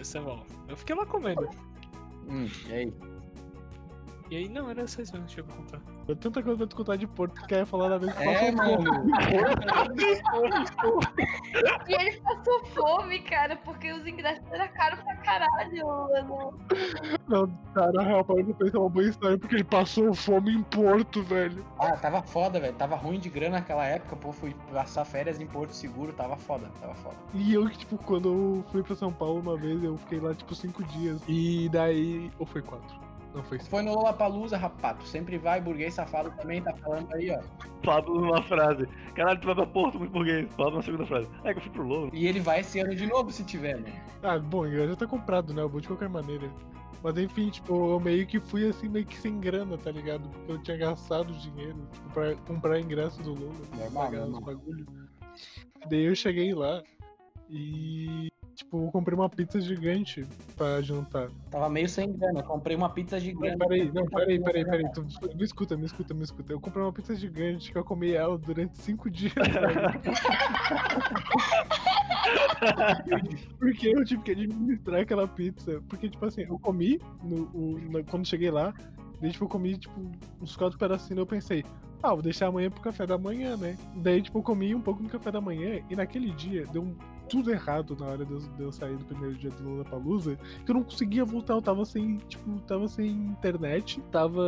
Essa 0.00 0.18
é 0.18 0.20
bom. 0.22 0.42
Eu 0.68 0.76
fiquei 0.76 0.96
lá 0.96 1.04
comendo. 1.04 1.46
Hum, 2.26 2.48
e 2.66 2.72
aí? 2.72 2.94
E 4.30 4.36
aí, 4.36 4.48
não, 4.48 4.70
era 4.70 4.86
só 4.86 5.02
isso 5.02 5.12
mesmo 5.12 5.26
que 5.26 5.42
pra 5.42 5.56
contar. 5.56 5.80
É 6.06 6.14
tanta 6.14 6.40
coisa 6.40 6.58
pra 6.58 6.66
tu 6.68 6.76
contar 6.76 6.94
de 6.96 7.06
Porto 7.06 7.34
que 7.40 7.48
quer 7.48 7.66
falar 7.66 7.88
da 7.88 7.98
vez 7.98 8.12
que 8.14 8.22
É, 8.22 8.52
passou 8.52 8.52
mano. 8.52 9.06
E 11.88 11.92
ele 11.94 12.20
passou 12.20 12.64
fome, 12.66 13.18
cara, 13.22 13.56
porque 13.56 13.92
os 13.92 14.06
ingressos 14.06 14.44
eram 14.52 14.68
caros 14.68 15.00
pra 15.00 15.16
caralho, 15.16 15.86
mano. 15.86 16.54
Não, 17.26 17.48
cara, 17.74 17.90
na 17.92 18.02
real, 18.02 18.24
parando 18.24 18.54
pra 18.54 18.66
pensar 18.66 18.78
uma 18.78 18.88
boa 18.88 19.04
história, 19.04 19.36
porque 19.36 19.56
ele 19.56 19.64
passou 19.64 20.14
fome 20.14 20.52
em 20.54 20.62
Porto, 20.62 21.24
velho. 21.24 21.64
Ah, 21.80 21.96
tava 21.96 22.22
foda, 22.22 22.60
velho. 22.60 22.74
Tava 22.74 22.94
ruim 22.94 23.18
de 23.18 23.28
grana 23.28 23.58
naquela 23.58 23.84
época, 23.84 24.14
pô. 24.14 24.30
Fui 24.30 24.54
passar 24.72 25.04
férias 25.04 25.40
em 25.40 25.46
Porto 25.46 25.72
Seguro, 25.72 26.12
tava 26.12 26.36
foda, 26.36 26.70
tava 26.80 26.94
foda. 26.94 27.16
E 27.34 27.52
eu, 27.52 27.68
tipo, 27.68 27.98
quando 27.98 28.28
eu 28.28 28.64
fui 28.70 28.84
pra 28.84 28.94
São 28.94 29.12
Paulo 29.12 29.40
uma 29.40 29.56
vez, 29.56 29.82
eu 29.82 29.98
fiquei 29.98 30.20
lá, 30.20 30.32
tipo, 30.34 30.54
cinco 30.54 30.84
dias. 30.84 31.20
E 31.26 31.68
daí. 31.70 32.30
Ou 32.38 32.46
foi 32.46 32.62
quatro? 32.62 33.09
Não, 33.34 33.42
foi 33.44 33.58
cinco. 33.58 33.70
Foi 33.70 33.82
no 33.82 33.94
Lollapalooza, 33.94 34.56
rapato. 34.56 35.06
Sempre 35.06 35.38
vai, 35.38 35.60
burguês 35.60 35.94
safado 35.94 36.30
também 36.32 36.62
tá 36.62 36.74
falando 36.76 37.12
aí, 37.14 37.30
ó. 37.30 37.40
Fábio 37.84 38.14
numa 38.14 38.42
frase. 38.42 38.86
Caralho, 39.14 39.40
tu 39.40 39.46
vai 39.46 39.54
pra 39.54 39.66
Porto, 39.66 39.98
muito 39.98 40.10
burguês. 40.10 40.52
Fábio 40.54 40.76
na 40.76 40.82
segunda 40.82 41.06
frase. 41.06 41.28
É 41.44 41.52
que 41.52 41.58
eu 41.58 41.62
fui 41.62 41.72
pro 41.72 41.86
Louro. 41.86 42.10
E 42.12 42.26
ele 42.26 42.40
vai 42.40 42.60
esse 42.60 42.80
ano 42.80 42.94
de 42.94 43.06
novo, 43.06 43.30
se 43.30 43.44
tiver, 43.44 43.78
né? 43.78 44.02
Ah, 44.22 44.38
bom, 44.38 44.68
já 44.68 44.96
tá 44.96 45.06
comprado, 45.06 45.54
né? 45.54 45.62
Eu 45.62 45.68
vou 45.68 45.80
de 45.80 45.86
qualquer 45.86 46.08
maneira. 46.08 46.50
Mas 47.02 47.16
enfim, 47.16 47.48
tipo, 47.48 47.92
eu 47.92 48.00
meio 48.00 48.26
que 48.26 48.38
fui 48.38 48.68
assim, 48.68 48.88
meio 48.88 49.06
que 49.06 49.16
sem 49.16 49.40
grana, 49.40 49.78
tá 49.78 49.90
ligado? 49.90 50.28
Porque 50.28 50.52
eu 50.52 50.62
tinha 50.62 50.76
gastado 50.76 51.32
dinheiro, 51.32 51.78
tipo, 51.92 52.10
pra 52.10 52.34
comprar 52.46 52.78
ingresso 52.78 53.22
do 53.22 53.32
Lula, 53.32 53.54
Normal, 53.74 54.04
pagar 54.04 54.26
os 54.26 54.38
bagulho. 54.40 54.86
Daí 55.88 56.04
eu 56.04 56.14
cheguei 56.14 56.52
lá 56.52 56.82
e. 57.48 58.30
tipo, 58.60 58.84
eu 58.86 58.90
comprei 58.90 59.16
uma 59.18 59.28
pizza 59.28 59.60
gigante 59.60 60.26
pra 60.56 60.80
jantar. 60.82 61.28
Tava 61.50 61.68
meio 61.68 61.88
sem 61.88 62.12
grana. 62.12 62.42
Comprei 62.42 62.76
uma 62.76 62.88
pizza 62.90 63.16
Não, 63.16 63.22
gigante. 63.22 63.56
peraí, 63.58 63.90
não, 63.92 64.06
peraí, 64.06 64.38
peraí, 64.40 64.64
peraí. 64.64 64.92
Tu, 64.92 65.04
me 65.34 65.44
escuta, 65.44 65.76
me 65.76 65.86
escuta, 65.86 66.14
me 66.14 66.22
escuta. 66.24 66.52
Eu 66.52 66.60
comprei 66.60 66.82
uma 66.84 66.92
pizza 66.92 67.14
gigante 67.14 67.72
que 67.72 67.78
eu 67.78 67.84
comi 67.84 68.12
ela 68.12 68.36
durante 68.38 68.76
cinco 68.78 69.10
dias. 69.10 69.32
Porque 73.58 73.88
eu 73.88 74.04
tive 74.04 74.22
que 74.22 74.30
administrar 74.32 75.00
aquela 75.00 75.26
pizza. 75.26 75.80
Porque, 75.88 76.08
tipo 76.08 76.24
assim, 76.26 76.42
eu 76.42 76.58
comi 76.58 77.00
no, 77.22 77.48
o- 77.54 77.78
na- 77.90 78.02
quando 78.04 78.26
cheguei 78.26 78.50
lá, 78.50 78.74
daí, 79.20 79.30
tipo, 79.32 79.44
eu 79.44 79.48
comi, 79.48 79.76
tipo, 79.78 80.10
uns 80.40 80.56
quatro 80.56 80.78
pedacinhos 80.78 81.18
e 81.18 81.20
eu 81.20 81.26
pensei, 81.26 81.64
ah, 82.02 82.10
vou 82.12 82.22
deixar 82.22 82.46
amanhã 82.48 82.70
pro 82.70 82.80
café 82.82 83.06
da 83.06 83.16
manhã, 83.18 83.56
né? 83.56 83.76
Daí, 83.96 84.22
tipo, 84.22 84.38
eu 84.38 84.42
comi 84.42 84.74
um 84.74 84.80
pouco 84.80 85.02
no 85.02 85.08
café 85.08 85.30
da 85.30 85.40
manhã 85.40 85.80
e 85.88 85.96
naquele 85.96 86.30
dia 86.32 86.66
deu 86.66 86.82
um- 86.82 86.96
tudo 87.30 87.50
errado 87.50 87.96
na 87.98 88.06
hora 88.06 88.26
de 88.26 88.32
eu, 88.32 88.38
de 88.40 88.62
eu 88.62 88.72
sair 88.72 88.96
do 88.96 89.04
primeiro 89.04 89.36
dia 89.36 89.50
do 89.50 89.62
Lollapalooza, 89.62 90.36
que 90.66 90.70
eu 90.70 90.74
não 90.74 90.82
conseguia 90.82 91.24
voltar, 91.24 91.54
eu 91.54 91.62
tava 91.62 91.84
sem, 91.84 92.16
tipo, 92.28 92.60
tava 92.62 92.88
sem 92.88 93.08
internet, 93.08 94.00
tava 94.10 94.42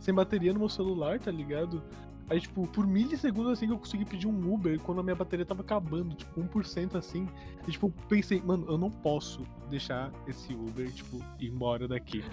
sem 0.00 0.12
bateria 0.12 0.52
no 0.52 0.58
meu 0.58 0.68
celular, 0.68 1.18
tá 1.20 1.30
ligado? 1.30 1.80
Aí, 2.28 2.40
tipo, 2.40 2.66
por 2.66 2.84
milissegundos 2.84 3.52
assim 3.52 3.66
que 3.68 3.72
eu 3.72 3.78
consegui 3.78 4.04
pedir 4.04 4.26
um 4.26 4.52
Uber 4.52 4.80
quando 4.80 5.00
a 5.00 5.02
minha 5.02 5.14
bateria 5.14 5.46
tava 5.46 5.62
acabando, 5.62 6.16
tipo, 6.16 6.40
1% 6.40 6.96
assim. 6.96 7.28
E, 7.68 7.70
tipo, 7.70 7.88
pensei, 8.08 8.42
mano, 8.42 8.66
eu 8.68 8.76
não 8.76 8.90
posso 8.90 9.42
deixar 9.70 10.10
esse 10.26 10.52
Uber, 10.52 10.90
tipo, 10.90 11.22
ir 11.38 11.46
embora 11.46 11.86
daqui. 11.86 12.24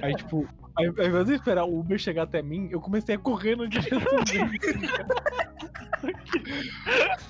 Aí, 0.00 0.14
tipo, 0.14 0.46
ao 0.76 0.84
invés 0.84 1.26
de 1.26 1.34
esperar 1.34 1.64
o 1.64 1.80
Uber 1.80 1.98
chegar 1.98 2.22
até 2.22 2.40
mim, 2.42 2.68
eu 2.70 2.80
comecei 2.80 3.16
a 3.16 3.18
correr 3.18 3.56
na 3.56 3.66
direção 3.66 3.98
dele. 4.24 4.56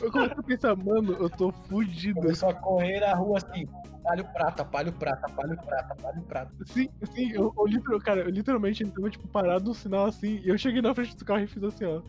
Eu 0.00 0.10
comecei 0.10 0.36
a 0.38 0.42
pensar, 0.42 0.76
mano, 0.76 1.12
eu 1.14 1.30
tô 1.30 1.50
fudido. 1.52 2.20
Começou 2.20 2.48
a 2.50 2.54
correr 2.54 3.00
na 3.00 3.14
rua 3.14 3.38
assim. 3.38 3.66
Palho 4.02 4.24
prata, 4.32 4.64
palho 4.64 4.92
prata, 4.92 5.28
palho 5.30 5.56
prata, 5.56 5.94
palho 5.96 6.22
prata. 6.22 6.52
Sim, 6.66 6.88
sim, 7.14 7.30
eu, 7.32 7.52
eu, 7.56 7.66
literal- 7.66 8.00
cara, 8.00 8.20
eu 8.20 8.30
literalmente 8.30 8.82
ele 8.82 8.90
tava, 8.90 9.08
tipo, 9.08 9.26
parado 9.28 9.64
no 9.64 9.74
sinal 9.74 10.06
assim, 10.06 10.40
e 10.44 10.48
eu 10.48 10.58
cheguei 10.58 10.82
na 10.82 10.94
frente 10.94 11.16
do 11.16 11.24
carro 11.24 11.40
e 11.42 11.46
fiz 11.46 11.62
assim, 11.64 11.84
ó. 11.86 12.02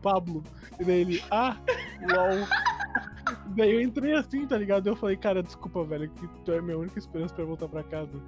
Pablo. 0.00 0.42
E 0.80 0.84
daí 0.84 1.00
ele, 1.00 1.22
ah, 1.30 1.56
lol. 2.00 2.46
daí 3.56 3.72
eu 3.72 3.80
entrei 3.82 4.14
assim, 4.14 4.46
tá 4.46 4.56
ligado? 4.56 4.86
Eu 4.86 4.96
falei, 4.96 5.16
cara, 5.16 5.42
desculpa, 5.42 5.84
velho, 5.84 6.08
que 6.10 6.26
tu 6.44 6.52
é 6.52 6.58
a 6.58 6.62
minha 6.62 6.78
única 6.78 6.98
esperança 6.98 7.34
pra 7.34 7.44
voltar 7.44 7.68
pra 7.68 7.82
casa. 7.82 8.18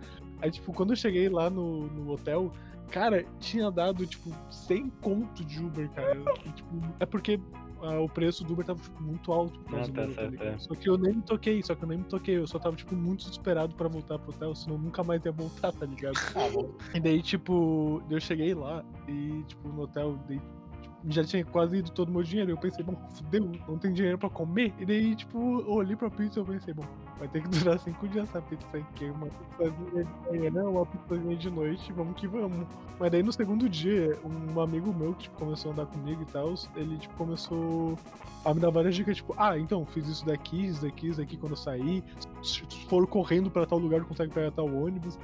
Aí, 0.43 0.51
tipo, 0.51 0.73
quando 0.73 0.91
eu 0.93 0.97
cheguei 0.97 1.29
lá 1.29 1.49
no, 1.49 1.87
no 1.87 2.11
hotel, 2.13 2.53
cara, 2.91 3.25
tinha 3.39 3.71
dado, 3.71 4.07
tipo, 4.07 4.35
100 4.51 4.91
conto 5.01 5.45
de 5.45 5.61
Uber, 5.65 5.89
cara. 5.91 6.19
E, 6.45 6.51
tipo, 6.53 6.69
é 7.01 7.07
porque 7.07 7.41
ah, 7.83 8.01
o 8.01 8.09
preço 8.09 8.45
do 8.45 8.53
Uber 8.53 8.65
tava 8.67 8.81
tipo, 8.81 9.03
muito 9.03 9.33
alto 9.33 9.59
por 9.61 9.71
causa 9.73 9.85
Ah, 9.85 9.87
do 9.89 9.95
tá 9.95 10.03
Uber, 10.03 10.15
tá 10.15 10.21
certo, 10.23 10.31
ligado? 10.33 10.55
é. 10.55 10.59
Só 10.59 10.75
que 10.75 10.89
eu 10.89 10.99
nem 10.99 11.15
me 11.15 11.23
toquei, 11.23 11.63
só 11.63 11.75
que 11.75 11.83
eu 11.85 11.89
nem 11.89 11.99
me 11.99 12.05
toquei. 12.05 12.39
Eu 12.39 12.47
só 12.47 12.59
tava, 12.59 12.77
tipo, 12.77 12.95
muito 12.95 13.21
desesperado 13.21 13.75
pra 13.75 13.89
voltar 13.89 14.19
pro 14.19 14.31
hotel, 14.31 14.55
senão 14.55 14.77
eu 14.77 14.83
nunca 14.83 15.03
mais 15.05 15.25
ia 15.25 15.33
voltar, 15.33 15.73
tá 15.73 15.87
ligado? 15.87 16.15
E 16.95 17.01
daí, 17.01 17.23
tipo, 17.23 18.03
eu 18.11 18.21
cheguei 18.21 18.55
lá 18.55 18.85
e, 19.07 19.43
tipo, 19.47 19.69
no 19.69 19.83
hotel, 19.83 20.19
tipo, 20.29 20.43
já 21.07 21.25
tinha 21.25 21.45
quase 21.45 21.77
ido 21.77 21.91
todo 21.91 22.09
o 22.09 22.13
meu 22.13 22.23
dinheiro. 22.23 22.51
Eu 22.53 22.57
pensei, 22.57 22.85
bom, 22.85 22.95
fudeu, 23.15 23.51
não 23.69 23.79
tem 23.79 23.93
dinheiro 23.93 24.19
pra 24.19 24.29
comer. 24.29 24.75
E 24.79 24.85
daí, 24.85 25.15
tipo, 25.15 25.39
olhei 25.71 25.97
pra 25.97 26.11
pizza 26.11 26.41
e 26.41 26.45
pensei, 26.45 26.75
bom, 26.75 26.85
vai 27.19 27.29
ter 27.29 27.43
que 27.43 27.49
durar 27.59 27.79
cinco 27.79 28.09
dias 28.09 28.29
essa 28.29 28.43
pizza 28.43 28.67
aqui. 28.77 29.05
Uma 29.05 29.27
pizzazinha 29.27 30.05
de 30.05 30.51
manhã, 30.51 30.69
uma 30.69 30.87
pizzazinha 30.87 31.37
de 31.37 31.51
noite, 31.51 31.93
vamos 31.93 32.17
que 32.17 32.27
vamos. 32.27 32.67
Mas 32.99 33.13
daí 33.13 33.23
no 33.23 33.33
segundo 33.33 33.69
dia, 33.69 34.19
um 34.25 34.61
amigo 34.61 34.93
meu 34.93 35.15
que 35.15 35.25
tipo, 35.25 35.39
começou 35.39 35.71
a 35.71 35.75
andar 35.75 35.87
comigo 35.87 36.23
e 36.23 36.27
tal, 36.27 36.55
ele 36.75 36.99
tipo, 36.99 37.15
começou 37.15 37.97
a 38.45 38.53
me 38.53 38.61
dar 38.61 38.71
várias 38.71 38.95
dicas, 38.95 39.17
tipo, 39.17 39.35
ah, 39.37 39.59
então, 39.59 39.85
fiz 39.87 40.07
isso 40.09 40.27
daqui, 40.27 40.67
isso 40.67 40.83
daqui, 40.83 41.09
isso 41.09 41.21
daqui 41.21 41.37
quando 41.37 41.53
eu 41.53 41.57
saí. 41.57 42.03
Se 42.43 42.63
for 42.89 43.07
correndo 43.07 43.51
pra 43.51 43.67
tal 43.67 43.79
lugar, 43.79 44.03
consegue 44.05 44.33
pegar 44.33 44.51
tal 44.51 44.67
ônibus. 44.67 45.19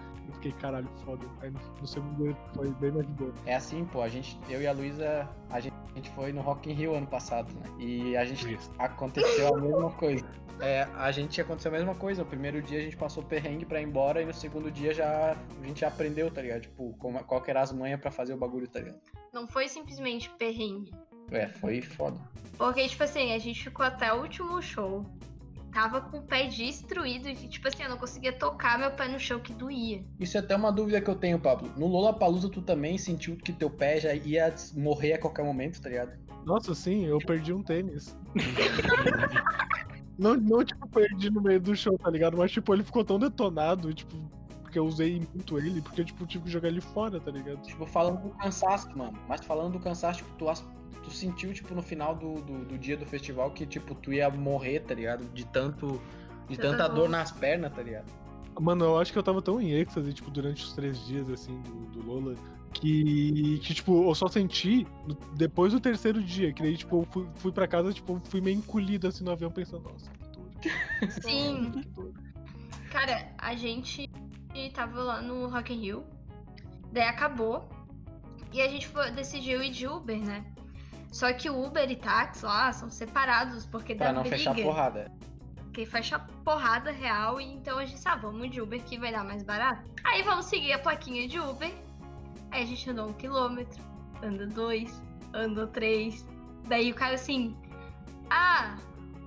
Fiquei, 0.44 0.60
caralho, 0.60 0.88
foda. 1.06 1.26
Aí 1.40 1.50
no, 1.50 1.58
no 1.80 1.86
segundo 1.86 2.22
dia 2.22 2.36
foi 2.54 2.70
bem 2.72 2.90
mais 2.90 3.06
de 3.06 3.12
boa. 3.14 3.32
É 3.46 3.54
assim, 3.54 3.82
pô, 3.86 4.02
a 4.02 4.08
gente, 4.10 4.38
eu 4.50 4.60
e 4.60 4.66
a 4.66 4.72
Luísa, 4.72 5.26
a 5.48 5.58
gente, 5.58 5.74
a 5.90 5.96
gente 5.96 6.10
foi 6.10 6.34
no 6.34 6.42
Rock 6.42 6.70
in 6.70 6.74
Rio 6.74 6.94
ano 6.94 7.06
passado, 7.06 7.50
né? 7.54 7.62
E 7.78 8.14
a 8.14 8.26
gente 8.26 8.52
Isso. 8.52 8.70
aconteceu 8.78 9.54
a 9.54 9.58
mesma 9.58 9.90
coisa. 9.92 10.26
É, 10.60 10.82
a 10.96 11.10
gente 11.10 11.40
aconteceu 11.40 11.70
a 11.70 11.74
mesma 11.78 11.94
coisa. 11.94 12.22
O 12.22 12.26
primeiro 12.26 12.60
dia 12.60 12.78
a 12.78 12.82
gente 12.82 12.96
passou 12.96 13.22
perrengue 13.22 13.64
pra 13.64 13.80
ir 13.80 13.84
embora 13.84 14.20
e 14.20 14.26
no 14.26 14.34
segundo 14.34 14.70
dia 14.70 14.92
já 14.92 15.32
a 15.32 15.66
gente 15.66 15.80
já 15.80 15.88
aprendeu, 15.88 16.30
tá 16.30 16.42
ligado? 16.42 16.60
Tipo, 16.60 16.94
como, 16.98 17.24
qual 17.24 17.40
que 17.40 17.50
era 17.50 17.62
as 17.62 17.72
manhas 17.72 17.98
pra 17.98 18.10
fazer 18.10 18.34
o 18.34 18.36
bagulho, 18.36 18.68
tá 18.68 18.80
ligado? 18.80 19.00
Não 19.32 19.46
foi 19.46 19.66
simplesmente 19.66 20.28
perrengue. 20.38 20.92
É, 21.30 21.48
foi 21.48 21.80
foda. 21.80 22.20
Porque, 22.58 22.86
tipo 22.86 23.02
assim, 23.02 23.32
a 23.32 23.38
gente 23.38 23.64
ficou 23.64 23.86
até 23.86 24.12
o 24.12 24.20
último 24.20 24.60
show. 24.60 25.06
Tava 25.74 26.00
com 26.00 26.18
o 26.18 26.22
pé 26.22 26.46
destruído 26.46 27.28
e, 27.28 27.34
tipo 27.34 27.66
assim, 27.66 27.82
eu 27.82 27.90
não 27.90 27.98
conseguia 27.98 28.32
tocar 28.32 28.78
meu 28.78 28.92
pé 28.92 29.08
no 29.08 29.18
chão 29.18 29.40
que 29.40 29.52
doía. 29.52 30.04
Isso 30.20 30.36
é 30.36 30.40
até 30.40 30.54
uma 30.54 30.70
dúvida 30.70 31.00
que 31.00 31.10
eu 31.10 31.16
tenho, 31.16 31.36
Pablo. 31.36 31.68
No 31.76 31.88
Lollapalooza 31.88 32.48
tu 32.48 32.62
também 32.62 32.96
sentiu 32.96 33.36
que 33.36 33.52
teu 33.52 33.68
pé 33.68 33.98
já 33.98 34.14
ia 34.14 34.54
morrer 34.76 35.14
a 35.14 35.18
qualquer 35.18 35.44
momento, 35.44 35.82
tá 35.82 35.88
ligado? 35.88 36.12
Nossa, 36.46 36.76
sim, 36.76 37.04
eu 37.06 37.18
perdi 37.18 37.52
um 37.52 37.60
tênis. 37.60 38.16
não, 40.16 40.36
não, 40.36 40.64
tipo, 40.64 40.88
perdi 40.88 41.28
no 41.28 41.42
meio 41.42 41.60
do 41.60 41.74
show, 41.74 41.98
tá 41.98 42.08
ligado? 42.08 42.36
Mas, 42.36 42.52
tipo, 42.52 42.72
ele 42.72 42.84
ficou 42.84 43.04
tão 43.04 43.18
detonado, 43.18 43.92
tipo, 43.92 44.14
porque 44.74 44.78
eu 44.80 44.86
usei 44.86 45.22
muito 45.32 45.56
ele, 45.56 45.80
porque 45.80 46.00
eu, 46.00 46.04
tipo, 46.04 46.26
tive 46.26 46.44
que 46.44 46.50
jogar 46.50 46.68
ele 46.68 46.80
fora, 46.80 47.20
tá 47.20 47.30
ligado? 47.30 47.62
Tipo, 47.62 47.86
falando 47.86 48.22
do 48.22 48.30
cansaço, 48.30 48.88
mano. 48.98 49.16
Mas 49.28 49.44
falando 49.44 49.74
do 49.74 49.78
cansaço, 49.78 50.18
tipo, 50.18 50.30
tu, 50.36 50.46
tu 51.04 51.10
sentiu, 51.12 51.52
tipo, 51.54 51.72
no 51.76 51.82
final 51.82 52.16
do, 52.16 52.34
do, 52.42 52.64
do 52.64 52.76
dia 52.76 52.96
do 52.96 53.06
festival 53.06 53.52
que, 53.52 53.64
tipo, 53.66 53.94
tu 53.94 54.12
ia 54.12 54.28
morrer, 54.30 54.80
tá 54.80 54.92
ligado? 54.92 55.24
De 55.32 55.46
tanto. 55.46 56.00
De 56.48 56.56
Tanta 56.56 56.76
tanta 56.76 56.88
dor. 56.88 57.08
nas 57.08 57.30
pernas, 57.30 57.72
tá 57.72 57.82
ligado? 57.82 58.06
Mano, 58.60 58.84
eu 58.84 58.98
acho 58.98 59.12
que 59.12 59.18
eu 59.18 59.22
tava 59.22 59.40
tão 59.40 59.60
em 59.60 59.70
êxtase, 59.70 60.12
tipo, 60.12 60.30
durante 60.30 60.64
os 60.64 60.72
três 60.72 61.06
dias, 61.06 61.30
assim, 61.30 61.58
do, 61.62 62.00
do 62.00 62.06
Lola, 62.06 62.34
que, 62.72 63.60
que, 63.62 63.74
tipo, 63.74 64.08
eu 64.08 64.14
só 64.14 64.26
senti 64.26 64.86
depois 65.36 65.72
do 65.72 65.78
terceiro 65.80 66.22
dia, 66.22 66.52
que 66.52 66.62
daí, 66.62 66.76
tipo, 66.76 67.00
eu 67.02 67.06
fui, 67.10 67.26
fui 67.36 67.52
pra 67.52 67.68
casa, 67.68 67.92
tipo, 67.92 68.20
fui 68.24 68.40
meio 68.40 68.58
encolhido, 68.58 69.06
assim, 69.06 69.22
no 69.24 69.30
avião, 69.30 69.50
pensando, 69.50 69.84
nossa, 69.84 70.10
que 70.10 70.24
dor. 70.36 71.12
Sim. 71.22 71.70
Que 71.70 71.88
dor. 71.90 72.12
Cara, 72.90 73.32
a 73.38 73.56
gente 73.56 74.08
tava 74.72 75.02
lá 75.02 75.20
no 75.20 75.48
Rock 75.48 75.72
in 75.74 75.78
Rio. 75.80 76.04
Daí 76.92 77.04
acabou. 77.04 77.68
E 78.52 78.60
a 78.62 78.68
gente 78.68 78.86
foi- 78.86 79.10
decidiu 79.10 79.62
ir 79.62 79.70
de 79.70 79.86
Uber, 79.86 80.18
né? 80.18 80.44
Só 81.10 81.32
que 81.32 81.50
Uber 81.50 81.88
e 81.90 81.96
táxi 81.96 82.44
lá 82.44 82.72
são 82.72 82.88
separados, 82.90 83.66
porque 83.66 83.94
Pra 83.94 84.06
dá 84.08 84.12
não 84.12 84.22
briga. 84.22 84.36
fechar 84.36 84.54
porrada. 84.54 85.12
Porque 85.64 85.86
fecha 85.86 86.18
porrada 86.44 86.90
real. 86.92 87.40
E 87.40 87.52
então 87.52 87.78
a 87.78 87.84
gente, 87.84 88.00
ah, 88.06 88.14
vamos 88.16 88.50
de 88.50 88.60
Uber 88.60 88.80
que 88.82 88.98
vai 88.98 89.10
dar 89.12 89.24
mais 89.24 89.42
barato. 89.42 89.90
Aí 90.04 90.22
vamos 90.22 90.46
seguir 90.46 90.72
a 90.72 90.78
plaquinha 90.78 91.26
de 91.26 91.38
Uber. 91.40 91.72
Aí 92.52 92.62
a 92.62 92.66
gente 92.66 92.88
andou 92.90 93.08
um 93.08 93.12
quilômetro, 93.12 93.82
anda 94.22 94.46
dois, 94.46 95.02
anda 95.32 95.66
três. 95.66 96.24
Daí 96.68 96.92
o 96.92 96.94
cara 96.94 97.14
assim, 97.14 97.56
ah, 98.30 98.76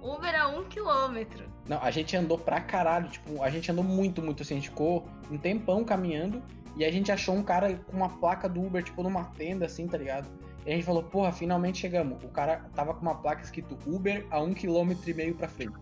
Uber 0.02 0.42
a 0.42 0.48
um 0.48 0.64
quilômetro. 0.66 1.46
Não, 1.68 1.82
a 1.82 1.92
gente 1.92 2.16
andou 2.16 2.38
pra 2.38 2.62
caralho, 2.62 3.10
tipo, 3.10 3.44
a 3.44 3.50
gente 3.50 3.70
andou 3.72 3.84
muito, 3.84 4.22
muito 4.22 4.42
assim, 4.44 4.56
a 4.56 4.58
gente 4.58 4.70
ficou 4.70 5.06
um 5.30 5.38
tempão 5.38 5.84
caminhando 5.84 6.42
e 6.76 6.86
a 6.86 6.92
gente 6.92 7.12
achou 7.12 7.36
um 7.36 7.44
cara 7.44 7.76
com 7.76 7.98
uma 7.98 8.10
placa 8.10 8.48
do 8.48 8.62
Uber, 8.62 8.82
tipo, 8.84 9.04
numa 9.04 9.26
tenda, 9.26 9.66
assim, 9.66 9.88
tá 9.88 9.98
ligado? 9.98 10.28
E 10.66 10.72
a 10.72 10.76
gente 10.76 10.86
falou, 10.86 11.04
porra, 11.04 11.32
finalmente 11.32 11.80
chegamos. 11.80 12.24
O 12.24 12.30
cara 12.30 12.66
tava 12.76 12.94
com 12.94 13.02
uma 13.02 13.16
placa 13.16 13.42
escrito 13.42 13.78
Uber 13.86 14.26
a 14.30 14.40
um 14.40 14.54
quilômetro 14.54 15.10
e 15.10 15.14
meio 15.14 15.36
pra 15.36 15.48
frente. 15.48 15.74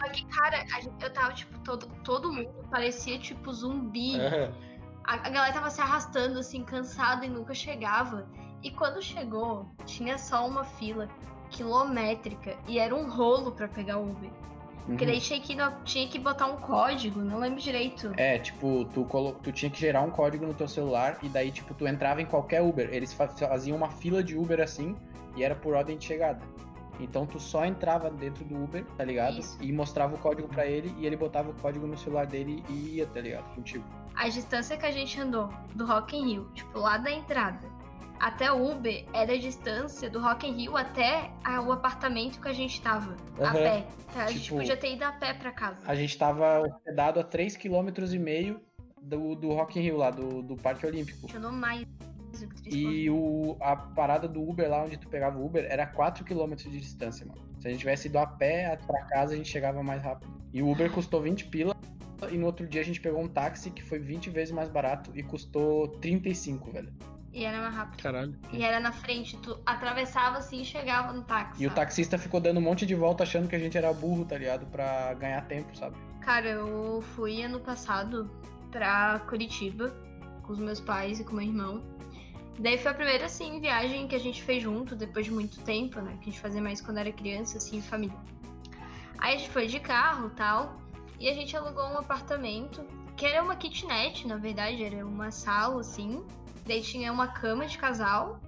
Só 0.00 0.08
que, 0.10 0.26
cara, 0.26 0.62
a 0.74 0.80
gente- 0.80 1.02
eu 1.02 1.12
tava, 1.12 1.32
tipo, 1.32 1.58
todo, 1.60 1.86
todo 2.02 2.32
mundo 2.32 2.50
parecia, 2.70 3.18
tipo, 3.18 3.52
zumbi. 3.52 4.20
Aham. 4.20 4.52
A, 5.04 5.14
a 5.14 5.30
galera 5.30 5.52
tava 5.52 5.70
se 5.70 5.80
arrastando, 5.80 6.38
assim, 6.40 6.64
cansada 6.64 7.24
e 7.24 7.28
nunca 7.30 7.54
chegava. 7.54 8.26
E 8.62 8.70
quando 8.70 9.00
chegou, 9.00 9.70
tinha 9.84 10.18
só 10.18 10.46
uma 10.46 10.64
fila 10.64 11.08
quilométrica 11.50 12.56
e 12.66 12.78
era 12.78 12.94
um 12.94 13.08
rolo 13.08 13.52
pra 13.52 13.68
pegar 13.68 13.98
o 13.98 14.10
Uber. 14.10 14.30
Porque 14.86 15.04
Uhum. 15.04 15.10
daí 15.10 15.20
tinha 15.20 15.40
que, 15.40 15.56
tinha 15.84 16.08
que 16.08 16.18
botar 16.18 16.46
um 16.46 16.56
código, 16.56 17.20
não 17.20 17.38
lembro 17.40 17.60
direito. 17.60 18.12
É, 18.16 18.38
tipo, 18.38 18.84
tu, 18.94 19.04
colo... 19.04 19.32
tu 19.42 19.50
tinha 19.52 19.70
que 19.70 19.78
gerar 19.80 20.02
um 20.02 20.10
código 20.10 20.46
no 20.46 20.54
teu 20.54 20.68
celular 20.68 21.18
e 21.22 21.28
daí, 21.28 21.50
tipo, 21.50 21.74
tu 21.74 21.86
entrava 21.88 22.22
em 22.22 22.26
qualquer 22.26 22.62
Uber. 22.62 22.88
Eles 22.92 23.12
fa- 23.12 23.26
faziam 23.28 23.76
uma 23.76 23.90
fila 23.90 24.22
de 24.22 24.36
Uber 24.38 24.60
assim 24.60 24.96
e 25.36 25.42
era 25.42 25.54
por 25.54 25.74
ordem 25.74 25.96
de 25.98 26.04
chegada. 26.04 26.40
Então 26.98 27.26
tu 27.26 27.38
só 27.38 27.66
entrava 27.66 28.08
dentro 28.10 28.42
do 28.44 28.62
Uber, 28.62 28.82
tá 28.96 29.04
ligado? 29.04 29.38
Isso. 29.40 29.58
E 29.60 29.70
mostrava 29.70 30.14
o 30.14 30.18
código 30.18 30.48
pra 30.48 30.64
ele 30.66 30.94
e 30.98 31.04
ele 31.04 31.16
botava 31.16 31.50
o 31.50 31.54
código 31.54 31.86
no 31.86 31.98
celular 31.98 32.24
dele 32.26 32.64
e 32.70 32.96
ia, 32.96 33.06
tá 33.06 33.20
ligado? 33.20 33.44
Contigo. 33.54 33.84
A 34.14 34.28
distância 34.30 34.78
que 34.78 34.86
a 34.86 34.90
gente 34.90 35.20
andou 35.20 35.50
do 35.74 35.84
Rock 35.84 36.16
in 36.16 36.24
Rio, 36.26 36.48
tipo, 36.54 36.78
lá 36.78 36.96
da 36.96 37.10
entrada, 37.10 37.68
até 38.20 38.50
o 38.52 38.72
Uber 38.72 39.04
era 39.12 39.32
a 39.32 39.38
distância 39.38 40.08
do 40.10 40.20
Rock 40.20 40.46
in 40.46 40.52
Rio 40.56 40.76
até 40.76 41.30
a- 41.44 41.60
o 41.60 41.72
apartamento 41.72 42.40
que 42.40 42.48
a 42.48 42.52
gente 42.52 42.80
tava, 42.80 43.16
a 43.38 43.44
Aham. 43.44 43.52
pé. 43.54 43.86
A 44.14 44.26
gente 44.28 44.44
Tipo- 44.44 44.56
podia 44.56 44.76
ter 44.76 44.92
ido 44.94 45.04
a 45.04 45.12
pé 45.12 45.34
pra 45.34 45.52
casa. 45.52 45.78
A 45.86 45.94
gente 45.94 46.16
tava 46.16 46.60
hospedado 46.60 47.20
a 47.20 47.24
3,5 47.24 47.58
km 47.58 48.60
do, 49.00 49.34
do 49.34 49.48
Rock 49.52 49.78
in 49.78 49.82
Rio 49.82 49.96
lá, 49.98 50.10
do, 50.10 50.42
do 50.42 50.56
Parque 50.56 50.86
Olímpico. 50.86 51.18
A 51.24 51.26
gente 51.28 51.36
andou 51.36 51.52
mais 51.52 51.84
E 52.66 53.08
o, 53.08 53.56
a 53.60 53.74
parada 53.76 54.28
do 54.28 54.42
Uber 54.46 54.68
lá 54.68 54.82
onde 54.82 54.96
tu 54.98 55.08
pegava 55.08 55.38
o 55.38 55.46
Uber 55.46 55.64
era 55.70 55.86
4 55.86 56.22
km 56.24 56.54
de 56.54 56.80
distância, 56.80 57.24
mano. 57.24 57.40
Se 57.60 57.66
a 57.66 57.70
gente 57.70 57.80
tivesse 57.80 58.08
ido 58.08 58.18
a 58.18 58.26
pé 58.26 58.76
pra 58.86 59.04
casa, 59.06 59.32
a 59.32 59.36
gente 59.36 59.48
chegava 59.48 59.82
mais 59.82 60.02
rápido. 60.02 60.30
E 60.52 60.62
o 60.62 60.70
Uber 60.70 60.90
custou 60.92 61.22
20 61.22 61.46
pila. 61.46 61.74
E 62.30 62.36
no 62.36 62.46
outro 62.46 62.66
dia 62.66 62.80
a 62.80 62.84
gente 62.84 63.00
pegou 63.00 63.22
um 63.22 63.28
táxi 63.28 63.70
que 63.70 63.82
foi 63.82 63.98
20 63.98 64.28
vezes 64.30 64.52
mais 64.52 64.68
barato 64.68 65.10
e 65.14 65.22
custou 65.22 65.86
35, 65.88 66.70
velho. 66.70 66.92
E 67.36 67.44
era 67.44 67.60
mais 67.60 67.74
rápido. 67.74 68.02
Caralho. 68.02 68.34
E 68.50 68.62
era 68.62 68.80
na 68.80 68.92
frente, 68.92 69.36
tu 69.36 69.58
atravessava 69.66 70.38
assim 70.38 70.62
e 70.62 70.64
chegava 70.64 71.12
no 71.12 71.22
táxi. 71.22 71.62
E 71.62 71.66
o 71.66 71.68
sabe? 71.68 71.80
taxista 71.80 72.16
ficou 72.16 72.40
dando 72.40 72.56
um 72.56 72.62
monte 72.62 72.86
de 72.86 72.94
volta 72.94 73.24
achando 73.24 73.46
que 73.46 73.54
a 73.54 73.58
gente 73.58 73.76
era 73.76 73.92
burro, 73.92 74.24
tá 74.24 74.38
ligado? 74.38 74.64
Pra 74.64 75.12
ganhar 75.12 75.42
tempo, 75.42 75.76
sabe? 75.76 75.96
Cara, 76.22 76.48
eu 76.48 77.04
fui 77.14 77.42
ano 77.42 77.60
passado 77.60 78.30
pra 78.72 79.20
Curitiba 79.28 79.94
com 80.44 80.54
os 80.54 80.58
meus 80.58 80.80
pais 80.80 81.20
e 81.20 81.24
com 81.24 81.34
meu 81.34 81.44
irmão. 81.44 81.82
Daí 82.58 82.78
foi 82.78 82.90
a 82.90 82.94
primeira, 82.94 83.26
assim, 83.26 83.60
viagem 83.60 84.08
que 84.08 84.14
a 84.14 84.20
gente 84.20 84.42
fez 84.42 84.62
junto, 84.62 84.96
depois 84.96 85.26
de 85.26 85.30
muito 85.30 85.60
tempo, 85.60 86.00
né? 86.00 86.12
Que 86.22 86.30
a 86.30 86.32
gente 86.32 86.40
fazia 86.40 86.62
mais 86.62 86.80
quando 86.80 86.96
era 86.96 87.12
criança, 87.12 87.58
assim, 87.58 87.82
família. 87.82 88.16
Aí 89.18 89.34
a 89.34 89.36
gente 89.36 89.50
foi 89.50 89.66
de 89.66 89.78
carro 89.78 90.30
tal, 90.30 90.80
e 91.20 91.28
a 91.28 91.34
gente 91.34 91.54
alugou 91.54 91.84
um 91.84 91.98
apartamento, 91.98 92.82
que 93.14 93.26
era 93.26 93.42
uma 93.42 93.56
kitnet, 93.56 94.26
na 94.26 94.38
verdade, 94.38 94.82
era 94.82 95.06
uma 95.06 95.30
sala, 95.30 95.82
assim. 95.82 96.24
Daí 96.66 96.82
tinha 96.82 97.12
uma 97.12 97.28
cama 97.28 97.66
de 97.66 97.78
casal, 97.78 98.40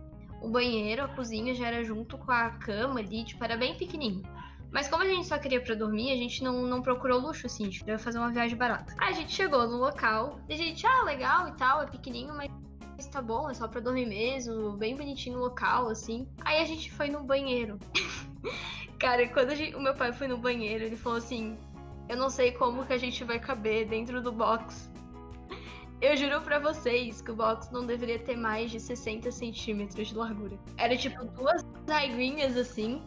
o 0.43 0.49
banheiro, 0.49 1.05
a 1.05 1.09
cozinha 1.09 1.55
já 1.55 1.69
era 1.69 1.85
junto 1.85 2.19
com 2.19 2.31
a 2.33 2.51
cama 2.51 3.01
ali, 3.01 3.25
tipo, 3.25 3.43
era 3.45 3.57
bem 3.57 3.77
pequenininho. 3.77 4.23
Mas 4.71 4.87
como 4.89 5.03
a 5.03 5.07
gente 5.07 5.27
só 5.27 5.39
queria 5.39 5.61
pra 5.63 5.75
dormir, 5.75 6.13
a 6.13 6.17
gente 6.17 6.43
não, 6.45 6.63
não 6.63 6.83
procurou 6.83 7.21
luxo, 7.21 7.47
assim, 7.47 7.65
a 7.65 7.67
gente 7.67 7.79
queria 7.81 7.99
fazer 7.99 8.19
uma 8.19 8.31
viagem 8.31 8.57
barata. 8.57 8.95
Aí 8.99 9.11
a 9.11 9.17
gente 9.17 9.33
chegou 9.33 9.67
no 9.67 9.79
local, 9.79 10.41
e 10.49 10.53
a 10.53 10.57
gente, 10.57 10.87
ah, 10.87 11.05
legal 11.05 11.49
e 11.49 11.53
tal, 11.53 11.83
é 11.83 11.87
pequenininho, 11.87 12.35
mas 12.37 12.49
tá 13.11 13.23
bom, 13.23 13.49
é 13.49 13.55
só 13.55 13.67
pra 13.67 13.81
dormir 13.81 14.07
mesmo, 14.07 14.73
bem 14.73 14.95
bonitinho 14.95 15.39
o 15.39 15.41
local, 15.41 15.89
assim. 15.89 16.29
Aí 16.45 16.61
a 16.61 16.65
gente 16.65 16.93
foi 16.93 17.09
no 17.09 17.23
banheiro. 17.23 17.79
Cara, 18.99 19.27
quando 19.29 19.55
gente- 19.55 19.75
o 19.77 19.81
meu 19.81 19.95
pai 19.95 20.13
foi 20.13 20.27
no 20.29 20.37
banheiro, 20.37 20.85
ele 20.85 20.97
falou 20.97 21.19
assim: 21.19 21.57
Eu 22.09 22.17
não 22.17 22.29
sei 22.29 22.53
como 22.53 22.85
que 22.85 22.93
a 22.93 22.99
gente 22.99 23.23
vai 23.25 23.39
caber 23.39 23.87
dentro 23.89 24.21
do 24.21 24.33
box. 24.33 24.91
Eu 26.01 26.17
juro 26.17 26.41
pra 26.43 26.61
vocês 26.61 27.21
que 27.21 27.33
o 27.33 27.35
box 27.35 27.73
não 27.73 27.85
deveria 27.85 28.21
ter 28.21 28.37
mais 28.37 28.71
de 28.71 28.79
60 28.79 29.33
centímetros 29.33 30.09
de 30.09 30.15
largura. 30.15 30.57
Era 30.77 30.97
tipo 30.97 31.25
duas 31.25 31.65
regrinhas 31.89 32.57
assim. 32.57 33.03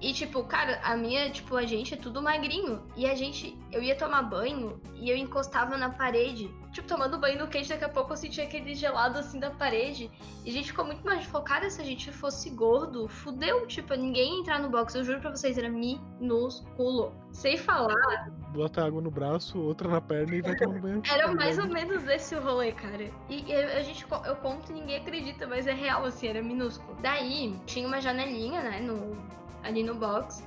E 0.00 0.12
tipo, 0.14 0.42
cara, 0.44 0.80
a 0.82 0.96
minha, 0.96 1.30
tipo, 1.30 1.56
a 1.56 1.64
gente 1.64 1.92
é 1.94 1.96
tudo 1.96 2.22
magrinho. 2.22 2.82
E 2.96 3.06
a 3.06 3.14
gente, 3.14 3.56
eu 3.70 3.82
ia 3.82 3.94
tomar 3.94 4.22
banho 4.22 4.80
e 4.94 5.10
eu 5.10 5.16
encostava 5.16 5.76
na 5.76 5.90
parede. 5.90 6.50
Tipo, 6.72 6.88
tomando 6.88 7.18
banho 7.18 7.38
no 7.38 7.48
quente, 7.48 7.68
daqui 7.68 7.84
a 7.84 7.88
pouco 7.88 8.12
eu 8.12 8.16
sentia 8.16 8.44
aquele 8.44 8.74
gelado 8.74 9.18
assim 9.18 9.38
da 9.38 9.50
parede. 9.50 10.10
E 10.44 10.50
a 10.50 10.52
gente 10.52 10.68
ficou 10.68 10.86
muito 10.86 11.04
mais 11.04 11.24
falou, 11.26 11.44
cara, 11.44 11.68
se 11.68 11.82
a 11.82 11.84
gente 11.84 12.10
fosse 12.10 12.48
gordo, 12.50 13.08
fudeu. 13.08 13.66
Tipo, 13.66 13.94
ninguém 13.94 14.34
ia 14.34 14.40
entrar 14.40 14.58
no 14.58 14.70
box. 14.70 14.94
Eu 14.94 15.04
juro 15.04 15.20
pra 15.20 15.30
vocês, 15.30 15.58
era 15.58 15.68
minúsculo. 15.68 17.12
Sem 17.32 17.56
falar, 17.58 18.30
Bota 18.52 18.84
água 18.84 19.00
no 19.00 19.10
braço, 19.10 19.60
outra 19.60 19.88
na 19.88 20.00
perna 20.00 20.34
e 20.34 20.42
vai 20.42 20.56
tomando 20.56 20.80
banho. 20.80 21.02
era 21.08 21.32
mais 21.32 21.56
ou 21.56 21.68
menos 21.68 22.04
esse 22.08 22.34
o 22.34 22.42
rolê, 22.42 22.72
cara. 22.72 23.08
E 23.28 23.52
a 23.54 23.82
gente, 23.82 24.04
eu 24.26 24.36
conto 24.36 24.72
e 24.72 24.74
ninguém 24.74 24.96
acredita, 24.96 25.46
mas 25.46 25.68
é 25.68 25.72
real, 25.72 26.04
assim, 26.04 26.26
era 26.26 26.42
minúsculo. 26.42 26.96
Daí, 27.00 27.56
tinha 27.66 27.86
uma 27.86 28.00
janelinha, 28.00 28.60
né, 28.62 28.80
no, 28.80 29.16
ali 29.62 29.82
no 29.82 29.94
box, 29.94 30.46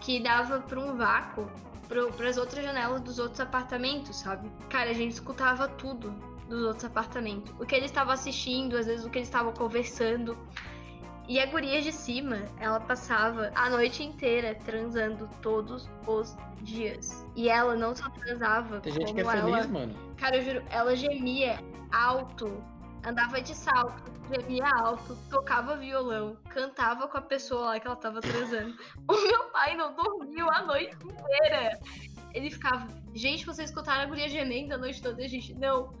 que 0.00 0.20
dava 0.20 0.60
pra 0.60 0.80
um 0.80 0.96
vácuo 0.96 1.48
pro, 1.88 2.12
pras 2.12 2.36
outras 2.36 2.64
janelas 2.64 3.00
dos 3.00 3.18
outros 3.18 3.40
apartamentos, 3.40 4.16
sabe? 4.16 4.50
Cara, 4.68 4.90
a 4.90 4.94
gente 4.94 5.12
escutava 5.12 5.68
tudo 5.68 6.10
dos 6.48 6.62
outros 6.62 6.84
apartamentos. 6.84 7.52
O 7.58 7.64
que 7.64 7.74
eles 7.74 7.90
estavam 7.90 8.12
assistindo, 8.12 8.76
às 8.76 8.86
vezes 8.86 9.04
o 9.04 9.10
que 9.10 9.18
eles 9.18 9.28
estavam 9.28 9.52
conversando. 9.52 10.36
E 11.26 11.40
a 11.40 11.46
guria 11.46 11.80
de 11.80 11.90
cima, 11.90 12.42
ela 12.60 12.78
passava 12.78 13.50
a 13.54 13.70
noite 13.70 14.02
inteira 14.02 14.54
transando 14.54 15.28
todos 15.40 15.88
os 16.06 16.36
dias. 16.60 17.26
E 17.34 17.48
ela 17.48 17.74
não 17.74 17.96
só 17.96 18.10
transava, 18.10 18.80
Tem 18.80 18.92
gente 18.92 19.14
que 19.14 19.20
é 19.20 19.24
como 19.24 19.36
ela 19.36 19.56
feliz, 19.62 19.70
mano. 19.70 19.94
Cara, 20.18 20.36
eu 20.36 20.42
juro, 20.42 20.62
ela 20.68 20.94
gemia 20.94 21.58
alto, 21.90 22.62
andava 23.06 23.40
de 23.40 23.54
salto, 23.54 24.10
gemia 24.28 24.68
alto, 24.80 25.16
tocava 25.28 25.76
violão, 25.76 26.36
cantava 26.48 27.06
com 27.06 27.18
a 27.18 27.22
pessoa 27.22 27.66
lá 27.66 27.80
que 27.80 27.86
ela 27.86 27.96
tava 27.96 28.20
transando. 28.20 28.74
O 29.08 29.12
meu 29.12 29.44
pai 29.50 29.76
não 29.76 29.94
dormiu 29.94 30.50
a 30.50 30.62
noite 30.62 30.96
inteira. 31.04 31.78
Ele 32.32 32.50
ficava, 32.50 32.88
gente, 33.14 33.46
vocês 33.46 33.70
escutaram 33.70 34.02
a 34.02 34.06
guria 34.06 34.28
gemendo 34.28 34.74
a 34.74 34.78
noite 34.78 35.00
toda? 35.00 35.22
A 35.22 35.28
gente, 35.28 35.54
não. 35.54 35.92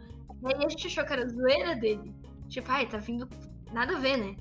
E 0.42 0.54
aí 0.54 0.64
a 0.64 0.68
gente 0.68 0.86
achou 0.86 1.04
que 1.04 1.12
era 1.12 1.28
zoeira 1.28 1.76
dele. 1.76 2.14
Tipo, 2.48 2.70
ai, 2.72 2.86
tá 2.86 2.98
vindo. 2.98 3.28
Nada 3.72 3.96
a 3.96 4.00
ver, 4.00 4.16
né? 4.16 4.36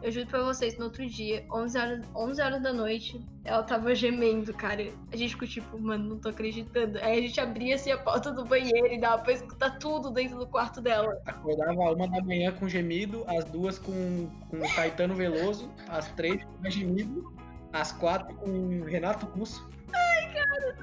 Eu 0.00 0.12
juro 0.12 0.26
pra 0.26 0.42
vocês, 0.44 0.78
no 0.78 0.84
outro 0.84 1.04
dia, 1.06 1.44
11 1.52 1.78
horas, 1.78 2.06
11 2.14 2.40
horas 2.40 2.62
da 2.62 2.72
noite, 2.72 3.20
ela 3.44 3.62
tava 3.64 3.94
gemendo, 3.94 4.54
cara. 4.54 4.92
A 5.12 5.16
gente 5.16 5.32
ficou 5.32 5.48
tipo, 5.48 5.78
mano, 5.78 6.10
não 6.10 6.18
tô 6.18 6.28
acreditando. 6.28 6.98
Aí 6.98 7.18
a 7.18 7.22
gente 7.22 7.40
abria 7.40 7.74
assim 7.74 7.90
a 7.90 7.98
porta 7.98 8.30
do 8.30 8.44
banheiro 8.44 8.86
e 8.86 9.00
dava 9.00 9.22
pra 9.22 9.32
escutar 9.32 9.78
tudo 9.78 10.10
dentro 10.10 10.38
do 10.38 10.46
quarto 10.46 10.80
dela. 10.80 11.20
Acordava 11.26 11.72
uma 11.72 12.08
da 12.08 12.22
manhã 12.22 12.52
com 12.52 12.68
gemido, 12.68 13.24
as 13.26 13.44
duas 13.46 13.78
com, 13.78 14.28
com 14.48 14.58
o 14.58 14.74
Caetano 14.74 15.14
Veloso, 15.14 15.68
as 15.88 16.08
três 16.12 16.44
com 16.44 16.70
gemido, 16.70 17.32
as 17.72 17.90
quatro 17.90 18.34
com 18.36 18.82
Renato 18.84 19.26
Russo. 19.26 19.68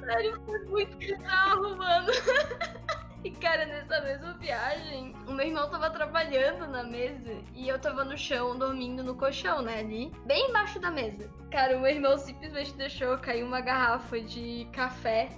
Sério, 0.06 0.40
foi 0.46 0.60
muito 0.66 0.98
bizarro, 0.98 1.78
mano. 1.78 2.12
E, 3.26 3.32
cara, 3.32 3.66
nessa 3.66 4.02
mesma 4.02 4.34
viagem, 4.34 5.16
o 5.28 5.32
meu 5.34 5.48
irmão 5.48 5.68
tava 5.68 5.90
trabalhando 5.90 6.68
na 6.68 6.84
mesa 6.84 7.34
e 7.56 7.68
eu 7.68 7.80
tava 7.80 8.04
no 8.04 8.16
chão, 8.16 8.56
dormindo 8.56 9.04
no 9.04 9.16
colchão, 9.16 9.64
né, 9.64 9.80
ali, 9.80 10.12
bem 10.28 10.50
embaixo 10.52 10.80
da 10.80 10.92
mesa. 10.92 11.28
Cara, 11.50 11.76
o 11.76 11.82
meu 11.82 11.90
irmão 11.90 12.16
simplesmente 12.20 12.74
deixou 12.76 13.18
cair 13.18 13.44
uma 13.44 13.62
garrafa 13.62 14.20
de 14.22 14.68
café 14.72 15.30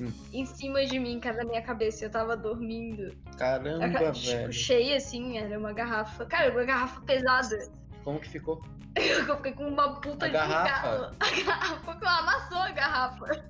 Hum. 0.00 0.12
em 0.32 0.44
cima 0.44 0.84
de 0.84 0.98
mim, 0.98 1.20
cara, 1.20 1.36
na 1.38 1.44
minha 1.44 1.62
cabeça. 1.62 2.04
Eu 2.04 2.10
tava 2.10 2.36
dormindo. 2.36 3.16
Caramba, 3.38 3.86
A 3.86 3.90
ca- 3.90 4.10
tipo, 4.12 4.36
velho. 4.36 4.52
cheia, 4.52 4.96
assim, 4.96 5.38
era 5.38 5.56
uma 5.56 5.72
garrafa. 5.72 6.26
Cara, 6.26 6.50
uma 6.50 6.64
garrafa 6.64 7.00
pesada. 7.02 7.56
Como 8.02 8.18
que 8.18 8.28
ficou? 8.28 8.60
Eu 8.96 9.36
fiquei 9.36 9.52
com 9.52 9.68
uma 9.68 10.00
puta 10.00 10.24
A 10.26 10.28
de 10.28 10.34
garrafa? 10.34 10.88
galo. 10.88 11.16
A 11.20 11.44
garrafa, 11.44 12.08
amassou 12.18 12.58
a 12.58 12.70
garrafa. 12.72 13.44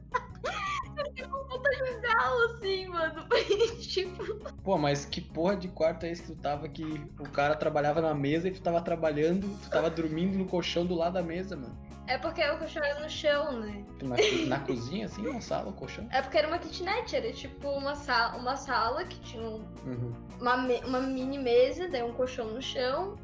Com 0.97 1.45
puta 1.49 1.71
de 1.71 1.83
um 1.83 2.01
galo, 2.01 2.45
assim, 2.55 2.87
mano. 2.89 3.27
tipo, 3.81 4.25
Pô, 4.63 4.79
mas 4.79 5.05
que 5.05 5.21
porra 5.21 5.57
de 5.57 5.69
quarto 5.69 6.05
é 6.05 6.11
esse 6.11 6.23
que 6.23 6.33
tu 6.33 6.37
tava 6.41 6.69
que 6.69 6.83
o 7.21 7.29
cara 7.29 7.55
trabalhava 7.55 8.01
na 8.01 8.15
mesa 8.15 8.49
e 8.49 8.51
tu 8.51 8.61
tava 8.63 8.81
trabalhando, 8.81 9.49
tu 9.63 9.71
tava 9.71 9.91
dormindo 9.91 10.37
no 10.39 10.47
colchão 10.47 10.85
do 10.87 10.95
lado 10.95 11.15
da 11.15 11.23
mesa, 11.23 11.57
mano? 11.57 11.77
é 12.09 12.17
porque 12.17 12.41
o 12.41 12.57
colchão 12.59 12.85
era 12.85 13.01
no 13.01 13.11
chão, 13.11 13.59
né? 13.61 13.85
Na, 14.03 14.17
na 14.47 14.61
cozinha, 14.65 15.07
assim, 15.07 15.23
na 15.23 15.41
sala, 15.41 15.71
o 15.71 15.73
colchão. 15.73 16.07
É 16.13 16.23
porque 16.23 16.39
era 16.39 16.47
uma 16.47 16.59
kitnet, 16.59 17.17
era 17.17 17.33
tipo 17.33 17.69
uma 17.69 17.97
sala, 17.97 18.37
uma 18.39 18.57
sala 18.57 19.05
que 19.05 19.19
tinha 19.23 19.43
um- 19.43 19.65
Uhum. 19.85 20.13
uma, 20.41 20.57
me- 20.57 20.81
uma 20.85 21.01
mini 21.01 21.37
mesa, 21.37 21.89
daí 21.89 22.05
um 22.05 22.13
colchão 22.13 22.47
no 22.47 22.63
chão, 22.63 23.17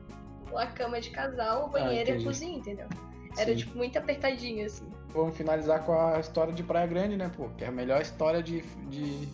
uma 0.50 0.66
cama 0.66 1.00
de 1.00 1.10
casal, 1.10 1.66
o 1.66 1.68
banheiro 1.70 2.10
e 2.10 2.12
a 2.12 2.16
Ah, 2.16 2.24
cozinha, 2.24 2.58
entendeu? 2.58 2.88
Era 3.38 3.50
Sim. 3.52 3.56
tipo 3.56 3.78
muito 3.78 3.96
apertadinho, 3.98 4.66
assim. 4.66 4.88
Vamos 5.14 5.36
finalizar 5.36 5.84
com 5.84 5.92
a 5.92 6.18
história 6.18 6.52
de 6.52 6.62
Praia 6.62 6.86
Grande, 6.86 7.16
né, 7.16 7.30
pô? 7.36 7.48
Que 7.56 7.64
é 7.64 7.68
a 7.68 7.72
melhor 7.72 8.00
história 8.00 8.42
de, 8.42 8.62
de 8.88 9.28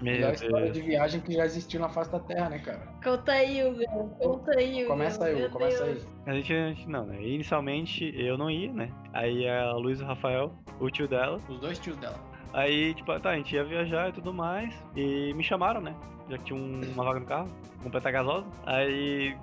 melhor 0.00 0.32
história 0.34 0.70
de 0.70 0.80
viagem 0.80 1.20
que 1.20 1.32
já 1.32 1.44
existiu 1.44 1.80
na 1.80 1.88
face 1.88 2.10
da 2.12 2.20
Terra, 2.20 2.48
né, 2.50 2.58
cara? 2.58 2.80
Conta 3.02 3.32
aí, 3.32 3.64
Hugo. 3.64 4.08
Conta 4.18 4.52
aí, 4.58 4.80
Hugo. 4.82 4.90
Começa 4.92 5.24
aí, 5.24 5.34
Hugo, 5.44 5.50
começa 5.50 5.84
aí. 5.84 6.02
A 6.26 6.32
gente, 6.34 6.52
a 6.52 6.68
gente 6.68 6.88
não, 6.88 7.04
né? 7.06 7.20
Inicialmente 7.22 8.12
eu 8.16 8.38
não 8.38 8.50
ia, 8.50 8.72
né? 8.72 8.88
Aí 9.12 9.48
a 9.48 9.72
Luiz 9.72 10.00
e 10.00 10.02
o 10.02 10.06
Rafael, 10.06 10.52
o 10.80 10.88
tio 10.90 11.08
dela. 11.08 11.40
Os 11.48 11.58
dois 11.58 11.78
tios 11.78 11.96
dela. 11.96 12.18
Aí, 12.52 12.94
tipo, 12.94 13.18
tá, 13.18 13.30
a 13.30 13.36
gente 13.36 13.54
ia 13.54 13.64
viajar 13.64 14.10
e 14.10 14.12
tudo 14.12 14.32
mais. 14.32 14.72
E 14.94 15.34
me 15.34 15.42
chamaram, 15.42 15.80
né? 15.80 15.94
Já 16.30 16.38
que 16.38 16.44
tinha 16.44 16.58
um- 16.58 16.80
uma 16.94 17.02
vaga 17.04 17.18
no 17.20 17.26
carro, 17.26 17.48
completa 17.82 18.10
gasosa. 18.12 18.46
Aí, 18.64 19.36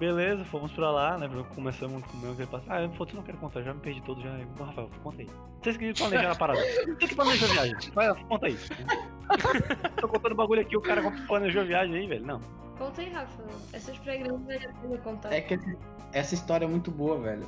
beleza, 0.00 0.42
fomos 0.46 0.72
pra 0.72 0.90
lá, 0.90 1.18
né? 1.18 1.28
Começamos 1.54 2.02
com 2.06 2.16
o 2.16 2.20
meu 2.20 2.34
que 2.34 2.42
Ah, 2.68 2.80
eu 2.82 2.88
não 2.88 3.22
quero 3.22 3.36
contar, 3.36 3.62
já 3.62 3.74
me 3.74 3.80
perdi 3.80 4.00
todo, 4.00 4.20
já. 4.22 4.30
Ô, 4.58 4.64
Rafael, 4.64 4.90
conta 5.02 5.20
aí. 5.20 5.28
Vocês 5.62 5.76
que 5.76 5.92
planejaram 5.92 6.32
a 6.32 6.34
parada. 6.34 6.60
Vocês 6.60 7.10
que 7.10 7.14
planejaram 7.14 7.52
a 7.52 7.62
viagem. 7.62 7.90
Vai, 7.92 8.24
conta 8.24 8.46
aí. 8.46 8.56
Tô 10.00 10.08
contando 10.08 10.34
bagulho 10.34 10.62
aqui, 10.62 10.76
o 10.76 10.80
cara 10.80 11.02
planejou 11.26 11.60
a 11.60 11.64
viagem 11.66 11.94
aí, 11.94 12.06
velho. 12.06 12.26
Não. 12.26 12.40
Conta 12.78 13.02
aí, 13.02 13.10
Rafa. 13.10 13.44
Essas 13.74 13.98
programas 13.98 14.42
vale 14.46 14.66
a 14.66 14.72
pena 14.72 14.98
contar. 14.98 15.32
É 15.32 15.40
que 15.42 15.60
essa 16.12 16.34
história 16.34 16.64
é 16.64 16.68
muito 16.68 16.90
boa, 16.90 17.20
velho. 17.20 17.46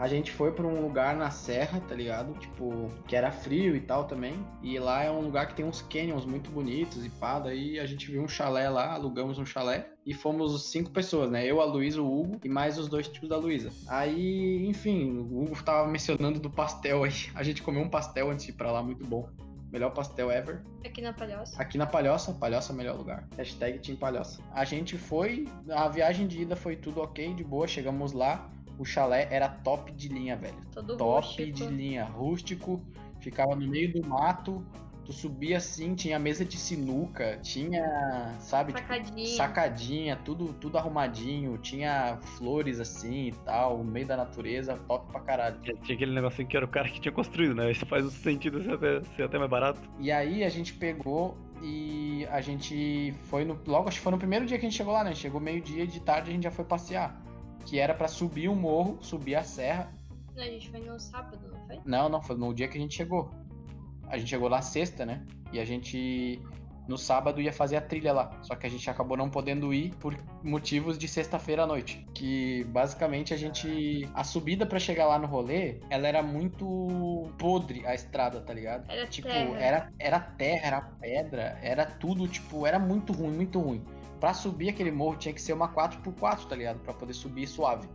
A 0.00 0.08
gente 0.08 0.32
foi 0.32 0.50
pra 0.50 0.66
um 0.66 0.80
lugar 0.80 1.14
na 1.14 1.30
serra, 1.30 1.78
tá 1.78 1.94
ligado? 1.94 2.32
Tipo, 2.38 2.90
que 3.06 3.14
era 3.14 3.30
frio 3.30 3.76
e 3.76 3.80
tal 3.82 4.04
também. 4.04 4.32
E 4.62 4.78
lá 4.78 5.04
é 5.04 5.10
um 5.10 5.20
lugar 5.20 5.46
que 5.46 5.54
tem 5.54 5.62
uns 5.62 5.82
canyons 5.82 6.24
muito 6.24 6.50
bonitos 6.50 7.04
e 7.04 7.10
pá. 7.10 7.38
Daí 7.38 7.78
a 7.78 7.84
gente 7.84 8.10
viu 8.10 8.22
um 8.22 8.26
chalé 8.26 8.70
lá, 8.70 8.94
alugamos 8.94 9.38
um 9.38 9.44
chalé. 9.44 9.90
E 10.06 10.14
fomos 10.14 10.70
cinco 10.70 10.90
pessoas, 10.90 11.30
né? 11.30 11.44
Eu, 11.44 11.60
a 11.60 11.66
Luísa, 11.66 12.00
o 12.00 12.18
Hugo 12.18 12.40
e 12.42 12.48
mais 12.48 12.78
os 12.78 12.88
dois 12.88 13.08
tios 13.08 13.28
da 13.28 13.36
Luísa. 13.36 13.70
Aí, 13.88 14.66
enfim, 14.66 15.18
o 15.18 15.42
Hugo 15.42 15.62
tava 15.62 15.86
mencionando 15.86 16.40
do 16.40 16.48
pastel 16.48 17.04
aí. 17.04 17.12
A 17.36 17.42
gente 17.42 17.60
comeu 17.60 17.82
um 17.82 17.90
pastel 17.90 18.30
antes 18.30 18.46
de 18.46 18.52
ir 18.52 18.54
pra 18.54 18.72
lá, 18.72 18.82
muito 18.82 19.04
bom. 19.04 19.28
Melhor 19.70 19.90
pastel 19.90 20.32
ever. 20.32 20.62
Aqui 20.82 21.02
na 21.02 21.12
Palhoça. 21.12 21.60
Aqui 21.60 21.76
na 21.76 21.86
Palhoça, 21.86 22.32
Palhoça 22.32 22.72
é 22.72 22.74
o 22.74 22.76
melhor 22.76 22.96
lugar. 22.96 23.28
Hashtag 23.36 23.78
Team 23.80 23.96
Palhoça. 23.96 24.42
A 24.52 24.64
gente 24.64 24.96
foi, 24.96 25.46
a 25.68 25.86
viagem 25.88 26.26
de 26.26 26.40
ida 26.40 26.56
foi 26.56 26.74
tudo 26.74 27.02
ok, 27.02 27.34
de 27.34 27.44
boa, 27.44 27.68
chegamos 27.68 28.12
lá. 28.12 28.50
O 28.80 28.84
chalé 28.86 29.28
era 29.30 29.46
top 29.46 29.92
de 29.92 30.08
linha, 30.08 30.36
velho. 30.36 30.56
Todo 30.72 30.96
top 30.96 31.26
rústico. 31.26 31.52
de 31.52 31.66
linha, 31.66 32.04
rústico, 32.04 32.82
ficava 33.20 33.54
no 33.54 33.68
meio 33.68 33.92
do 33.92 34.08
mato, 34.08 34.64
tu 35.04 35.12
subia 35.12 35.58
assim, 35.58 35.94
tinha 35.94 36.18
mesa 36.18 36.46
de 36.46 36.56
sinuca, 36.56 37.38
tinha, 37.42 38.34
sabe, 38.40 38.72
tipo, 38.72 38.88
Sacadinha. 38.88 39.36
sacadinha, 39.36 40.16
tudo, 40.24 40.54
tudo 40.54 40.78
arrumadinho, 40.78 41.58
tinha 41.58 42.16
flores 42.38 42.80
assim 42.80 43.26
e 43.26 43.32
tal, 43.44 43.76
no 43.76 43.84
meio 43.84 44.06
da 44.06 44.16
natureza, 44.16 44.78
top 44.88 45.12
pra 45.12 45.20
caralho. 45.20 45.60
Tinha 45.60 45.76
tinha 45.76 45.96
aquele 45.96 46.14
negocinho 46.14 46.48
que 46.48 46.56
era 46.56 46.64
o 46.64 46.68
cara 46.68 46.88
que 46.88 47.02
tinha 47.02 47.12
construído, 47.12 47.54
né? 47.54 47.70
Isso 47.70 47.84
faz 47.84 48.10
sentido 48.14 48.62
ser 48.62 48.72
até, 48.72 49.02
ser 49.14 49.22
até 49.24 49.38
mais 49.38 49.50
barato. 49.50 49.78
E 49.98 50.10
aí 50.10 50.42
a 50.42 50.48
gente 50.48 50.72
pegou 50.72 51.36
e 51.62 52.26
a 52.30 52.40
gente 52.40 53.12
foi 53.24 53.44
no. 53.44 53.60
Logo, 53.66 53.88
acho 53.88 53.98
que 53.98 54.04
foi 54.04 54.12
no 54.12 54.18
primeiro 54.18 54.46
dia 54.46 54.58
que 54.58 54.64
a 54.64 54.68
gente 54.70 54.78
chegou 54.78 54.94
lá, 54.94 55.04
né? 55.04 55.14
Chegou 55.14 55.38
meio-dia 55.38 55.84
e 55.84 55.86
de 55.86 56.00
tarde 56.00 56.30
a 56.30 56.32
gente 56.32 56.44
já 56.44 56.50
foi 56.50 56.64
passear. 56.64 57.20
Que 57.66 57.78
era 57.78 57.94
pra 57.94 58.08
subir 58.08 58.48
o 58.48 58.54
morro, 58.54 58.98
subir 59.00 59.34
a 59.36 59.42
serra. 59.42 59.92
Não, 60.34 60.42
a 60.42 60.46
gente 60.46 60.70
foi 60.70 60.80
no 60.80 60.98
sábado, 60.98 61.38
não 61.48 61.66
foi? 61.66 61.80
Não, 61.84 62.08
não, 62.08 62.22
foi 62.22 62.36
no 62.36 62.54
dia 62.54 62.68
que 62.68 62.78
a 62.78 62.80
gente 62.80 62.94
chegou. 62.94 63.30
A 64.08 64.18
gente 64.18 64.28
chegou 64.28 64.48
lá 64.48 64.60
sexta, 64.60 65.04
né? 65.06 65.24
E 65.52 65.60
a 65.60 65.64
gente 65.64 66.40
no 66.88 66.98
sábado 66.98 67.40
ia 67.40 67.52
fazer 67.52 67.76
a 67.76 67.80
trilha 67.80 68.12
lá. 68.12 68.32
Só 68.42 68.56
que 68.56 68.66
a 68.66 68.70
gente 68.70 68.88
acabou 68.90 69.16
não 69.16 69.30
podendo 69.30 69.72
ir 69.72 69.94
por 69.96 70.16
motivos 70.42 70.98
de 70.98 71.06
sexta-feira 71.06 71.62
à 71.62 71.66
noite. 71.66 72.04
Que 72.12 72.64
basicamente 72.64 73.32
a 73.32 73.36
gente. 73.36 74.08
A 74.12 74.24
subida 74.24 74.66
pra 74.66 74.78
chegar 74.80 75.06
lá 75.06 75.18
no 75.18 75.26
rolê, 75.28 75.80
ela 75.88 76.08
era 76.08 76.22
muito 76.22 77.30
podre 77.38 77.86
a 77.86 77.94
estrada, 77.94 78.40
tá 78.40 78.52
ligado? 78.52 78.90
Era 78.90 79.06
Tipo, 79.06 79.28
terra. 79.28 79.60
era, 79.60 79.92
era 79.98 80.20
terra, 80.20 80.66
era 80.66 80.80
pedra, 80.80 81.58
era 81.62 81.86
tudo, 81.86 82.26
tipo, 82.26 82.66
era 82.66 82.78
muito 82.78 83.12
ruim, 83.12 83.36
muito 83.36 83.60
ruim. 83.60 83.84
Pra 84.20 84.34
subir 84.34 84.68
aquele 84.68 84.92
morro 84.92 85.16
tinha 85.16 85.32
que 85.32 85.40
ser 85.40 85.54
uma 85.54 85.68
4x4, 85.68 86.46
tá 86.46 86.54
ligado? 86.54 86.78
Pra 86.80 86.92
poder 86.92 87.14
subir 87.14 87.46
suave. 87.46 87.88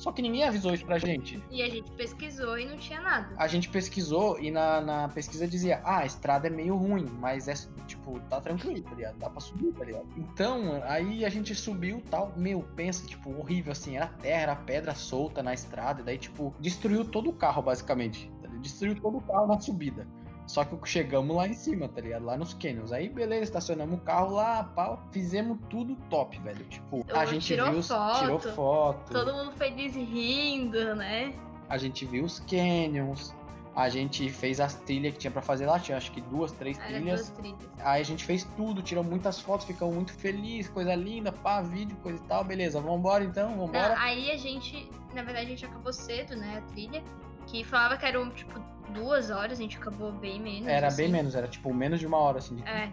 Só 0.00 0.10
que 0.10 0.22
ninguém 0.22 0.44
avisou 0.44 0.72
isso 0.72 0.86
pra 0.86 0.98
gente. 0.98 1.42
E 1.50 1.62
a 1.62 1.68
gente 1.68 1.90
pesquisou 1.90 2.58
e 2.58 2.64
não 2.64 2.78
tinha 2.78 3.02
nada. 3.02 3.34
A 3.36 3.46
gente 3.46 3.68
pesquisou 3.68 4.40
e 4.40 4.50
na, 4.50 4.80
na 4.80 5.08
pesquisa 5.08 5.46
dizia, 5.46 5.82
ah, 5.84 5.98
a 5.98 6.06
estrada 6.06 6.46
é 6.46 6.50
meio 6.50 6.74
ruim, 6.74 7.06
mas 7.18 7.48
é, 7.48 7.54
tipo, 7.86 8.18
tá 8.20 8.40
tranquilo, 8.40 8.80
tá 8.80 8.94
ligado? 8.94 9.18
Dá 9.18 9.28
pra 9.28 9.40
subir, 9.40 9.72
tá 9.72 9.84
ligado? 9.84 10.06
Então, 10.16 10.82
aí 10.86 11.22
a 11.22 11.28
gente 11.28 11.54
subiu 11.54 12.02
tal, 12.10 12.32
meu, 12.34 12.62
pensa, 12.74 13.06
tipo, 13.06 13.30
horrível, 13.38 13.72
assim, 13.72 13.96
era 13.96 14.06
terra, 14.06 14.40
era 14.40 14.56
pedra 14.56 14.94
solta 14.94 15.42
na 15.42 15.52
estrada, 15.52 16.00
e 16.00 16.04
daí, 16.04 16.16
tipo, 16.16 16.54
destruiu 16.58 17.04
todo 17.04 17.28
o 17.28 17.32
carro, 17.34 17.60
basicamente. 17.60 18.32
Destruiu 18.62 18.98
todo 18.98 19.18
o 19.18 19.20
carro 19.20 19.48
na 19.48 19.60
subida. 19.60 20.06
Só 20.50 20.64
que 20.64 20.76
chegamos 20.84 21.36
lá 21.36 21.46
em 21.46 21.52
cima, 21.54 21.86
tá 21.88 22.00
ligado? 22.00 22.24
Lá 22.24 22.36
nos 22.36 22.54
canyons. 22.54 22.90
Aí, 22.90 23.08
beleza, 23.08 23.44
estacionamos 23.44 23.94
o 24.00 24.02
carro 24.02 24.34
lá, 24.34 24.64
pau. 24.64 25.00
Fizemos 25.12 25.56
tudo 25.70 25.94
top, 26.10 26.40
velho. 26.40 26.64
Tipo, 26.64 27.06
a 27.14 27.24
gente 27.24 27.46
tirou 27.46 27.70
viu, 27.70 27.78
os- 27.78 27.86
foto. 27.86 28.18
tirou 28.18 28.40
foto. 28.40 29.12
Todo 29.12 29.32
mundo 29.32 29.52
feliz 29.52 29.94
rindo, 29.94 30.96
né? 30.96 31.32
A 31.68 31.78
gente 31.78 32.04
viu 32.04 32.24
os 32.24 32.40
canyons. 32.40 33.32
A 33.76 33.88
gente 33.88 34.28
fez 34.28 34.58
as 34.58 34.74
trilhas 34.74 35.12
que 35.12 35.20
tinha 35.20 35.30
pra 35.30 35.40
fazer 35.40 35.66
lá. 35.66 35.78
Tinha 35.78 35.96
acho 35.96 36.10
que 36.10 36.20
duas, 36.20 36.50
três 36.50 36.76
Era 36.80 36.88
trilhas. 36.88 37.28
duas 37.28 37.38
trilhas. 37.38 37.70
Aí 37.78 38.00
a 38.00 38.04
gente 38.04 38.24
fez 38.24 38.42
tudo, 38.56 38.82
tirou 38.82 39.04
muitas 39.04 39.38
fotos, 39.38 39.64
ficamos 39.66 39.94
muito 39.94 40.12
felizes, 40.12 40.68
coisa 40.68 40.96
linda, 40.96 41.30
pá, 41.30 41.62
vídeo, 41.62 41.96
coisa 42.02 42.18
e 42.20 42.26
tal. 42.26 42.42
Beleza, 42.42 42.80
vambora 42.80 43.22
então, 43.22 43.50
vambora. 43.56 43.90
Não, 43.90 44.02
aí 44.02 44.32
a 44.32 44.36
gente, 44.36 44.90
na 45.14 45.22
verdade, 45.22 45.46
a 45.46 45.48
gente 45.50 45.64
acabou 45.64 45.92
cedo, 45.92 46.34
né, 46.34 46.58
a 46.58 46.72
trilha. 46.72 47.04
Que 47.46 47.62
falava 47.62 47.96
que 47.96 48.04
eram, 48.04 48.28
tipo, 48.30 48.60
duas 48.90 49.30
horas, 49.30 49.58
a 49.58 49.62
gente 49.62 49.76
acabou 49.78 50.12
bem 50.12 50.40
menos. 50.40 50.66
Era 50.68 50.88
assim. 50.88 50.96
bem 51.04 51.08
menos, 51.12 51.34
era 51.34 51.48
tipo 51.48 51.72
menos 51.72 51.98
de 52.00 52.06
uma 52.06 52.18
hora, 52.18 52.38
assim. 52.38 52.56
de- 52.56 52.62
É. 52.68 52.92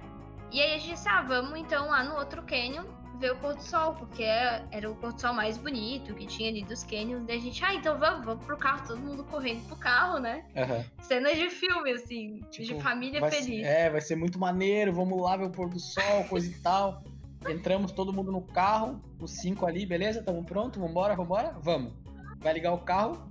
E 0.52 0.62
aí 0.62 0.76
a 0.76 0.78
gente 0.78 0.92
disse, 0.92 1.10
ah, 1.10 1.22
vamos 1.24 1.60
então 1.60 1.88
lá 1.90 2.04
no 2.04 2.16
outro 2.16 2.42
canyon 2.44 2.86
ver 3.20 3.32
o 3.32 3.36
pôr 3.38 3.56
do 3.56 3.64
sol, 3.64 3.96
porque 3.96 4.24
era 4.24 4.90
o 4.90 4.96
pôr 4.96 5.12
do 5.12 5.20
sol 5.20 5.34
mais 5.34 5.58
bonito 5.58 6.14
que 6.14 6.26
tinha 6.28 6.50
ali 6.50 6.64
dos 6.64 6.84
canyons. 6.84 7.26
Daí 7.26 7.38
a 7.38 7.42
gente, 7.42 7.66
ah, 7.66 7.74
então 7.74 7.98
vamos, 7.98 8.24
vamos 8.24 8.46
pro 8.46 8.56
carro, 8.56 8.88
todo 8.88 9.00
mundo 9.00 9.24
correndo 9.24 9.66
pro 9.68 9.76
carro, 9.76 10.20
né? 10.20 10.46
Aham. 10.56 10.86
Cenas 11.02 11.36
de 11.36 11.50
filme, 11.50 11.92
assim, 11.92 12.42
Tipo, 12.52 12.76
de 12.76 12.82
família 12.84 13.20
feliz. 13.30 13.46
Ser, 13.46 13.62
é, 13.66 13.90
vai 13.90 14.02
ser 14.02 14.16
muito 14.16 14.38
maneiro, 14.40 14.94
vamos 14.94 15.20
lá 15.20 15.36
ver 15.36 15.46
o 15.46 15.50
pôr 15.50 15.68
do 15.68 15.80
sol, 15.80 16.24
coisa 16.30 16.48
e 16.48 16.54
tal. 16.60 17.04
Entramos 17.50 17.92
todo 17.92 18.14
mundo 18.14 18.32
no 18.32 18.42
carro, 18.42 19.02
os 19.20 19.32
cinco 19.32 19.66
ali, 19.66 19.86
beleza? 19.86 20.22
Tamo 20.22 20.44
pronto, 20.44 20.80
vambora, 20.80 21.16
vambora? 21.16 21.54
Vamos. 21.60 21.94
Vai 22.40 22.54
ligar 22.54 22.72
o 22.74 22.78
carro? 22.80 23.28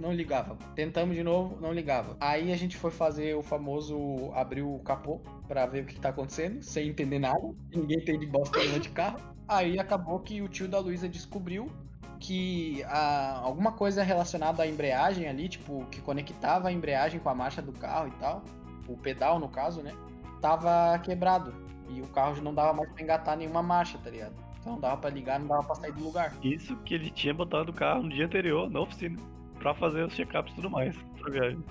Não 0.00 0.14
ligava. 0.14 0.56
Tentamos 0.74 1.14
de 1.14 1.22
novo, 1.22 1.58
não 1.60 1.74
ligava. 1.74 2.16
Aí 2.18 2.50
a 2.50 2.56
gente 2.56 2.76
foi 2.78 2.90
fazer 2.90 3.36
o 3.36 3.42
famoso 3.42 4.32
abrir 4.34 4.62
o 4.62 4.78
capô 4.78 5.20
pra 5.46 5.66
ver 5.66 5.82
o 5.82 5.86
que, 5.86 6.00
tá 6.00 6.08
acontecendo, 6.08 6.62
sem 6.62 6.88
entender 6.88 7.18
nada. 7.18 7.38
Ninguém 7.74 7.98
entende 7.98 8.24
bosta 8.24 8.58
nenhuma 8.58 8.80
de 8.80 8.88
carro. 8.88 9.20
Aí 9.46 9.78
acabou 9.78 10.18
que 10.20 10.40
o 10.40 10.48
tio 10.48 10.66
da 10.66 10.78
Luísa 10.78 11.06
descobriu 11.06 11.70
que 12.18 12.82
ah, 12.84 13.40
alguma 13.42 13.72
coisa 13.72 14.02
relacionada 14.02 14.62
à 14.62 14.66
embreagem 14.66 15.28
ali, 15.28 15.48
tipo, 15.50 15.84
que 15.90 16.00
conectava 16.00 16.68
a 16.68 16.72
embreagem 16.72 17.20
com 17.20 17.28
a 17.28 17.34
marcha 17.34 17.60
do 17.60 17.72
carro 17.72 18.08
e 18.08 18.12
tal, 18.12 18.42
o 18.88 18.96
pedal 18.96 19.38
no 19.38 19.48
caso, 19.48 19.82
né, 19.82 19.92
tava 20.40 20.98
quebrado. 21.00 21.52
E 21.88 22.00
o 22.00 22.06
carro 22.08 22.40
não 22.40 22.54
dava 22.54 22.72
mais 22.72 22.90
pra 22.92 23.02
engatar 23.02 23.36
nenhuma 23.36 23.62
marcha, 23.62 23.98
tá 23.98 24.08
ligado? 24.08 24.34
Então 24.60 24.74
não 24.74 24.80
dava 24.80 24.96
pra 24.98 25.10
ligar, 25.10 25.40
não 25.40 25.48
dava 25.48 25.64
pra 25.64 25.74
sair 25.74 25.92
do 25.92 26.04
lugar. 26.04 26.32
Isso 26.42 26.76
que 26.84 26.94
ele 26.94 27.10
tinha 27.10 27.34
botado 27.34 27.70
o 27.70 27.74
carro 27.74 28.02
no 28.02 28.10
dia 28.10 28.26
anterior, 28.26 28.70
na 28.70 28.80
oficina, 28.80 29.18
pra 29.60 29.74
fazer 29.74 30.02
os 30.04 30.14
check-ups 30.14 30.52
e 30.52 30.56
tudo 30.56 30.68
mais 30.70 30.96
pra 31.20 31.30
viagem. 31.30 31.62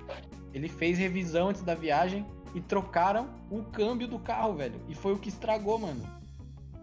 Ele 0.54 0.70
fez 0.70 0.98
revisão 0.98 1.50
antes 1.50 1.62
da 1.62 1.76
viagem 1.76 2.26
e 2.56 2.62
trocaram 2.62 3.30
o 3.52 3.64
câmbio 3.64 4.08
do 4.08 4.18
carro, 4.18 4.54
velho. 4.56 4.80
E 4.88 4.96
foi 4.96 5.14
o 5.14 5.18
que 5.20 5.28
estragou, 5.30 5.78
mano. 5.78 6.02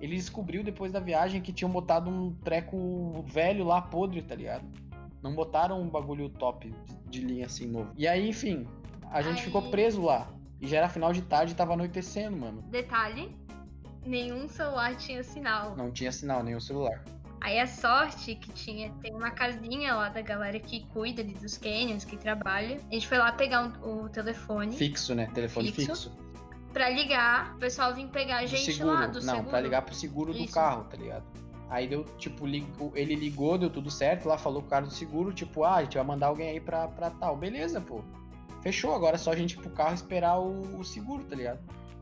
Ele 0.01 0.15
descobriu 0.15 0.63
depois 0.63 0.93
da 0.93 1.01
viagem 1.01 1.41
que 1.41 1.53
tinham 1.53 1.71
botado 1.71 2.11
um 2.11 2.33
treco 2.45 3.25
velho 3.27 3.65
lá, 3.65 3.81
podre, 3.81 4.21
tá 4.21 4.35
ligado? 4.35 4.65
Não 5.23 5.35
botaram 5.35 5.81
um 5.81 5.89
bagulho 5.89 6.29
top 6.29 6.73
de, 7.09 7.21
linha 7.23 7.47
assim 7.47 7.67
novo. 7.67 7.91
E 7.97 8.07
aí, 8.07 8.29
enfim, 8.29 8.67
a 9.11 9.23
gente 9.23 9.39
Aí- 9.39 9.45
ficou 9.45 9.71
preso 9.71 10.03
lá. 10.03 10.29
E 10.61 10.67
já 10.67 10.79
era 10.79 10.89
final 10.89 11.13
de 11.13 11.23
tarde 11.23 11.53
e 11.53 11.57
tava 11.57 11.73
anoitecendo, 11.75 12.37
mano. 12.37 12.63
Detalhe, 12.63 13.35
nenhum 14.05 14.49
celular 14.49 14.97
tinha 14.97 15.23
sinal. 15.23 15.75
Não 15.77 15.91
tinha 15.91 16.13
sinal, 16.13 16.43
nem 16.43 16.55
o 16.55 16.61
celular. 16.61 17.05
Aí 17.41 17.61
a 17.61 17.67
sorte 17.67 18.35
que 18.35 18.51
tinha, 18.53 18.91
tem 19.03 19.15
uma 19.15 19.31
casinha 19.31 19.95
lá 19.95 20.09
da 20.09 20.21
galera 20.23 20.59
que 20.59 20.85
cuida 20.87 21.23
ali 21.23 21.35
dos 21.35 21.57
canyons, 21.59 22.05
que 22.05 22.17
trabalha. 22.17 22.81
A 22.91 22.95
gente 22.95 23.07
foi 23.07 23.19
lá 23.19 23.31
pegar 23.33 23.63
um- 23.63 24.05
o 24.05 24.09
telefone 24.09 24.77
Fixo, 24.77 25.15
né? 25.15 25.27
Telefone 25.33 25.71
Fixo. 25.73 25.87
fixo. 26.11 26.27
pra 26.73 26.91
ligar, 26.91 27.55
o 27.55 27.59
pessoal 27.59 27.95
vir 27.95 28.07
pegar 28.09 28.39
a 28.39 28.43
Do 28.43 28.49
gente 28.49 28.73
seguro. 28.75 28.93
lá 28.95 29.07
do 29.07 29.21
não, 29.23 29.35
seguro. 29.35 29.49
pra 29.51 29.61
ligar 29.61 29.81
pro 29.83 29.95
seguro 29.95 30.33
do 30.35 30.41
Isso. 30.41 30.53
carro, 30.53 30.85
tá 30.85 30.97
ligado? 30.97 31.25
Aí 31.71 31.87
deu, 31.89 32.05
tipo, 32.19 32.45
ligou- 32.47 32.93
ele 32.95 33.15
ligou, 33.15 33.57
deu 33.57 33.71
tudo 33.71 33.91
certo, 33.91 34.29
lá 34.29 34.37
falou 34.37 34.61
com 34.61 34.67
o 34.67 34.71
cara 34.71 34.85
do 34.85 34.93
seguro, 34.93 35.33
tipo, 35.33 35.65
ah, 35.65 35.77
a 35.77 35.83
gente 35.85 35.97
vai 35.97 36.05
mandar 36.05 36.27
alguém 36.27 36.51
aí 36.51 36.61
pra, 36.61 36.87
pra 36.89 37.09
tal. 37.11 37.35
Beleza, 37.37 37.81
pô. 37.81 38.03
Fechou, 38.63 38.95
agora 38.95 39.15
é 39.17 39.19
só 39.19 39.33
a 39.33 39.37
gente 39.37 39.53
ir 39.53 39.57
pro 39.63 39.71
carro 39.71 39.95
esperar 39.95 40.39
o, 40.39 40.79
o 40.79 40.85
seguro, 40.85 41.25
tá 41.25 41.35
ligado? 41.35 41.61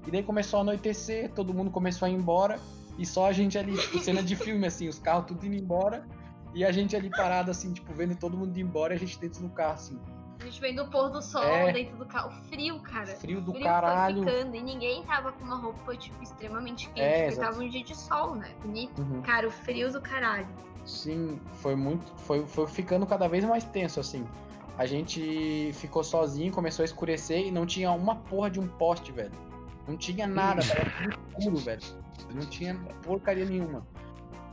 E 0.08 0.10
daí 0.10 0.22
começou 0.24 0.58
a 0.58 0.62
anoitecer, 0.62 1.30
todo 1.32 1.54
mundo 1.54 1.70
começou 1.70 2.06
a 2.06 2.10
ir 2.10 2.14
embora, 2.14 2.58
e 2.98 3.04
só 3.06 3.26
a 3.26 3.32
gente 3.32 3.58
ali, 3.58 3.76
tipo, 3.76 3.98
cena 3.98 4.22
de 4.22 4.36
filme, 4.36 4.66
assim, 4.66 4.88
os 4.88 4.98
carros 4.98 5.26
tudo 5.26 5.44
indo 5.46 5.56
embora, 5.56 6.06
e 6.54 6.64
a 6.64 6.70
gente 6.70 6.94
ali 6.94 7.10
parado, 7.10 7.50
assim, 7.50 7.72
tipo, 7.72 7.92
vendo 7.92 8.14
todo 8.16 8.36
mundo 8.36 8.56
ir 8.56 8.62
embora 8.62 8.94
e 8.94 8.96
a 8.96 8.98
gente 9.00 9.18
dentro 9.18 9.42
do 9.42 9.48
carro, 9.48 9.74
assim. 9.74 9.98
A 10.40 10.44
gente 10.44 10.60
veio 10.60 10.76
do 10.76 10.90
pôr 10.90 11.08
do 11.10 11.22
sol 11.22 11.42
É. 11.42 11.72
dentro 11.72 11.96
do 11.96 12.06
carro. 12.06 12.30
Frio, 12.48 12.78
cara. 12.80 13.06
Frio 13.06 13.40
do 13.40 13.52
Frio 13.52 13.64
caralho. 13.64 14.24
ficando. 14.24 14.54
E 14.54 14.62
ninguém 14.62 15.02
tava 15.04 15.32
com 15.32 15.44
uma 15.44 15.56
roupa, 15.56 15.96
tipo, 15.96 16.22
extremamente 16.22 16.88
quente. 16.88 17.00
É, 17.00 17.26
porque 17.26 17.40
tava 17.40 17.62
um 17.62 17.68
dia 17.68 17.82
de 17.82 17.96
sol, 17.96 18.34
né? 18.34 18.50
Bonito. 18.60 19.00
Uhum. 19.00 19.22
Cara, 19.22 19.46
o 19.48 19.50
frio 19.50 19.90
do 19.92 20.00
caralho. 20.00 20.48
Sim, 20.84 21.40
foi 21.54 21.74
muito. 21.74 22.12
Foi, 22.18 22.44
foi 22.46 22.66
ficando 22.66 23.06
cada 23.06 23.26
vez 23.28 23.44
mais 23.44 23.64
tenso, 23.64 24.00
assim. 24.00 24.26
A 24.76 24.86
gente 24.86 25.70
ficou 25.74 26.02
sozinho, 26.02 26.52
começou 26.52 26.82
a 26.82 26.84
escurecer 26.84 27.46
e 27.46 27.50
não 27.50 27.64
tinha 27.64 27.90
uma 27.92 28.16
porra 28.16 28.50
de 28.50 28.58
um 28.60 28.66
poste, 28.66 29.12
velho. 29.12 29.32
Não 29.86 29.96
tinha 29.96 30.26
nada, 30.26 30.62
tava 30.62 30.90
tudo 30.90 31.18
escuro, 31.38 31.56
velho. 31.58 31.82
Não 32.32 32.46
tinha 32.46 32.74
porcaria 33.02 33.44
nenhuma. 33.44 33.86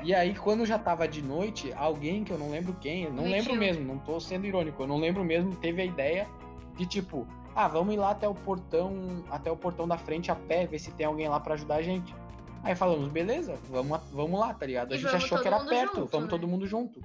E 0.04 0.16
aí, 0.16 0.34
quando 0.34 0.66
já 0.66 0.80
tava 0.80 1.08
de 1.08 1.22
noite, 1.22 1.72
alguém 1.74 2.24
que 2.24 2.32
eu 2.32 2.38
não 2.38 2.50
lembro 2.50 2.74
quem, 2.82 3.10
não 3.12 3.24
lembro 3.24 3.56
mesmo, 3.56 3.86
não 3.86 4.00
tô 4.00 4.20
sendo 4.20 4.48
irônico, 4.48 4.82
eu 4.82 4.88
não 4.88 4.98
lembro 4.98 5.24
mesmo, 5.24 5.56
teve 5.56 5.82
a 5.82 5.86
ideia 5.86 6.28
de 6.76 6.88
tipo, 6.88 7.28
ah, 7.56 7.68
vamos 7.68 7.94
ir 7.94 7.98
lá 7.98 8.12
até 8.12 8.28
o 8.28 8.34
portão, 8.34 9.24
até 9.30 9.52
o 9.52 9.56
portão 9.56 9.88
da 9.88 9.98
frente 9.98 10.32
a 10.32 10.36
pé, 10.36 10.66
ver 10.66 10.80
se 10.80 10.92
tem 10.92 11.06
alguém 11.06 11.28
lá 11.30 11.40
pra 11.40 11.54
ajudar 11.54 11.76
a 11.76 11.82
gente. 11.84 12.16
Aí 12.64 12.76
falamos, 12.76 13.10
beleza, 13.10 13.60
vamos, 13.70 14.00
vamos 14.12 14.40
lá, 14.40 14.54
tá 14.54 14.66
ligado? 14.66 14.92
A 14.92 14.96
E 14.96 15.00
gente 15.00 15.16
achou 15.16 15.40
que 15.40 15.48
era 15.48 15.60
perto, 15.66 15.98
junto, 15.98 16.12
vamos 16.12 16.26
né? 16.26 16.30
todo 16.30 16.48
mundo 16.48 16.66
junto. 16.66 17.00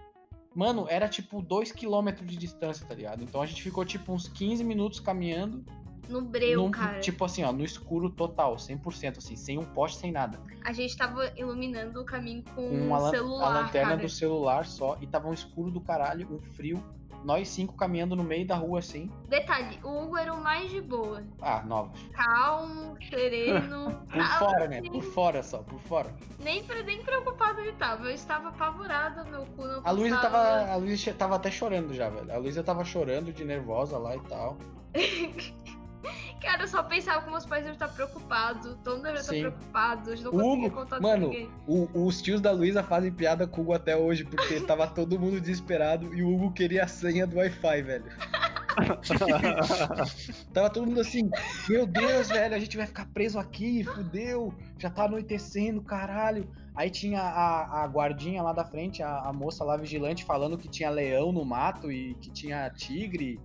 Mano, 0.55 0.87
era 0.89 1.07
tipo 1.07 1.43
2km 1.43 2.25
de 2.25 2.37
distância, 2.37 2.87
tá 2.87 2.95
ligado? 2.95 3.23
Então 3.23 3.43
a 3.43 3.47
gente 3.47 3.63
ficou 3.63 3.85
tipo 3.85 4.11
uns 4.13 4.27
15 4.27 4.65
minutos 4.65 5.01
caminhando 5.01 5.63
no 6.09 6.23
breu, 6.23 6.63
num- 6.63 6.71
cara. 6.71 7.01
tipo 7.01 7.25
assim, 7.25 7.43
ó, 7.45 7.53
no 7.53 7.65
escuro 7.65 8.11
total, 8.11 8.57
100%, 8.57 9.19
assim, 9.19 9.37
sem 9.37 9.59
um 9.59 9.65
poste, 9.65 9.99
sem 9.99 10.13
nada. 10.13 10.41
A 10.65 10.73
gente 10.73 10.97
tava 10.97 11.31
iluminando 11.37 12.01
o 12.01 12.05
caminho 12.05 12.43
com 12.55 12.63
um 12.69 12.91
lan- 12.93 13.11
celular, 13.11 13.47
a 13.47 13.61
lanterna 13.63 13.91
cara. 13.91 14.03
do 14.03 14.09
celular 14.09 14.67
só, 14.67 14.97
e 15.01 15.07
tava 15.07 15.29
um 15.29 15.33
escuro 15.35 15.71
do 15.71 15.81
caralho, 15.81 16.29
um 16.33 16.41
frio. 16.55 16.83
Nós 17.25 17.49
cinco 17.49 17.75
caminhando 17.75 18.15
no 18.15 18.23
meio 18.23 18.47
da 18.47 18.55
rua, 18.55 18.79
assim. 18.79 19.11
Detalhe, 19.27 19.81
o 19.83 19.89
Hugo 20.05 20.17
era 20.17 20.33
o 20.33 20.41
mais 20.41 20.71
de 20.71 20.81
boa. 20.81 21.25
Ah, 21.43 21.61
novos. 21.67 22.01
Calmo, 22.13 22.97
sereno. 23.09 23.87
Por 24.13 24.25
fora, 24.39 24.69
né? 24.69 24.79
assim, 24.79 24.91
Por 24.91 25.03
fora 25.03 25.43
só, 25.43 25.59
por 25.59 25.81
fora. 25.81 26.15
Nem, 26.39 26.63
nem 26.85 27.03
preocupado 27.03 27.59
ele 27.61 27.73
tava. 27.73 28.05
Eu 28.05 28.15
estava 28.15 28.51
apavorada, 28.51 29.25
meu 29.25 29.45
cu 29.45 29.65
não 29.65 29.81
A 29.85 29.91
Luísa 29.91 30.19
tava. 30.19 30.71
A 30.71 30.77
Luísa 30.77 31.13
tava 31.15 31.35
até 31.35 31.51
chorando 31.51 31.93
já, 31.95 32.09
velho. 32.09 32.33
A 32.33 32.37
Luísa 32.37 32.63
tava 32.63 32.85
chorando 32.85 33.33
de 33.33 33.45
nervosa 33.45 33.99
lá 33.99 34.15
e 34.15 34.21
tal. 34.21 34.57
Cara, 36.41 36.63
eu 36.63 36.69
só 36.69 36.83
pensava 36.83 37.23
que 37.25 37.31
meus 37.31 37.47
pais 37.47 37.63
devem 37.63 37.75
estar 37.75 37.89
preocupados. 37.89 38.77
Todo 38.85 38.97
mundo 38.97 39.05
deve 39.05 39.19
estar 39.21 39.33
Sim. 39.33 39.41
preocupado. 39.41 40.15
Eu 40.15 40.33
não 40.33 40.53
Hugo, 40.53 40.71
contar 40.71 41.01
mano, 41.01 41.27
com 41.27 41.33
ninguém. 41.33 41.51
O- 41.67 42.07
os 42.07 42.21
tios 42.23 42.41
da 42.41 42.51
Luísa 42.51 42.83
fazem 42.83 43.11
piada 43.13 43.47
com 43.47 43.61
o 43.61 43.65
Hugo 43.65 43.73
até 43.75 43.97
hoje, 43.97 44.25
porque 44.25 44.61
tava 44.61 44.87
todo 44.87 45.19
mundo 45.19 45.41
desesperado 45.41 46.15
e 46.15 46.23
o 46.23 46.33
Hugo 46.35 46.53
queria 46.53 46.85
a 46.85 46.89
senha 46.89 47.27
do 47.27 47.37
Wi-Fi, 47.37 47.83
velho. 47.83 48.05
Tava 50.53 50.71
todo 50.71 50.87
mundo 50.87 51.01
assim, 51.01 51.31
meu 51.69 51.87
Deus, 51.87 52.29
velho, 52.29 52.55
a 52.55 52.59
gente 52.59 52.77
vai 52.77 52.87
ficar 52.87 53.07
preso 53.07 53.39
aqui, 53.39 53.83
fudeu, 53.85 54.55
já 54.79 54.91
tá 54.91 55.05
anoitecendo, 55.05 55.83
caralho. 55.83 56.49
Aí 56.77 56.91
tinha 56.91 57.23
a, 57.23 57.85
a 57.85 57.87
guardinha 57.87 58.43
lá 58.43 58.53
da 58.53 58.65
frente, 58.65 59.03
a, 59.03 59.21
a 59.21 59.33
moça 59.33 59.65
lá 59.65 59.77
vigilante, 59.79 60.25
falando 60.25 60.59
que 60.59 60.69
tinha 60.69 60.91
leão 60.91 61.33
no 61.33 61.43
mato 61.43 61.91
e 61.91 62.15
que 62.17 62.31
tinha 62.31 62.69
tigre, 62.71 63.41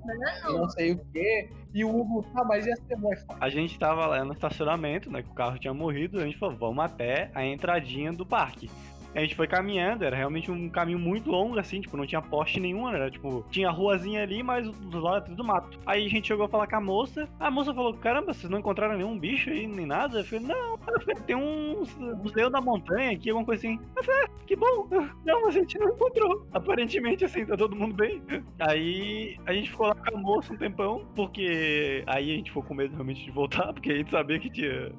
e 0.50 0.54
não 0.54 0.70
sei 0.70 0.92
o 0.92 1.00
quê. 1.14 1.50
E 1.74 1.86
o 1.86 1.90
Hugo, 1.90 2.24
tá, 2.34 2.44
mas 2.44 2.66
ia 2.66 2.76
ser 2.76 2.98
Wi-Fi. 3.02 3.38
A 3.40 3.50
gente 3.50 3.80
tava 3.80 4.06
lá 4.06 4.26
no 4.26 4.34
estacionamento, 4.34 5.10
né? 5.10 5.24
Que 5.24 5.30
o 5.30 5.34
carro 5.34 5.58
tinha 5.58 5.74
morrido. 5.74 6.20
A 6.20 6.26
gente 6.26 6.38
falou, 6.38 6.58
vamos 6.58 6.84
até 6.84 7.32
a 7.34 7.46
entradinha 7.46 8.12
do 8.12 8.26
parque. 8.26 8.70
A 9.14 9.20
gente 9.20 9.36
foi 9.36 9.48
caminhando, 9.48 10.06
era 10.06 10.16
realmente 10.16 10.50
um 10.50 10.70
caminho 10.70 11.00
muito 11.00 11.30
longo, 11.30 11.60
assim, 11.60 11.82
tipo, 11.82 11.98
não 11.98 12.06
tinha 12.06 12.22
poste 12.22 12.60
nenhum? 12.60 12.90
Era 12.90 13.12
tipo, 13.12 13.46
tinha 13.50 13.70
ruazinha 13.70 14.24
ali, 14.24 14.42
mas 14.42 14.70
dos 14.70 15.02
lados 15.02 15.30
tudo 15.30 15.44
mato. 15.44 15.78
Aí 15.86 16.06
a 16.06 16.10
gente 16.10 16.28
chegou 16.28 16.46
a 16.46 16.50
falar 16.50 16.68
com 16.68 16.76
a 16.76 16.82
moça, 16.82 17.28
a 17.40 17.52
moça 17.52 17.74
falou, 17.74 17.94
caramba, 17.96 18.34
vocês 18.34 18.50
não 18.50 18.60
encontraram 18.60 18.98
nenhum 18.98 19.18
bicho 19.18 19.50
aí, 19.50 19.68
nem 19.68 19.86
nada? 19.86 20.20
Eu 20.20 20.26
falei, 20.26 20.46
não, 20.46 20.78
tem 21.26 21.36
uns 21.36 21.96
leões 22.34 22.52
da 22.52 22.62
montanha 22.62 23.12
aqui, 23.12 23.30
alguma 23.30 23.46
coisa 23.46 23.68
assim. 23.68 23.80
Eu 23.96 24.04
falei, 24.04 24.24
ah, 24.24 24.30
que 24.46 24.56
bom, 24.56 24.88
não, 25.26 25.48
a 25.48 25.52
gente 25.52 25.78
não 25.78 25.90
encontrou. 25.90 26.48
Aparentemente, 26.54 27.26
assim, 27.26 27.46
tá 27.46 27.58
todo 27.58 27.76
mundo 27.76 27.94
bem. 27.96 28.22
Aí 28.60 29.38
a 29.46 29.54
gente 29.54 29.72
ficou 29.72 29.88
lá 29.88 29.96
com 29.96 30.18
a 30.18 30.20
moça 30.20 30.54
um 30.54 30.58
tempão, 30.58 31.06
porque 31.16 32.04
aí 32.08 32.32
a 32.32 32.36
gente 32.36 32.50
ficou 32.50 32.64
com 32.64 32.74
medo 32.74 32.94
realmente 32.94 33.24
de 33.24 33.32
voltar, 33.32 33.72
porque 33.74 33.92
a 33.92 33.98
gente 33.98 34.12
sabia 34.12 34.40
que 34.40 34.50
tinha 34.50 34.92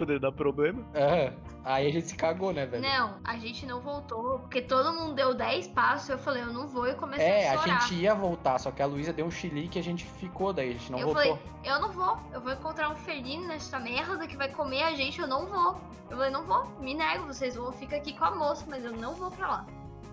poder 0.00 0.18
dar 0.18 0.32
problema. 0.32 0.82
Aham. 0.94 1.32
Aí 1.62 1.86
a 1.88 1.92
gente 1.92 2.08
se 2.08 2.16
cagou, 2.16 2.52
né, 2.54 2.64
velho? 2.64 2.82
Não, 2.82 3.18
a 3.22 3.36
gente 3.36 3.66
não 3.66 3.80
voltou, 3.80 4.38
porque 4.40 4.62
todo 4.62 4.92
mundo 4.94 5.14
deu 5.14 5.34
10 5.34 5.68
passos. 5.68 6.08
Eu 6.08 6.18
falei, 6.18 6.42
eu 6.42 6.52
não 6.52 6.66
vou 6.66 6.88
e 6.88 6.94
comecei 6.94 7.24
É, 7.26 7.50
a 7.50 7.52
a 7.54 7.58
chorar. 7.58 7.80
gente 7.82 7.94
ia 8.00 8.14
voltar, 8.14 8.58
só 8.58 8.70
que 8.70 8.80
a 8.82 8.86
Luísa 8.86 9.12
deu 9.12 9.26
um 9.26 9.30
chilique 9.30 9.78
e 9.78 9.80
a 9.80 9.84
gente 9.84 10.04
ficou 10.04 10.52
daí, 10.54 10.70
a 10.70 10.72
gente 10.72 10.90
não 10.90 10.98
eu 10.98 11.08
voltou. 11.08 11.36
falei, 11.36 11.38
eu 11.64 11.80
não 11.80 11.92
vou, 11.92 12.18
eu 12.32 12.40
vou 12.40 12.52
encontrar 12.52 12.88
um 12.90 12.96
felino 12.96 13.46
nessa 13.46 13.78
merda 13.78 14.26
que 14.26 14.36
vai 14.38 14.48
comer 14.50 14.82
a 14.84 14.94
gente, 14.94 15.20
eu 15.20 15.28
não 15.28 15.46
vou. 15.46 15.78
Eu 16.08 16.16
falei, 16.16 16.30
não 16.32 16.44
vou, 16.44 16.64
me 16.80 16.94
nego, 16.94 17.26
vocês 17.26 17.54
vão, 17.54 17.70
fica 17.72 17.96
aqui 17.96 18.16
com 18.18 18.24
a 18.24 18.34
moça, 18.34 18.64
mas 18.68 18.82
eu 18.84 18.92
não 18.92 19.14
vou 19.14 19.30
pra 19.30 19.46
lá. 19.48 19.66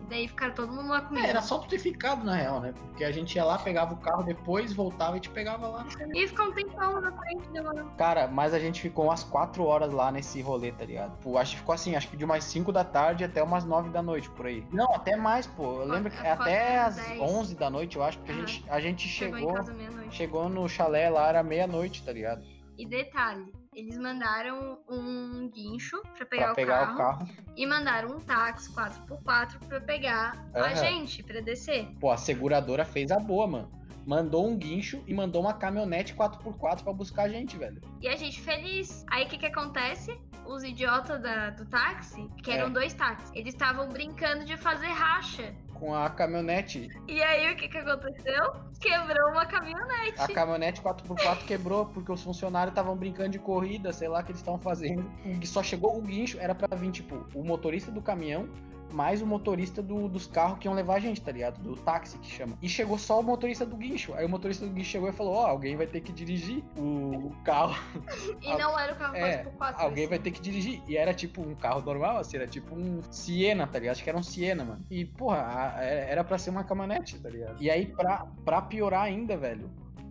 E 0.07 0.09
daí 0.09 0.27
ficaram 0.29 0.53
todo 0.53 0.71
mundo 0.71 0.87
lá 0.87 1.01
comigo. 1.01 1.25
É, 1.25 1.29
era 1.31 1.41
só 1.41 1.57
tu 1.57 1.67
ter 1.67 1.77
ficado, 1.79 2.23
na 2.23 2.33
real, 2.33 2.61
né? 2.61 2.71
Porque 2.71 3.03
a 3.03 3.11
gente 3.11 3.35
ia 3.35 3.43
lá, 3.43 3.57
pegava 3.57 3.93
o 3.93 3.97
carro 3.97 4.23
depois, 4.23 4.71
voltava 4.71 5.17
e 5.17 5.19
te 5.19 5.29
pegava 5.29 5.67
lá. 5.67 5.85
E 6.13 6.27
ficar 6.29 6.45
um 6.45 6.53
tempão 6.53 7.01
na 7.01 7.11
frente 7.11 7.49
demorando. 7.49 7.91
Cara, 7.97 8.25
mas 8.25 8.53
a 8.53 8.59
gente 8.59 8.81
ficou 8.81 9.05
umas 9.05 9.25
4 9.25 9.65
horas 9.65 9.91
lá 9.91 10.09
nesse 10.09 10.41
rolê, 10.41 10.71
tá 10.71 10.85
ligado? 10.85 11.17
Pô, 11.19 11.37
acho 11.37 11.51
que 11.55 11.57
ficou 11.59 11.75
assim, 11.75 11.93
acho 11.93 12.07
que 12.07 12.15
de 12.15 12.23
umas 12.23 12.45
5 12.45 12.71
da 12.71 12.85
tarde 12.85 13.25
até 13.25 13.43
umas 13.43 13.65
9 13.65 13.89
da 13.89 14.01
noite, 14.01 14.29
por 14.29 14.45
aí. 14.45 14.65
Não, 14.71 14.93
até 14.95 15.17
mais, 15.17 15.45
pô. 15.45 15.81
Eu 15.81 15.85
lembro 15.87 16.09
que 16.09 16.25
até 16.25 16.79
às 16.79 16.95
dez. 16.95 17.19
11 17.19 17.55
da 17.55 17.69
noite, 17.69 17.97
eu 17.97 18.03
acho, 18.03 18.17
porque 18.19 18.31
a 18.31 18.35
Aham. 18.35 18.45
gente, 18.47 18.65
a 18.69 18.79
gente 18.79 19.07
Chegou, 19.09 19.37
chegou, 19.39 19.51
em 19.51 19.55
casa 19.57 19.73
meia-noite. 19.73 20.15
chegou 20.15 20.47
no 20.49 20.69
chalé 20.69 21.09
lá, 21.09 21.27
era 21.27 21.43
meia-noite, 21.43 22.01
tá 22.03 22.13
ligado? 22.13 22.45
E 22.77 22.87
detalhe, 22.87 23.51
eles 23.78 23.95
mandaram 23.95 24.80
um 24.89 25.47
guincho 25.53 26.01
pra 26.17 26.25
pegar, 26.25 26.43
Pra 26.45 26.51
o, 26.53 26.55
pegar 26.55 26.80
carro, 26.80 26.93
o 26.93 26.97
carro. 26.97 27.28
e 27.55 27.65
mandaram 27.67 28.17
um 28.17 28.19
táxi 28.19 28.71
4x4 28.73 29.59
pra 29.67 29.80
pegar 29.80 30.49
a 30.51 30.61
Aham. 30.61 30.75
gente, 30.75 31.21
pra 31.21 31.39
descer. 31.41 31.88
Pô, 31.99 32.09
a 32.09 32.17
seguradora 32.17 32.84
fez 32.84 33.11
a 33.11 33.19
boa, 33.19 33.45
mano. 33.45 33.71
Mandou 34.07 34.47
um 34.47 34.55
guincho 34.57 35.03
e 35.05 35.13
mandou 35.13 35.41
uma 35.41 35.53
caminhonete 35.53 36.15
4x4 36.15 36.81
pra 36.81 36.93
buscar 36.93 37.23
a 37.23 37.27
gente, 37.27 37.57
velho. 37.57 37.81
E 38.01 38.07
a 38.07 38.15
gente 38.15 38.39
feliz. 38.39 39.05
Aí 39.11 39.25
o 39.25 39.27
que 39.27 39.37
que 39.37 39.45
acontece? 39.45 40.17
Os 40.45 40.63
idiotas 40.63 41.21
da- 41.21 41.49
do 41.49 41.65
táxi, 41.65 42.25
que 42.41 42.49
eram 42.49 42.67
É. 42.67 42.69
dois 42.69 42.93
táxis, 42.93 43.29
eles 43.35 43.53
estavam 43.53 43.89
brincando 43.89 44.45
de 44.45 44.55
fazer 44.55 44.87
racha. 44.87 45.53
Com 45.73 45.93
a 45.93 46.09
caminhonete. 46.09 46.87
E 47.05 47.21
aí 47.21 47.53
o 47.53 47.57
que 47.57 47.67
que 47.67 47.77
aconteceu? 47.77 48.53
Quebrou 48.79 49.31
uma 49.31 49.45
caminhonete. 49.45 50.21
A 50.21 50.27
caminhonete 50.29 50.81
4x4 50.81 51.45
quebrou 51.45 51.87
porque 51.87 52.09
os 52.09 52.23
funcionários 52.23 52.71
estavam 52.71 52.95
brincando 52.95 53.31
de 53.31 53.39
corrida, 53.39 53.91
sei 53.91 54.07
lá 54.07 54.21
o 54.21 54.23
que 54.23 54.31
eles 54.31 54.39
estavam 54.39 54.59
fazendo. 54.59 55.03
E 55.25 55.45
só 55.45 55.61
chegou 55.61 55.97
o 55.97 56.01
guincho, 56.01 56.39
era 56.39 56.55
pra 56.55 56.75
vir, 56.77 56.91
tipo, 56.91 57.25
o 57.35 57.43
motorista 57.43 57.91
do 57.91 58.01
caminhão 58.01 58.47
mais 58.93 59.21
o 59.21 59.25
motorista 59.25 59.81
do- 59.81 60.07
dos 60.07 60.27
carros 60.27 60.59
que 60.59 60.67
iam 60.67 60.73
levar 60.73 60.95
a 60.95 60.99
gente, 60.99 61.21
tá 61.21 61.31
ligado? 61.31 61.59
Do 61.61 61.75
táxi 61.75 62.17
que 62.19 62.29
chama. 62.29 62.57
E 62.61 62.69
chegou 62.69 62.97
só 62.97 63.19
o 63.19 63.23
motorista 63.23 63.65
do 63.65 63.75
guincho. 63.75 64.13
Aí 64.13 64.25
o 64.25 64.29
motorista 64.29 64.65
do 64.65 64.71
guincho 64.71 64.89
chegou 64.89 65.09
e 65.09 65.11
falou: 65.11 65.33
Ó, 65.35 65.45
alguém 65.45 65.75
vai 65.75 65.88
ter 65.88 66.01
que 66.01 66.11
dirigir 66.11 66.63
o 66.77 67.31
carro. 67.43 67.75
E 68.41 68.55
não 68.57 68.77
era 68.79 68.93
o 68.93 68.95
carro 68.95 69.15
É, 69.15 69.43
4x4. 69.43 69.75
Alguém 69.77 70.07
vai 70.07 70.19
ter 70.19 70.31
que 70.31 70.39
dirigir. 70.41 70.81
E 70.88 70.95
era 70.95 71.13
tipo 71.13 71.41
um 71.41 71.53
carro 71.55 71.81
normal, 71.81 72.17
assim, 72.17 72.38
era 72.38 72.47
tipo 72.47 72.75
um 72.75 73.01
Siena, 73.11 73.67
tá 73.67 73.79
ligado? 73.79 73.93
Acho 73.93 74.03
que 74.03 74.09
era 74.09 74.17
um 74.17 74.23
Siena, 74.23 74.63
mano. 74.63 74.85
E, 74.89 75.05
porra, 75.05 75.38
a- 75.77 75.81
era 75.83 76.01
era 76.17 76.23
pra 76.23 76.38
ser 76.38 76.49
uma 76.49 76.63
caminhonete, 76.63 77.19
tá 77.19 77.29
ligado? 77.29 77.61
E 77.61 77.69
aí, 77.69 77.85
pra, 77.88 78.25
pra 78.45 78.61
piorar 78.61 79.03
ainda, 79.03 79.35
velho. 79.38 79.69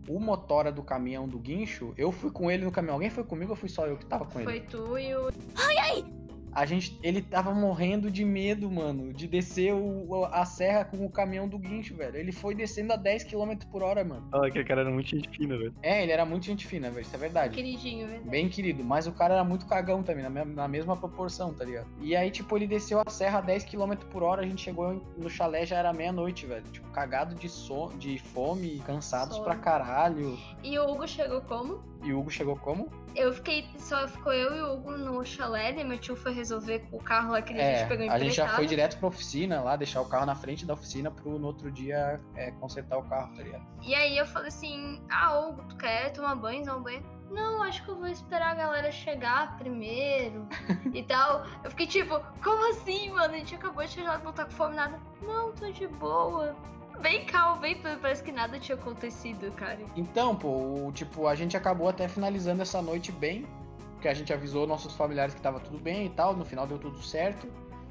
O 0.08 0.20
motora 0.20 0.70
do 0.70 0.82
caminhão 0.84 1.26
do 1.26 1.36
guincho, 1.38 1.92
eu 1.96 2.12
fui 2.12 2.30
com 2.30 2.48
ele 2.50 2.64
no 2.64 2.70
caminhão. 2.70 2.94
Alguém 2.94 3.10
foi 3.10 3.24
comigo 3.24 3.50
ou 3.50 3.56
fui 3.56 3.68
só 3.68 3.86
eu 3.86 3.96
que 3.96 4.06
tava 4.06 4.24
com 4.24 4.38
ele? 4.38 4.48
Foi 4.48 4.60
tu 4.60 4.96
e 4.98 5.14
o. 5.16 5.30
A 6.56 6.64
gente, 6.64 6.98
ele 7.02 7.20
tava 7.20 7.52
morrendo 7.52 8.10
de 8.10 8.24
medo, 8.24 8.70
mano, 8.70 9.12
de 9.12 9.28
descer 9.28 9.74
o- 9.74 10.24
a 10.32 10.46
serra 10.46 10.86
com 10.86 11.04
o 11.04 11.10
caminhão 11.10 11.46
do 11.46 11.58
guincho, 11.58 11.94
velho. 11.94 12.16
Ele 12.16 12.32
foi 12.32 12.54
descendo 12.54 12.94
a 12.94 12.96
10 12.96 13.24
km 13.24 13.54
por 13.70 13.82
hora, 13.82 14.02
mano. 14.02 14.26
Olha, 14.32 14.48
aquele 14.48 14.64
cara 14.64 14.80
era 14.80 14.90
muito 14.90 15.10
gente 15.10 15.28
fina, 15.28 15.54
velho. 15.58 15.74
É, 15.82 16.02
ele 16.02 16.12
era 16.12 16.24
muito 16.24 16.46
gente 16.46 16.66
fina, 16.66 16.88
velho, 16.90 17.02
isso 17.02 17.14
é 17.14 17.18
verdade. 17.18 17.54
Queridinho, 17.54 18.06
verdade. 18.08 18.30
Bem 18.30 18.48
querido, 18.48 18.82
mas 18.82 19.06
o 19.06 19.12
cara 19.12 19.34
era 19.34 19.44
muito 19.44 19.66
cagão 19.66 20.02
também, 20.02 20.22
na, 20.22 20.30
me- 20.30 20.44
na 20.54 20.66
mesma 20.66 20.96
proporção, 20.96 21.52
tá 21.52 21.62
ligado? 21.62 21.88
E 22.00 22.16
aí, 22.16 22.30
tipo, 22.30 22.56
ele 22.56 22.66
desceu 22.66 23.02
a 23.06 23.10
serra 23.10 23.38
a 23.40 23.42
10 23.42 23.62
km 23.64 23.94
por 24.10 24.22
hora, 24.22 24.40
a 24.40 24.46
gente 24.46 24.62
chegou 24.62 25.04
no 25.18 25.28
chalé, 25.28 25.66
já 25.66 25.76
era 25.76 25.92
meia-noite, 25.92 26.46
velho. 26.46 26.64
Tipo, 26.72 26.88
cagado 26.88 27.34
de, 27.34 27.50
so 27.50 27.90
de 27.98 28.18
fome, 28.18 28.78
cansados 28.86 29.34
Sono. 29.36 29.44
pra 29.44 29.56
caralho. 29.56 30.38
E 30.64 30.78
o 30.78 30.88
Hugo 30.90 31.06
chegou 31.06 31.42
como? 31.42 31.84
E 32.02 32.12
o 32.14 32.20
Hugo 32.20 32.30
chegou 32.30 32.56
como? 32.56 32.88
Eu 33.14 33.32
fiquei. 33.32 33.66
Só 33.78 34.06
ficou 34.06 34.32
eu 34.32 34.54
e 34.56 34.60
o 34.60 34.74
Hugo 34.74 34.90
no 34.92 35.24
chalé, 35.24 35.72
né? 35.72 35.82
Meu 35.82 35.98
tio 35.98 36.14
foi 36.14 36.32
resolver 36.46 36.78
com 36.90 36.96
o 36.96 37.02
carro 37.02 37.32
lá 37.32 37.42
que 37.42 37.52
a 37.52 37.56
É, 37.56 37.78
gente 37.78 37.88
pegou 37.88 38.04
a 38.10 38.18
gente 38.18 38.34
já 38.34 38.42
emprestado. 38.44 38.56
foi 38.56 38.66
direto 38.66 38.98
pra 38.98 39.08
oficina 39.08 39.60
lá, 39.60 39.74
deixar 39.76 40.00
o 40.00 40.04
carro 40.08 40.26
na 40.26 40.34
frente 40.34 40.64
da 40.64 40.74
oficina 40.74 41.10
pro 41.10 41.38
no 41.38 41.48
outro 41.48 41.70
dia 41.70 42.20
é, 42.36 42.50
consertar 42.52 42.96
o 42.98 43.02
carro, 43.02 43.34
tá 43.36 43.42
ligado? 43.42 43.66
E 43.82 43.94
aí 43.94 44.16
eu 44.16 44.26
falei 44.26 44.48
assim, 44.48 45.02
ah, 45.10 45.38
Hugo, 45.38 45.62
tu 45.68 45.76
quer 45.76 46.10
tomar 46.12 46.34
banho, 46.36 46.64
tomar 46.64 46.78
banho? 46.80 47.02
Não, 47.30 47.62
acho 47.64 47.82
que 47.84 47.88
eu 47.90 47.96
vou 47.96 48.06
esperar 48.06 48.52
a 48.52 48.54
galera 48.54 48.92
chegar 48.92 49.56
primeiro 49.58 50.46
e 50.94 51.02
tal. 51.02 51.44
Eu 51.64 51.70
fiquei 51.70 51.86
tipo, 51.88 52.20
como 52.42 52.70
assim, 52.70 53.10
mano? 53.10 53.34
A 53.34 53.38
gente 53.38 53.52
acabou 53.54 53.82
de 53.84 53.90
chegar, 53.90 54.22
não 54.22 54.32
tá 54.32 54.44
com 54.44 54.52
fome, 54.52 54.76
nada. 54.76 54.98
Não, 55.20 55.52
tô 55.52 55.68
de 55.72 55.88
boa. 55.88 56.54
Bem 57.00 57.26
calmo, 57.26 57.60
bem 57.60 57.76
parece 57.82 58.22
que 58.22 58.30
nada 58.32 58.58
tinha 58.60 58.76
acontecido, 58.78 59.50
cara. 59.52 59.80
Então, 59.96 60.34
pô, 60.36 60.90
tipo, 60.94 61.26
a 61.26 61.34
gente 61.34 61.56
acabou 61.56 61.88
até 61.88 62.06
finalizando 62.08 62.62
essa 62.62 62.80
noite 62.80 63.10
bem, 63.12 63.44
porque 63.96 64.08
a 64.08 64.14
gente 64.14 64.32
avisou 64.32 64.66
nossos 64.66 64.94
familiares 64.94 65.34
que 65.34 65.40
tava 65.40 65.58
tudo 65.58 65.78
bem 65.78 66.06
e 66.06 66.10
tal, 66.10 66.36
no 66.36 66.44
final 66.44 66.66
deu 66.66 66.78
tudo 66.78 67.02
certo. 67.02 67.48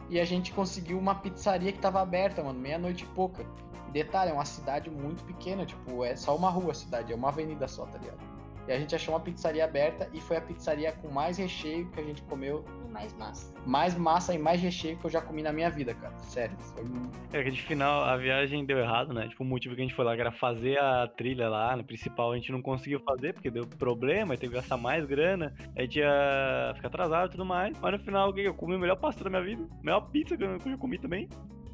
E 0.08 0.20
a 0.20 0.26
gente 0.26 0.54
conseguiu 0.54 1.00
uma 1.00 1.16
pizzaria 1.16 1.72
que 1.72 1.80
tava 1.80 2.00
aberta, 2.00 2.44
mano, 2.44 2.60
meia-noite 2.60 3.04
e 3.04 3.08
pouca. 3.08 3.44
Detalhe, 3.92 4.30
é 4.30 4.34
uma 4.34 4.46
cidade 4.46 4.90
muito 4.90 5.24
pequena, 5.24 5.66
tipo, 5.66 6.06
é 6.06 6.16
só 6.16 6.36
uma 6.36 6.50
rua 6.50 6.72
a 6.72 6.76
cidade, 6.76 7.12
é 7.12 7.16
uma 7.16 7.30
avenida 7.30 7.68
só, 7.68 7.86
tá 7.88 7.98
ligado? 7.98 8.20
E 8.68 8.72
a 8.72 8.78
gente 8.78 8.96
achou 8.96 9.16
uma 9.16 9.20
pizzaria 9.20 9.64
aberta 9.64 10.08
e 10.14 10.22
foi 10.22 10.38
a 10.38 10.42
pizzaria 10.42 10.92
com 10.92 11.08
mais 11.10 11.38
recheio 11.38 11.90
que 11.90 12.00
a 12.00 12.04
gente 12.04 12.22
comeu, 12.24 12.64
Mais 12.96 13.14
massa. 13.16 13.54
mais 13.66 13.98
massa 13.98 14.34
e 14.34 14.38
mais 14.38 14.62
recheio 14.62 14.98
que 14.98 15.06
eu 15.06 15.10
já 15.10 15.20
comi 15.22 15.44
na 15.44 15.52
minha 15.52 15.70
vida, 15.70 15.94
cara. 15.94 16.18
Sério. 16.24 16.56
Foi 16.74 16.84
um- 16.86 17.12
É 17.34 17.44
que 17.44 17.52
de 17.52 17.62
final 17.62 18.04
a 18.06 18.16
viagem 18.16 18.66
deu 18.66 18.78
errado, 18.78 19.14
né? 19.14 19.28
Tipo, 19.28 19.44
o 19.44 19.46
motivo 19.46 19.76
que 19.76 19.82
a 19.82 19.84
gente 19.84 19.94
foi 19.94 20.06
lá 20.06 20.16
que 20.16 20.22
era 20.22 20.32
fazer 20.32 20.80
a 20.80 21.06
trilha 21.06 21.50
lá, 21.50 21.76
no 21.76 21.84
principal, 21.84 22.32
a 22.32 22.36
gente 22.38 22.54
não 22.54 22.62
conseguiu 22.62 23.02
fazer 23.02 23.34
porque 23.34 23.52
deu 23.52 23.68
problema, 23.68 24.38
teve 24.38 24.54
que 24.54 24.60
gastar 24.60 24.78
mais 24.78 25.06
grana, 25.06 25.54
aí 25.60 25.72
a 25.76 25.82
gente 25.82 26.00
ia 26.00 26.72
ficar 26.76 26.88
atrasado 26.88 27.28
e 27.28 27.32
tudo 27.32 27.44
mais. 27.46 27.78
Mas 27.82 27.92
no 27.92 28.00
final, 28.00 28.30
o 28.30 28.34
que? 28.34 28.42
Eu 28.42 28.54
comi 28.54 28.76
o 28.76 28.80
melhor 28.80 28.96
pastel 28.96 29.26
da 29.26 29.30
minha 29.30 29.44
vida, 29.44 29.68
a 29.70 29.84
melhor 29.84 30.02
pizza 30.10 30.38
que 30.38 30.44
eu 30.46 30.58
que 30.58 30.68
eu 30.70 30.72
já 30.72 30.78
comi 30.78 30.98
também. 30.98 31.28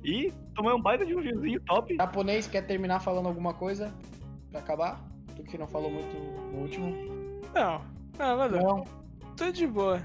E 0.04 0.34
tomei 0.56 0.74
um 0.74 0.82
baita 0.82 1.06
de 1.06 1.16
um 1.16 1.22
vinhozinho 1.22 1.62
top. 1.62 1.96
Japonês, 1.96 2.48
quer 2.48 2.64
terminar 2.66 3.00
falando 3.00 3.28
alguma 3.28 3.54
coisa 3.54 3.94
pra 4.50 4.60
acabar? 4.60 5.00
Tu 5.36 5.44
que 5.44 5.56
não 5.58 5.68
falou 5.68 5.92
muito 5.92 6.18
no 6.52 6.62
último. 6.64 6.96
Não. 7.54 7.82
Ah, 8.18 8.36
valeu. 8.36 8.60
Não. 8.60 9.02
Tô 9.38 9.52
de 9.52 9.66
boa. 9.68 10.02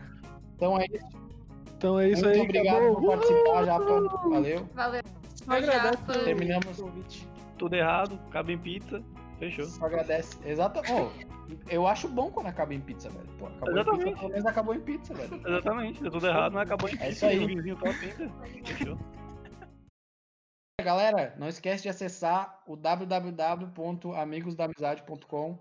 Então 0.56 0.78
é 0.80 0.86
isso. 0.86 1.06
Então 1.76 2.00
é 2.00 2.08
isso 2.08 2.24
Muito 2.24 2.36
aí. 2.36 2.40
obrigado 2.42 2.76
acabou. 2.76 2.96
por 2.96 3.06
participar, 3.18 3.64
Japa. 3.64 3.84
Valeu. 4.28 4.68
Valeu. 4.74 5.02
Agradece 5.46 5.98
Japa. 5.98 6.12
o 6.12 6.24
Terminamos. 6.24 6.80
convite. 6.80 7.28
Tudo 7.58 7.74
errado, 7.76 8.18
cabe 8.30 8.52
em 8.54 8.58
pizza. 8.58 9.02
Fechou. 9.38 9.66
Só 9.66 9.84
agradece. 9.86 10.36
Exatamente. 10.46 11.26
Eu 11.68 11.86
acho 11.86 12.08
bom 12.08 12.30
quando 12.30 12.46
acaba 12.46 12.72
em 12.74 12.80
pizza, 12.80 13.10
velho. 13.10 13.28
Pô, 13.38 13.46
acabou 13.46 13.68
em 13.68 13.72
Exatamente. 13.74 14.04
pizza, 14.04 14.16
pelo 14.18 14.30
menos 14.32 14.46
acabou 14.46 14.74
em 14.74 14.80
pizza, 14.80 15.14
velho. 15.14 15.40
Exatamente, 15.46 16.02
deu 16.02 16.10
tudo 16.10 16.26
errado, 16.26 16.52
mas 16.54 16.62
acabou 16.62 16.88
em 16.88 16.94
É 16.94 16.96
pizza. 16.96 17.08
isso 17.10 17.26
aí. 17.26 17.44
O 17.44 17.46
vizinho 17.46 17.76
top 17.76 17.90
ainda. 17.90 18.30
Fechou. 18.64 18.98
Galera, 20.82 21.34
não 21.38 21.48
esquece 21.48 21.82
de 21.82 21.88
acessar 21.88 22.62
o 22.66 22.76
www.amigosdaamizade.com 22.76 25.58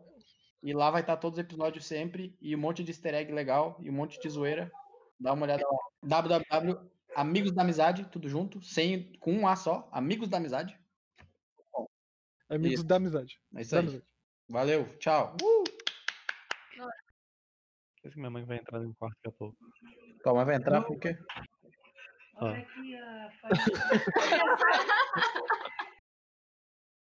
e 0.63 0.73
lá 0.73 0.89
vai 0.91 1.01
estar 1.01 1.17
todos 1.17 1.37
os 1.39 1.43
episódios 1.43 1.85
sempre 1.85 2.35
e 2.41 2.55
um 2.55 2.59
monte 2.59 2.83
de 2.83 2.91
easter 2.91 3.13
egg 3.13 3.31
legal 3.31 3.77
e 3.79 3.89
um 3.89 3.93
monte 3.93 4.19
de 4.19 4.29
zoeira. 4.29 4.71
Dá 5.19 5.33
uma 5.33 5.43
olhada 5.45 5.63
lá. 5.67 5.77
www 6.03 6.89
Amigos 7.15 7.53
da 7.53 7.61
Amizade, 7.61 8.05
tudo 8.09 8.27
junto, 8.27 8.61
sem 8.61 9.13
com 9.19 9.31
um 9.31 9.47
A 9.47 9.55
só, 9.55 9.87
Amigos 9.91 10.27
da 10.27 10.37
Amizade. 10.37 10.77
Amigos 12.49 12.73
Isso. 12.79 12.83
da 12.83 12.97
amizade. 12.97 13.39
É 13.55 13.61
isso 13.61 13.71
Da 13.71 13.77
aí. 13.79 13.83
amizade. 13.83 14.05
Valeu, 14.49 14.97
tchau. 14.99 15.35
Esqueci 17.95 18.13
que 18.13 18.19
minha 18.19 18.29
mãe 18.29 18.43
vai 18.45 18.57
entrar 18.57 18.79
no 18.81 18.93
quarto 18.95 19.15
daqui 19.23 19.29
a 19.29 19.31
pouco. 19.39 19.57
Calma, 20.23 20.45
vai 20.45 20.55
entrar 20.55 20.81
porque 20.83 21.17
Ó. 22.35 22.47